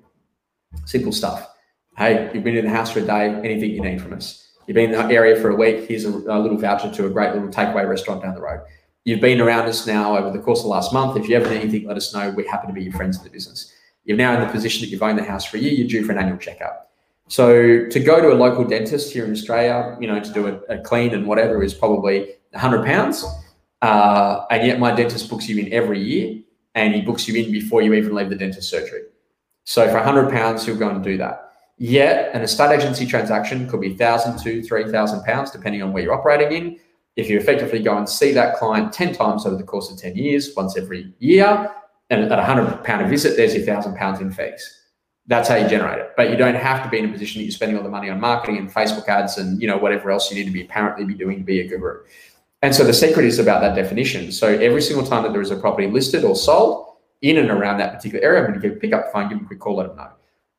Simple 0.86 1.12
stuff. 1.12 1.50
Hey, 1.98 2.30
you've 2.34 2.44
been 2.44 2.56
in 2.56 2.66
the 2.66 2.72
house 2.72 2.92
for 2.92 3.00
a 3.00 3.06
day, 3.06 3.34
anything 3.44 3.72
you 3.72 3.82
need 3.82 4.02
from 4.02 4.14
us. 4.14 4.48
You've 4.68 4.76
been 4.76 4.94
in 4.94 5.08
the 5.08 5.14
area 5.14 5.36
for 5.36 5.50
a 5.50 5.56
week, 5.56 5.88
here's 5.90 6.06
a, 6.06 6.10
a 6.10 6.40
little 6.40 6.58
voucher 6.58 6.92
to 6.92 7.08
a 7.08 7.10
great 7.10 7.34
little 7.34 7.50
takeaway 7.50 7.90
restaurant 7.90 8.22
down 8.22 8.36
the 8.36 8.42
road. 8.42 8.62
You've 9.04 9.22
been 9.22 9.42
around 9.42 9.68
us 9.68 9.88
now 9.88 10.16
over 10.16 10.30
the 10.30 10.44
course 10.44 10.60
of 10.60 10.66
the 10.66 10.70
last 10.70 10.94
month. 10.94 11.18
If 11.18 11.28
you 11.28 11.36
ever 11.36 11.50
need 11.50 11.62
anything, 11.62 11.88
let 11.88 11.98
us 11.98 12.14
know. 12.14 12.30
We're 12.30 12.50
happy 12.50 12.68
to 12.68 12.74
be 12.74 12.84
your 12.84 12.94
friends 12.94 13.18
in 13.18 13.24
the 13.24 13.32
business. 13.32 13.74
You're 14.10 14.18
now 14.18 14.34
in 14.34 14.40
the 14.40 14.52
position 14.52 14.82
that 14.82 14.90
you've 14.90 15.04
owned 15.04 15.20
the 15.20 15.24
house 15.24 15.46
for 15.46 15.58
a 15.58 15.60
year, 15.60 15.72
you're 15.72 15.88
due 15.88 16.04
for 16.04 16.14
an 16.14 16.18
annual 16.18 16.40
checkup. 16.40 16.90
So 17.28 17.86
to 17.86 18.00
go 18.00 18.20
to 18.20 18.34
a 18.34 18.38
local 18.38 18.64
dentist 18.64 19.14
here 19.14 19.24
in 19.24 19.32
Australia, 19.32 19.96
you 20.02 20.08
know, 20.08 20.20
to 20.20 20.34
do 20.34 20.48
a, 20.48 20.54
a 20.78 20.80
clean 20.80 21.14
and 21.14 21.28
whatever 21.28 21.62
is 21.62 21.76
probably 21.76 22.32
hundred 22.56 22.88
pounds. 22.88 23.24
Uh, 23.84 24.48
and 24.50 24.66
yet 24.66 24.80
my 24.80 24.92
dentist 24.96 25.30
books 25.30 25.48
you 25.48 25.64
in 25.64 25.72
every 25.72 26.02
year 26.02 26.42
and 26.74 26.96
he 26.96 27.02
books 27.02 27.28
you 27.28 27.36
in 27.36 27.52
before 27.52 27.84
you 27.84 27.94
even 27.94 28.16
leave 28.16 28.32
the 28.32 28.36
dentist 28.36 28.68
surgery. 28.68 29.04
So 29.66 29.88
for 29.92 30.00
hundred 30.00 30.32
pounds, 30.32 30.66
he'll 30.66 30.76
go 30.76 30.90
and 30.90 31.04
do 31.04 31.16
that. 31.18 31.52
Yet 31.78 32.34
an 32.34 32.42
estate 32.42 32.80
agency 32.80 33.06
transaction 33.06 33.70
could 33.70 33.80
be 33.80 33.96
thousand 33.96 34.40
to 34.40 34.64
three 34.64 34.92
thousand 34.92 35.24
pounds, 35.24 35.52
depending 35.52 35.84
on 35.84 35.94
where 35.94 36.02
you're 36.02 36.16
operating 36.16 36.52
in. 36.58 36.80
If 37.16 37.30
you 37.30 37.38
effectively 37.38 37.84
go 37.84 37.96
and 37.96 38.10
see 38.10 38.32
that 38.32 38.56
client 38.56 38.92
10 38.92 39.14
times 39.14 39.46
over 39.46 39.56
the 39.56 39.64
course 39.64 39.92
of 39.92 40.00
10 40.00 40.16
years, 40.16 40.56
once 40.56 40.78
every 40.78 41.14
year, 41.20 41.70
and 42.10 42.24
at 42.24 42.40
a 42.40 42.44
hundred 42.44 42.84
pound 42.84 43.06
a 43.06 43.08
visit, 43.08 43.38
there's 43.38 43.56
your 43.56 43.66
thousand 43.66 43.96
pounds 43.96 44.20
in 44.20 44.32
fees. 44.32 44.78
That's 45.28 45.48
how 45.48 45.56
you 45.56 45.68
generate 45.68 46.00
it. 46.00 46.14
But 46.18 46.32
you 46.32 46.36
don't 46.36 46.56
have 46.56 46.84
to 46.84 46.90
be 46.90 46.98
in 46.98 47.06
a 47.06 47.12
position 47.12 47.40
that 47.40 47.46
you're 47.46 47.52
spending 47.52 47.78
all 47.78 47.84
the 47.84 47.90
money 47.90 48.10
on 48.10 48.20
marketing 48.20 48.58
and 48.58 48.74
Facebook 48.74 49.08
ads 49.08 49.38
and 49.38 49.62
you 49.62 49.68
know 49.68 49.78
whatever 49.78 50.10
else 50.12 50.32
you 50.32 50.38
need 50.38 50.46
to 50.46 50.52
be 50.52 50.64
apparently 50.64 51.06
be 51.06 51.14
doing 51.14 51.38
to 51.38 51.44
be 51.44 51.60
a 51.60 51.68
guru. 51.68 52.04
And 52.62 52.76
so 52.76 52.84
the 52.84 52.94
secret 52.94 53.26
is 53.26 53.40
about 53.40 53.62
that 53.62 53.76
definition. 53.76 54.32
So 54.32 54.48
every 54.48 54.82
single 54.82 55.06
time 55.06 55.24
that 55.24 55.32
there 55.32 55.42
is 55.42 55.52
a 55.52 55.56
property 55.56 55.88
listed 55.88 56.24
or 56.24 56.36
sold 56.36 56.98
in 57.22 57.38
and 57.38 57.50
around 57.50 57.78
that 57.78 57.94
particular 57.94 58.24
area, 58.24 58.44
I'm 58.44 58.60
going 58.60 58.62
to 58.62 58.80
pick 58.80 58.92
up 58.92 59.06
the 59.06 59.12
phone, 59.12 59.30
give 59.30 59.38
them 59.38 59.46
a 59.46 59.48
quick 59.48 59.60
call, 59.60 59.78
let 59.78 59.88
them 59.88 59.98
know. 59.98 60.10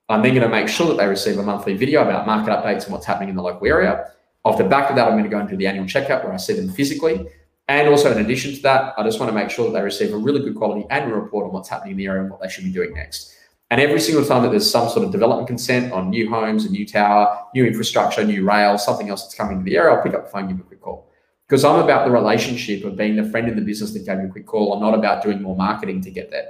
I'm 0.08 0.22
then 0.22 0.34
going 0.34 0.42
to 0.42 0.48
make 0.48 0.68
sure 0.68 0.88
that 0.88 0.96
they 0.96 1.06
receive 1.06 1.38
a 1.38 1.42
monthly 1.42 1.76
video 1.76 2.02
about 2.02 2.26
market 2.26 2.50
updates 2.50 2.84
and 2.84 2.92
what's 2.92 3.06
happening 3.06 3.28
in 3.28 3.36
the 3.36 3.42
local 3.42 3.66
area. 3.66 4.10
Off 4.44 4.58
the 4.58 4.64
back 4.64 4.88
of 4.90 4.96
that, 4.96 5.06
I'm 5.06 5.12
going 5.12 5.24
to 5.24 5.30
go 5.30 5.38
into 5.38 5.56
the 5.56 5.66
annual 5.66 5.86
checkup 5.86 6.24
where 6.24 6.32
I 6.32 6.36
see 6.36 6.54
them 6.54 6.70
physically. 6.70 7.26
And 7.70 7.88
also, 7.88 8.10
in 8.10 8.18
addition 8.18 8.52
to 8.52 8.62
that, 8.62 8.94
I 8.98 9.04
just 9.04 9.20
want 9.20 9.30
to 9.30 9.32
make 9.32 9.48
sure 9.48 9.66
that 9.66 9.78
they 9.78 9.80
receive 9.80 10.12
a 10.12 10.16
really 10.16 10.40
good 10.40 10.56
quality 10.56 10.84
annual 10.90 11.20
report 11.20 11.46
on 11.46 11.52
what's 11.52 11.68
happening 11.68 11.92
in 11.92 11.98
the 11.98 12.06
area 12.06 12.22
and 12.22 12.28
what 12.28 12.40
they 12.40 12.48
should 12.48 12.64
be 12.64 12.72
doing 12.72 12.92
next. 12.94 13.32
And 13.70 13.80
every 13.80 14.00
single 14.00 14.24
time 14.24 14.42
that 14.42 14.48
there's 14.48 14.68
some 14.68 14.88
sort 14.88 15.06
of 15.06 15.12
development 15.12 15.46
consent 15.46 15.92
on 15.92 16.10
new 16.10 16.28
homes, 16.28 16.64
a 16.64 16.68
new 16.68 16.84
tower, 16.84 17.44
new 17.54 17.64
infrastructure, 17.64 18.24
new 18.24 18.44
rail, 18.44 18.76
something 18.76 19.08
else 19.08 19.22
that's 19.22 19.36
coming 19.36 19.58
to 19.58 19.64
the 19.64 19.76
area, 19.76 19.94
I'll 19.94 20.02
pick 20.02 20.14
up 20.14 20.24
the 20.24 20.30
phone, 20.32 20.48
give 20.48 20.56
them 20.56 20.66
a 20.66 20.68
quick 20.68 20.80
call. 20.80 21.12
Because 21.48 21.64
I'm 21.64 21.78
about 21.78 22.06
the 22.06 22.10
relationship 22.10 22.82
of 22.82 22.96
being 22.96 23.14
the 23.14 23.30
friend 23.30 23.46
in 23.46 23.54
the 23.54 23.62
business 23.62 23.92
that 23.92 24.04
gave 24.04 24.18
you 24.18 24.26
a 24.26 24.30
quick 24.30 24.46
call. 24.46 24.74
I'm 24.74 24.80
not 24.80 24.98
about 24.98 25.22
doing 25.22 25.40
more 25.40 25.54
marketing 25.54 26.00
to 26.02 26.10
get 26.10 26.32
there. 26.32 26.48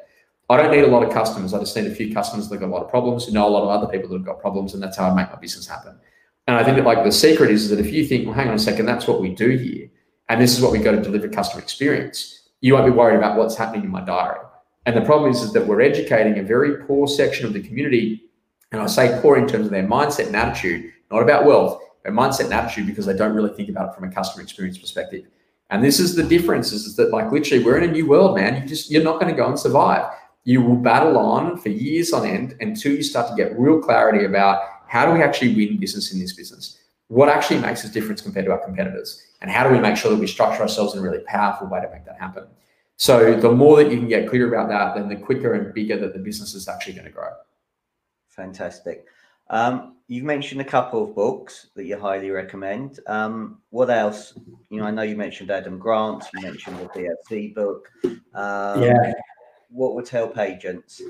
I 0.48 0.56
don't 0.56 0.70
need 0.70 0.84
a 0.84 0.86
lot 0.86 1.02
of 1.02 1.12
customers. 1.12 1.52
I 1.52 1.58
just 1.58 1.76
need 1.76 1.86
a 1.86 1.94
few 1.94 2.14
customers 2.14 2.48
that 2.48 2.54
have 2.54 2.62
got 2.62 2.74
a 2.74 2.74
lot 2.76 2.82
of 2.82 2.88
problems, 2.88 3.26
who 3.26 3.32
know 3.32 3.46
a 3.46 3.50
lot 3.50 3.62
of 3.62 3.68
other 3.68 3.92
people 3.92 4.08
that 4.08 4.16
have 4.16 4.24
got 4.24 4.40
problems, 4.40 4.72
and 4.72 4.82
that's 4.82 4.96
how 4.96 5.10
I 5.10 5.14
make 5.14 5.30
my 5.30 5.38
business 5.38 5.66
happen. 5.66 6.00
And 6.46 6.56
I 6.56 6.64
think 6.64 6.78
that 6.78 6.86
like 6.86 7.04
the 7.04 7.12
secret 7.12 7.50
is 7.50 7.68
that 7.68 7.78
if 7.78 7.92
you 7.92 8.06
think, 8.06 8.24
well, 8.24 8.34
hang 8.34 8.48
on 8.48 8.54
a 8.54 8.58
second, 8.58 8.86
that's 8.86 9.06
what 9.06 9.20
we 9.20 9.34
do 9.34 9.50
here, 9.50 9.90
and 10.30 10.40
this 10.40 10.56
is 10.56 10.62
what 10.62 10.72
we've 10.72 10.82
got 10.82 10.92
to 10.92 11.02
deliver 11.02 11.28
customer 11.28 11.62
experience, 11.62 12.48
you 12.62 12.72
won't 12.72 12.86
be 12.86 12.90
worried 12.90 13.18
about 13.18 13.36
what's 13.36 13.56
happening 13.56 13.84
in 13.84 13.90
my 13.90 14.02
diary. 14.02 14.38
And 14.86 14.96
the 14.96 15.02
problem 15.02 15.30
is, 15.30 15.42
is 15.42 15.52
that 15.52 15.66
we're 15.66 15.82
educating 15.82 16.38
a 16.38 16.42
very 16.42 16.82
poor 16.84 17.06
section 17.06 17.44
of 17.44 17.52
the 17.52 17.62
community, 17.62 18.22
and 18.72 18.80
I 18.80 18.86
say 18.86 19.18
poor 19.20 19.36
in 19.36 19.46
terms 19.46 19.66
of 19.66 19.72
their 19.72 19.86
mindset 19.86 20.28
and 20.28 20.36
attitude, 20.36 20.90
not 21.10 21.22
about 21.22 21.44
wealth, 21.44 21.82
their 22.04 22.12
mindset 22.12 22.44
and 22.44 22.54
attitude 22.54 22.86
because 22.86 23.04
they 23.04 23.16
don't 23.16 23.34
really 23.34 23.54
think 23.54 23.68
about 23.68 23.90
it 23.90 23.94
from 23.94 24.08
a 24.08 24.12
customer 24.12 24.42
experience 24.42 24.78
perspective. 24.78 25.26
And 25.68 25.84
this 25.84 26.00
is 26.00 26.16
the 26.16 26.22
difference: 26.22 26.72
is 26.72 26.96
that 26.96 27.10
like 27.10 27.30
literally 27.30 27.62
we're 27.62 27.76
in 27.76 27.90
a 27.90 27.92
new 27.92 28.06
world, 28.06 28.36
man. 28.36 28.62
You 28.62 28.66
just 28.66 28.90
you're 28.90 29.04
not 29.04 29.20
going 29.20 29.32
to 29.32 29.36
go 29.36 29.46
and 29.46 29.58
survive 29.58 30.10
you 30.44 30.62
will 30.62 30.76
battle 30.76 31.18
on 31.18 31.56
for 31.58 31.68
years 31.68 32.12
on 32.12 32.26
end 32.26 32.56
until 32.60 32.92
you 32.92 33.02
start 33.02 33.28
to 33.28 33.34
get 33.36 33.58
real 33.58 33.78
clarity 33.80 34.24
about 34.24 34.62
how 34.88 35.06
do 35.06 35.12
we 35.12 35.22
actually 35.22 35.54
win 35.54 35.78
business 35.78 36.12
in 36.12 36.18
this 36.18 36.32
business? 36.32 36.78
What 37.08 37.28
actually 37.28 37.60
makes 37.60 37.84
us 37.84 37.90
difference 37.90 38.22
compared 38.22 38.46
to 38.46 38.52
our 38.52 38.64
competitors? 38.64 39.22
And 39.42 39.50
how 39.50 39.66
do 39.66 39.72
we 39.72 39.80
make 39.80 39.96
sure 39.96 40.10
that 40.10 40.18
we 40.18 40.26
structure 40.26 40.62
ourselves 40.62 40.94
in 40.94 41.00
a 41.00 41.02
really 41.02 41.24
powerful 41.24 41.66
way 41.68 41.80
to 41.80 41.90
make 41.90 42.04
that 42.04 42.18
happen? 42.18 42.46
So 42.96 43.34
the 43.34 43.50
more 43.50 43.76
that 43.76 43.90
you 43.90 43.96
can 43.96 44.08
get 44.08 44.28
clear 44.28 44.52
about 44.52 44.68
that, 44.68 44.94
then 44.94 45.08
the 45.08 45.16
quicker 45.16 45.54
and 45.54 45.72
bigger 45.72 45.98
that 45.98 46.12
the 46.12 46.18
business 46.18 46.54
is 46.54 46.68
actually 46.68 46.92
going 46.92 47.06
to 47.06 47.12
grow. 47.12 47.30
Fantastic. 48.28 49.06
Um, 49.48 49.96
you've 50.06 50.24
mentioned 50.24 50.60
a 50.60 50.64
couple 50.64 51.02
of 51.02 51.14
books 51.14 51.68
that 51.74 51.84
you 51.84 51.98
highly 51.98 52.30
recommend. 52.30 53.00
Um, 53.06 53.62
what 53.70 53.88
else? 53.88 54.34
You 54.68 54.78
know, 54.78 54.84
I 54.84 54.90
know 54.90 55.02
you 55.02 55.16
mentioned 55.16 55.50
Adam 55.50 55.78
Grant. 55.78 56.24
You 56.34 56.42
mentioned 56.42 56.78
the 56.78 56.86
DFC 57.30 57.54
book. 57.54 57.88
Um, 58.34 58.82
yeah 58.82 59.12
what 59.70 59.94
would 59.94 60.08
help 60.08 60.38
agents? 60.38 61.00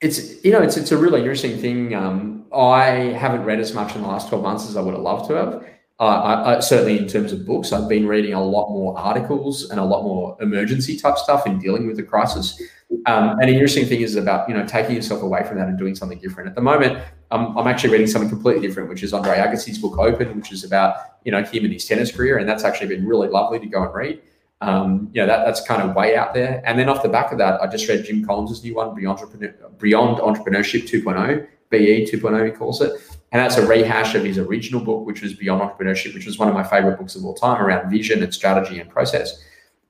It's 0.00 0.44
you 0.44 0.52
know 0.52 0.62
it's 0.62 0.76
it's 0.76 0.92
a 0.92 0.96
really 0.96 1.20
interesting 1.20 1.58
thing. 1.58 1.94
Um, 1.94 2.46
I 2.54 2.86
haven't 3.18 3.44
read 3.44 3.60
as 3.60 3.74
much 3.74 3.94
in 3.94 4.02
the 4.02 4.08
last 4.08 4.28
twelve 4.28 4.42
months 4.42 4.68
as 4.68 4.76
I 4.76 4.80
would 4.80 4.94
have 4.94 5.02
loved 5.02 5.28
to 5.28 5.34
have. 5.34 5.66
I, 6.00 6.56
I, 6.56 6.60
certainly, 6.60 6.98
in 6.98 7.06
terms 7.06 7.32
of 7.32 7.46
books, 7.46 7.72
I've 7.72 7.88
been 7.88 8.08
reading 8.08 8.34
a 8.34 8.42
lot 8.42 8.70
more 8.70 8.98
articles 8.98 9.70
and 9.70 9.78
a 9.78 9.84
lot 9.84 10.02
more 10.02 10.36
emergency 10.40 10.98
type 10.98 11.18
stuff 11.18 11.46
in 11.46 11.58
dealing 11.60 11.86
with 11.86 11.96
the 11.96 12.02
crisis. 12.02 12.60
Um, 13.06 13.30
and 13.30 13.42
an 13.42 13.48
interesting 13.50 13.86
thing 13.86 14.00
is 14.00 14.16
about 14.16 14.48
you 14.48 14.54
know 14.54 14.66
taking 14.66 14.96
yourself 14.96 15.22
away 15.22 15.44
from 15.44 15.58
that 15.58 15.68
and 15.68 15.78
doing 15.78 15.94
something 15.94 16.18
different. 16.18 16.48
At 16.48 16.56
the 16.56 16.62
moment, 16.62 17.02
I'm 17.30 17.66
actually 17.66 17.90
reading 17.90 18.06
something 18.06 18.28
completely 18.28 18.66
different, 18.66 18.88
which 18.88 19.02
is 19.02 19.12
Andre 19.12 19.36
Agassi's 19.36 19.78
book 19.78 19.98
Open, 19.98 20.36
which 20.36 20.52
is 20.52 20.64
about 20.64 20.96
you 21.24 21.30
know 21.30 21.42
him 21.42 21.64
and 21.64 21.72
his 21.72 21.84
tennis 21.84 22.10
career, 22.10 22.38
and 22.38 22.48
that's 22.48 22.64
actually 22.64 22.88
been 22.88 23.06
really 23.06 23.28
lovely 23.28 23.60
to 23.60 23.66
go 23.66 23.84
and 23.84 23.94
read. 23.94 24.20
Um, 24.60 25.10
you 25.12 25.20
know, 25.20 25.26
that, 25.26 25.44
that's 25.44 25.60
kind 25.66 25.82
of 25.82 25.94
way 25.94 26.16
out 26.16 26.32
there. 26.32 26.62
And 26.64 26.78
then 26.78 26.88
off 26.88 27.02
the 27.02 27.08
back 27.08 27.32
of 27.32 27.38
that, 27.38 27.60
I 27.60 27.66
just 27.66 27.88
read 27.88 28.04
Jim 28.04 28.24
Collins' 28.24 28.64
new 28.64 28.74
one, 28.74 28.94
Beyond, 28.94 29.18
Entrepreneur, 29.18 29.54
Beyond 29.78 30.18
Entrepreneurship 30.18 30.88
2.0, 30.88 31.46
BE 31.70 32.06
2.0, 32.10 32.46
he 32.46 32.52
calls 32.52 32.80
it. 32.80 32.92
And 33.34 33.42
that's 33.42 33.56
a 33.56 33.66
rehash 33.66 34.14
of 34.14 34.22
his 34.22 34.38
original 34.38 34.80
book, 34.80 35.04
which 35.04 35.20
was 35.20 35.34
Beyond 35.34 35.60
Entrepreneurship, 35.60 36.14
which 36.14 36.24
was 36.24 36.38
one 36.38 36.46
of 36.46 36.54
my 36.54 36.62
favorite 36.62 36.98
books 36.98 37.16
of 37.16 37.24
all 37.24 37.34
time 37.34 37.60
around 37.60 37.90
vision 37.90 38.22
and 38.22 38.32
strategy 38.32 38.78
and 38.78 38.88
process. 38.88 39.42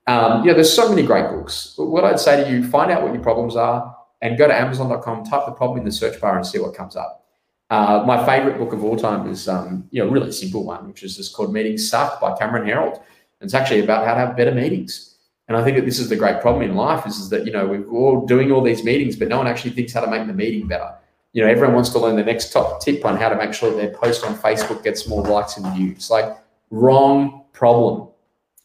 Um, 0.07 0.47
yeah, 0.47 0.55
there's 0.55 0.72
so 0.72 0.88
many 0.88 1.03
great 1.03 1.28
books. 1.28 1.74
What 1.76 2.05
I'd 2.05 2.18
say 2.18 2.42
to 2.42 2.51
you, 2.51 2.66
find 2.66 2.90
out 2.90 3.03
what 3.03 3.12
your 3.12 3.22
problems 3.22 3.55
are 3.55 3.95
and 4.22 4.38
go 4.38 4.49
to 4.49 4.59
Amazon.com, 4.59 5.24
type 5.24 5.45
the 5.45 5.53
problem 5.53 5.78
in 5.78 5.84
the 5.84 5.92
search 5.92 6.18
bar 6.22 6.38
and 6.38 6.47
see 6.47 6.59
what 6.59 6.74
comes 6.74 6.97
up. 6.97 7.26
Uh, 7.68 8.03
my 8.07 8.24
favorite 8.24 8.57
book 8.57 8.72
of 8.72 8.82
all 8.82 8.97
time 8.97 9.28
is, 9.28 9.47
um, 9.47 9.86
you 9.90 10.03
know, 10.03 10.09
a 10.09 10.11
really 10.11 10.32
simple 10.32 10.64
one, 10.64 10.88
which 10.88 11.03
is 11.03 11.18
just 11.18 11.36
called 11.36 11.53
Meetings 11.53 11.86
Suck 11.86 12.22
by 12.22 12.34
Cameron 12.38 12.66
Herold. 12.66 13.03
It's 13.42 13.53
actually 13.53 13.80
about 13.80 14.07
how 14.07 14.14
to 14.14 14.20
have 14.20 14.38
better 14.38 14.53
meetings. 14.53 15.18
And 15.49 15.57
I 15.59 15.62
think 15.62 15.76
that 15.76 15.84
this 15.84 15.99
is 15.99 16.09
the 16.09 16.16
great 16.16 16.40
problem 16.40 16.62
in 16.62 16.74
life 16.74 17.07
is, 17.07 17.18
is 17.18 17.28
that, 17.28 17.45
you 17.45 17.53
know, 17.53 17.66
we're 17.66 17.86
all 17.90 18.24
doing 18.24 18.51
all 18.51 18.62
these 18.62 18.84
meetings, 18.84 19.16
but 19.16 19.28
no 19.28 19.36
one 19.36 19.47
actually 19.47 19.72
thinks 19.72 19.92
how 19.92 20.01
to 20.01 20.11
make 20.11 20.26
the 20.26 20.32
meeting 20.32 20.66
better. 20.66 20.95
You 21.35 21.43
know, 21.43 21.51
everyone 21.51 21.74
wants 21.74 21.91
to 21.91 21.99
learn 21.99 22.16
the 22.16 22.24
next 22.24 22.53
top 22.53 22.80
tip 22.80 23.05
on 23.05 23.18
how 23.18 23.28
to 23.28 23.37
make 23.37 23.53
sure 23.53 23.70
their 23.70 23.91
post 23.91 24.24
on 24.24 24.35
Facebook 24.39 24.82
gets 24.82 25.07
more 25.07 25.22
likes 25.22 25.59
and 25.59 25.66
views. 25.74 26.09
Like, 26.09 26.37
wrong 26.70 27.45
problem. 27.53 28.09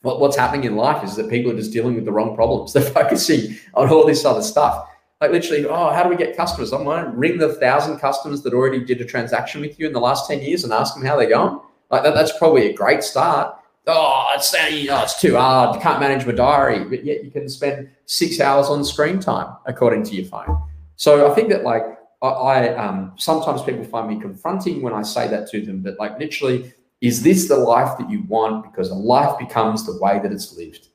What, 0.02 0.22
what's 0.22 0.38
happening 0.38 0.64
in 0.64 0.78
life 0.78 1.04
is 1.04 1.18
that 1.18 1.30
people 1.30 1.52
are 1.52 1.56
just 1.58 1.74
dealing 1.74 1.96
with 1.96 2.06
the 2.06 2.14
wrong 2.14 2.36
problems. 2.36 2.72
They're 2.74 2.84
focusing 2.84 3.58
on 3.74 3.90
all 3.90 4.08
this 4.08 4.24
other 4.24 4.42
stuff. 4.42 4.88
Like 5.20 5.32
literally, 5.32 5.66
oh, 5.66 5.92
how 5.92 6.04
do 6.04 6.10
we 6.10 6.16
get 6.16 6.38
customers? 6.38 6.72
I'm 6.72 6.86
going 6.86 7.04
to 7.04 7.12
ring 7.12 7.40
the 7.40 7.54
thousand 7.56 8.00
customers 8.00 8.42
that 8.44 8.54
already 8.54 8.86
did 8.86 9.02
a 9.02 9.06
transaction 9.06 9.60
with 9.60 9.78
you 9.78 9.86
in 9.86 9.92
the 9.92 10.00
last 10.00 10.30
10 10.30 10.42
years 10.42 10.64
and 10.64 10.72
ask 10.72 10.94
them 10.94 11.04
how 11.04 11.18
they're 11.18 11.28
going. 11.28 11.60
Like 11.92 12.04
that, 12.04 12.14
that's 12.14 12.38
probably 12.38 12.70
a 12.70 12.74
great 12.74 13.04
start 13.04 13.60
oh, 13.90 14.34
it's, 14.36 14.54
oh, 14.56 15.04
it's 15.04 15.20
too 15.20 15.36
hard. 15.36 15.76
You 15.76 15.82
can't 15.82 16.00
manage 16.00 16.26
my 16.26 16.34
diary, 16.34 16.84
but 16.84 17.04
yet 17.04 17.24
you 17.24 17.32
can 17.32 17.50
spend 17.50 17.90
six 18.06 18.40
hours 18.40 18.68
on 18.68 18.84
screen 18.84 19.20
time 19.20 19.56
according 19.66 20.04
to 20.04 20.16
your 20.16 20.26
phone. 20.26 20.62
So 20.96 21.30
I 21.30 21.36
think 21.36 21.50
that 21.50 21.64
like 21.64 21.84
I, 22.22 22.28
I 22.28 22.78
um, 22.78 23.14
sometimes 23.18 23.62
people 23.62 23.84
find 23.84 24.08
me 24.08 24.22
confronting 24.22 24.82
when 24.82 24.94
I 24.94 25.02
say 25.02 25.28
that 25.28 25.50
to 25.52 25.62
them, 25.66 25.82
but 25.82 25.98
like 26.00 26.20
literally, 26.20 26.74
is 27.02 27.24
this 27.24 27.48
the 27.48 27.58
life 27.58 27.98
that 27.98 28.10
you 28.10 28.24
want? 28.24 28.64
Because 28.64 28.90
a 28.90 28.96
life 28.96 29.38
becomes 29.40 29.86
the 29.86 29.98
way 30.02 30.20
that 30.20 30.32
it's 30.32 30.56
lived. 30.58 30.88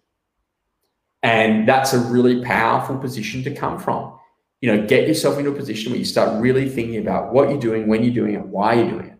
And 1.22 1.66
that's 1.66 1.94
a 1.94 1.98
really 1.98 2.44
powerful 2.44 2.98
position 2.98 3.42
to 3.44 3.54
come 3.54 3.78
from. 3.78 4.18
You 4.60 4.74
know, 4.74 4.86
get 4.86 5.08
yourself 5.08 5.38
into 5.38 5.50
a 5.50 5.54
position 5.54 5.92
where 5.92 5.98
you 5.98 6.04
start 6.04 6.40
really 6.40 6.68
thinking 6.68 6.98
about 6.98 7.32
what 7.32 7.48
you're 7.48 7.58
doing, 7.58 7.86
when 7.86 8.04
you're 8.04 8.14
doing 8.14 8.34
it, 8.34 8.44
why 8.44 8.74
you're 8.74 8.90
doing 8.90 9.06
it 9.06 9.14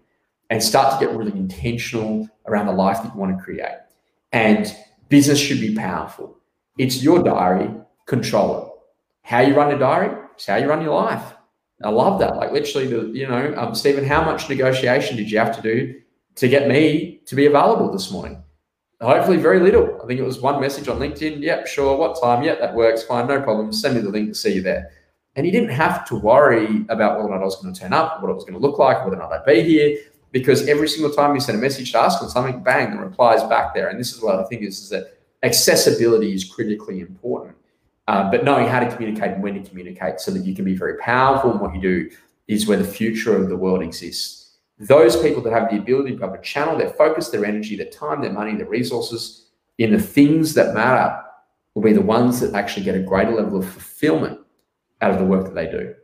and 0.50 0.62
start 0.62 0.98
to 0.98 1.04
get 1.04 1.14
really 1.16 1.32
intentional 1.32 2.28
around 2.46 2.66
the 2.66 2.72
life 2.72 3.02
that 3.02 3.14
you 3.14 3.20
want 3.20 3.36
to 3.36 3.42
create. 3.42 3.76
And 4.32 4.74
business 5.08 5.38
should 5.38 5.60
be 5.60 5.74
powerful. 5.74 6.38
It's 6.78 7.02
your 7.02 7.22
diary. 7.22 7.70
control 8.06 8.62
it. 8.62 8.68
How 9.22 9.40
you 9.40 9.54
run 9.54 9.70
your 9.70 9.78
diary, 9.78 10.16
it's 10.34 10.46
how 10.46 10.56
you 10.56 10.68
run 10.68 10.82
your 10.82 10.94
life. 10.94 11.34
I 11.82 11.90
love 11.90 12.20
that. 12.20 12.36
Like 12.36 12.52
literally, 12.52 12.86
the 12.86 13.06
you 13.18 13.26
know, 13.26 13.54
um, 13.56 13.74
Stephen, 13.74 14.04
how 14.04 14.24
much 14.24 14.48
negotiation 14.48 15.16
did 15.16 15.30
you 15.30 15.38
have 15.38 15.54
to 15.56 15.62
do 15.62 16.00
to 16.36 16.48
get 16.48 16.68
me 16.68 17.20
to 17.26 17.34
be 17.34 17.46
available 17.46 17.90
this 17.92 18.10
morning? 18.10 18.42
Hopefully, 19.00 19.36
very 19.36 19.60
little. 19.60 20.00
I 20.02 20.06
think 20.06 20.20
it 20.20 20.24
was 20.24 20.40
one 20.40 20.60
message 20.60 20.88
on 20.88 20.98
LinkedIn. 20.98 21.42
Yep, 21.42 21.66
sure. 21.66 21.96
What 21.96 22.20
time? 22.20 22.42
Yep, 22.42 22.60
that 22.60 22.74
works. 22.74 23.02
Fine, 23.02 23.26
no 23.26 23.42
problem. 23.42 23.72
Send 23.72 23.96
me 23.96 24.00
the 24.00 24.08
link 24.08 24.28
to 24.28 24.34
see 24.34 24.54
you 24.54 24.62
there. 24.62 24.90
And 25.36 25.44
he 25.44 25.50
didn't 25.50 25.70
have 25.70 26.06
to 26.06 26.14
worry 26.14 26.86
about 26.88 27.16
whether 27.16 27.28
or 27.28 27.34
not 27.34 27.42
I 27.42 27.44
was 27.44 27.56
going 27.60 27.74
to 27.74 27.80
turn 27.80 27.92
up, 27.92 28.22
what 28.22 28.30
it 28.30 28.34
was 28.34 28.44
going 28.44 28.54
to 28.54 28.60
look 28.60 28.78
like, 28.78 29.04
whether 29.04 29.16
or 29.16 29.18
not 29.18 29.32
I'd 29.32 29.44
be 29.44 29.62
here, 29.62 29.98
because 30.30 30.68
every 30.68 30.88
single 30.88 31.12
time 31.12 31.34
you 31.34 31.40
send 31.40 31.58
a 31.58 31.60
message 31.60 31.90
to 31.92 31.98
ask 31.98 32.20
for 32.20 32.28
something, 32.28 32.62
bang, 32.62 32.92
the 32.92 33.02
reply 33.02 33.34
is 33.34 33.42
back 33.44 33.74
there. 33.74 33.88
And 33.88 33.98
this 33.98 34.12
is 34.12 34.22
what 34.22 34.36
I 34.36 34.44
think 34.44 34.62
is, 34.62 34.78
is 34.78 34.88
that 34.90 35.18
accessibility 35.42 36.32
is 36.34 36.44
critically 36.44 37.00
important. 37.00 37.56
Uh, 38.06 38.30
but 38.30 38.44
knowing 38.44 38.66
how 38.66 38.80
to 38.80 38.90
communicate 38.94 39.32
and 39.32 39.42
when 39.42 39.54
to 39.54 39.68
communicate 39.68 40.20
so 40.20 40.30
that 40.30 40.44
you 40.44 40.54
can 40.54 40.64
be 40.64 40.76
very 40.76 40.98
powerful 40.98 41.52
in 41.52 41.58
what 41.58 41.74
you 41.74 41.80
do 41.80 42.10
is 42.48 42.66
where 42.66 42.76
the 42.76 42.84
future 42.84 43.36
of 43.36 43.48
the 43.48 43.56
world 43.56 43.82
exists. 43.82 44.58
Those 44.78 45.16
people 45.22 45.40
that 45.42 45.52
have 45.52 45.70
the 45.70 45.78
ability 45.78 46.10
to 46.10 46.16
be 46.18 46.24
able 46.24 46.36
to 46.36 46.42
channel 46.42 46.76
their 46.76 46.90
focus, 46.90 47.30
their 47.30 47.44
energy, 47.44 47.76
their 47.76 47.86
time, 47.86 48.20
their 48.20 48.32
money, 48.32 48.54
their 48.56 48.68
resources 48.68 49.46
in 49.78 49.92
the 49.92 50.00
things 50.00 50.52
that 50.54 50.74
matter 50.74 51.22
will 51.74 51.82
be 51.82 51.92
the 51.92 52.02
ones 52.02 52.40
that 52.40 52.54
actually 52.54 52.84
get 52.84 52.94
a 52.94 53.00
greater 53.00 53.32
level 53.32 53.58
of 53.58 53.68
fulfillment 53.68 54.38
out 55.00 55.10
of 55.10 55.18
the 55.18 55.24
work 55.24 55.44
that 55.44 55.54
they 55.54 55.66
do. 55.66 55.94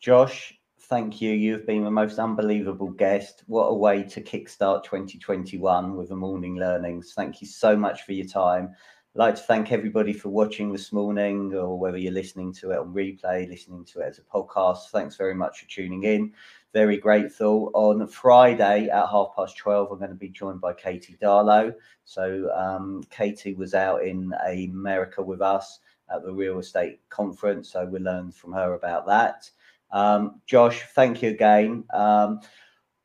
Josh, 0.00 0.54
thank 0.82 1.20
you. 1.20 1.32
You've 1.32 1.66
been 1.66 1.84
the 1.84 1.90
most 1.90 2.18
unbelievable 2.18 2.90
guest. 2.90 3.44
What 3.46 3.66
a 3.66 3.74
way 3.74 4.02
to 4.04 4.20
kickstart 4.20 4.84
2021 4.84 5.96
with 5.96 6.08
the 6.08 6.16
morning 6.16 6.56
learnings. 6.56 7.12
Thank 7.14 7.40
you 7.40 7.46
so 7.46 7.76
much 7.76 8.02
for 8.02 8.12
your 8.12 8.26
time. 8.26 8.74
Like 9.14 9.34
to 9.34 9.42
thank 9.42 9.72
everybody 9.72 10.14
for 10.14 10.30
watching 10.30 10.72
this 10.72 10.90
morning, 10.90 11.52
or 11.52 11.78
whether 11.78 11.98
you're 11.98 12.12
listening 12.12 12.50
to 12.54 12.70
it 12.70 12.78
on 12.78 12.94
replay, 12.94 13.46
listening 13.46 13.84
to 13.86 14.00
it 14.00 14.06
as 14.06 14.18
a 14.18 14.22
podcast. 14.22 14.88
Thanks 14.88 15.16
very 15.16 15.34
much 15.34 15.60
for 15.60 15.68
tuning 15.68 16.04
in. 16.04 16.32
Very 16.72 16.96
grateful. 16.96 17.70
On 17.74 18.06
Friday 18.06 18.88
at 18.88 19.08
half 19.10 19.36
past 19.36 19.58
12, 19.58 19.92
I'm 19.92 19.98
going 19.98 20.08
to 20.08 20.16
be 20.16 20.30
joined 20.30 20.62
by 20.62 20.72
Katie 20.72 21.18
Darlow. 21.22 21.74
So, 22.06 22.50
um, 22.56 23.02
Katie 23.10 23.52
was 23.52 23.74
out 23.74 24.02
in 24.02 24.32
America 24.48 25.22
with 25.22 25.42
us 25.42 25.80
at 26.10 26.24
the 26.24 26.32
real 26.32 26.58
estate 26.58 27.00
conference. 27.10 27.70
So, 27.70 27.84
we 27.84 27.98
learned 27.98 28.34
from 28.34 28.54
her 28.54 28.72
about 28.72 29.06
that. 29.08 29.50
Um, 29.90 30.40
Josh, 30.46 30.84
thank 30.94 31.20
you 31.20 31.28
again. 31.28 31.84
Um, 31.92 32.40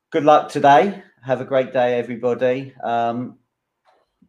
good 0.10 0.24
luck 0.24 0.48
today. 0.48 1.04
Have 1.22 1.42
a 1.42 1.46
great 1.46 1.74
day, 1.74 2.00
everybody. 2.00 2.74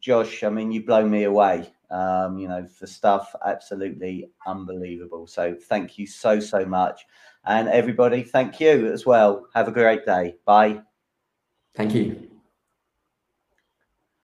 Josh, 0.01 0.45
I 0.45 0.49
mean, 0.49 0.73
you 0.73 0.85
blow 0.85 1.07
me 1.07 1.25
away. 1.25 1.73
Um, 1.91 2.39
you 2.39 2.49
know, 2.49 2.67
the 2.81 2.87
stuff 2.87 3.35
absolutely 3.47 4.31
unbelievable. 4.47 5.27
So 5.27 5.55
thank 5.55 5.99
you 5.99 6.07
so, 6.07 6.39
so 6.39 6.67
much. 6.67 7.07
And 7.45 7.69
everybody, 7.69 8.23
thank 8.23 8.61
you 8.61 8.93
as 8.93 9.07
well. 9.07 9.47
Have 9.55 9.69
a 9.69 9.73
great 9.73 10.05
day. 10.05 10.37
Bye. 10.45 10.83
Thank 11.75 11.95
you. 11.95 12.38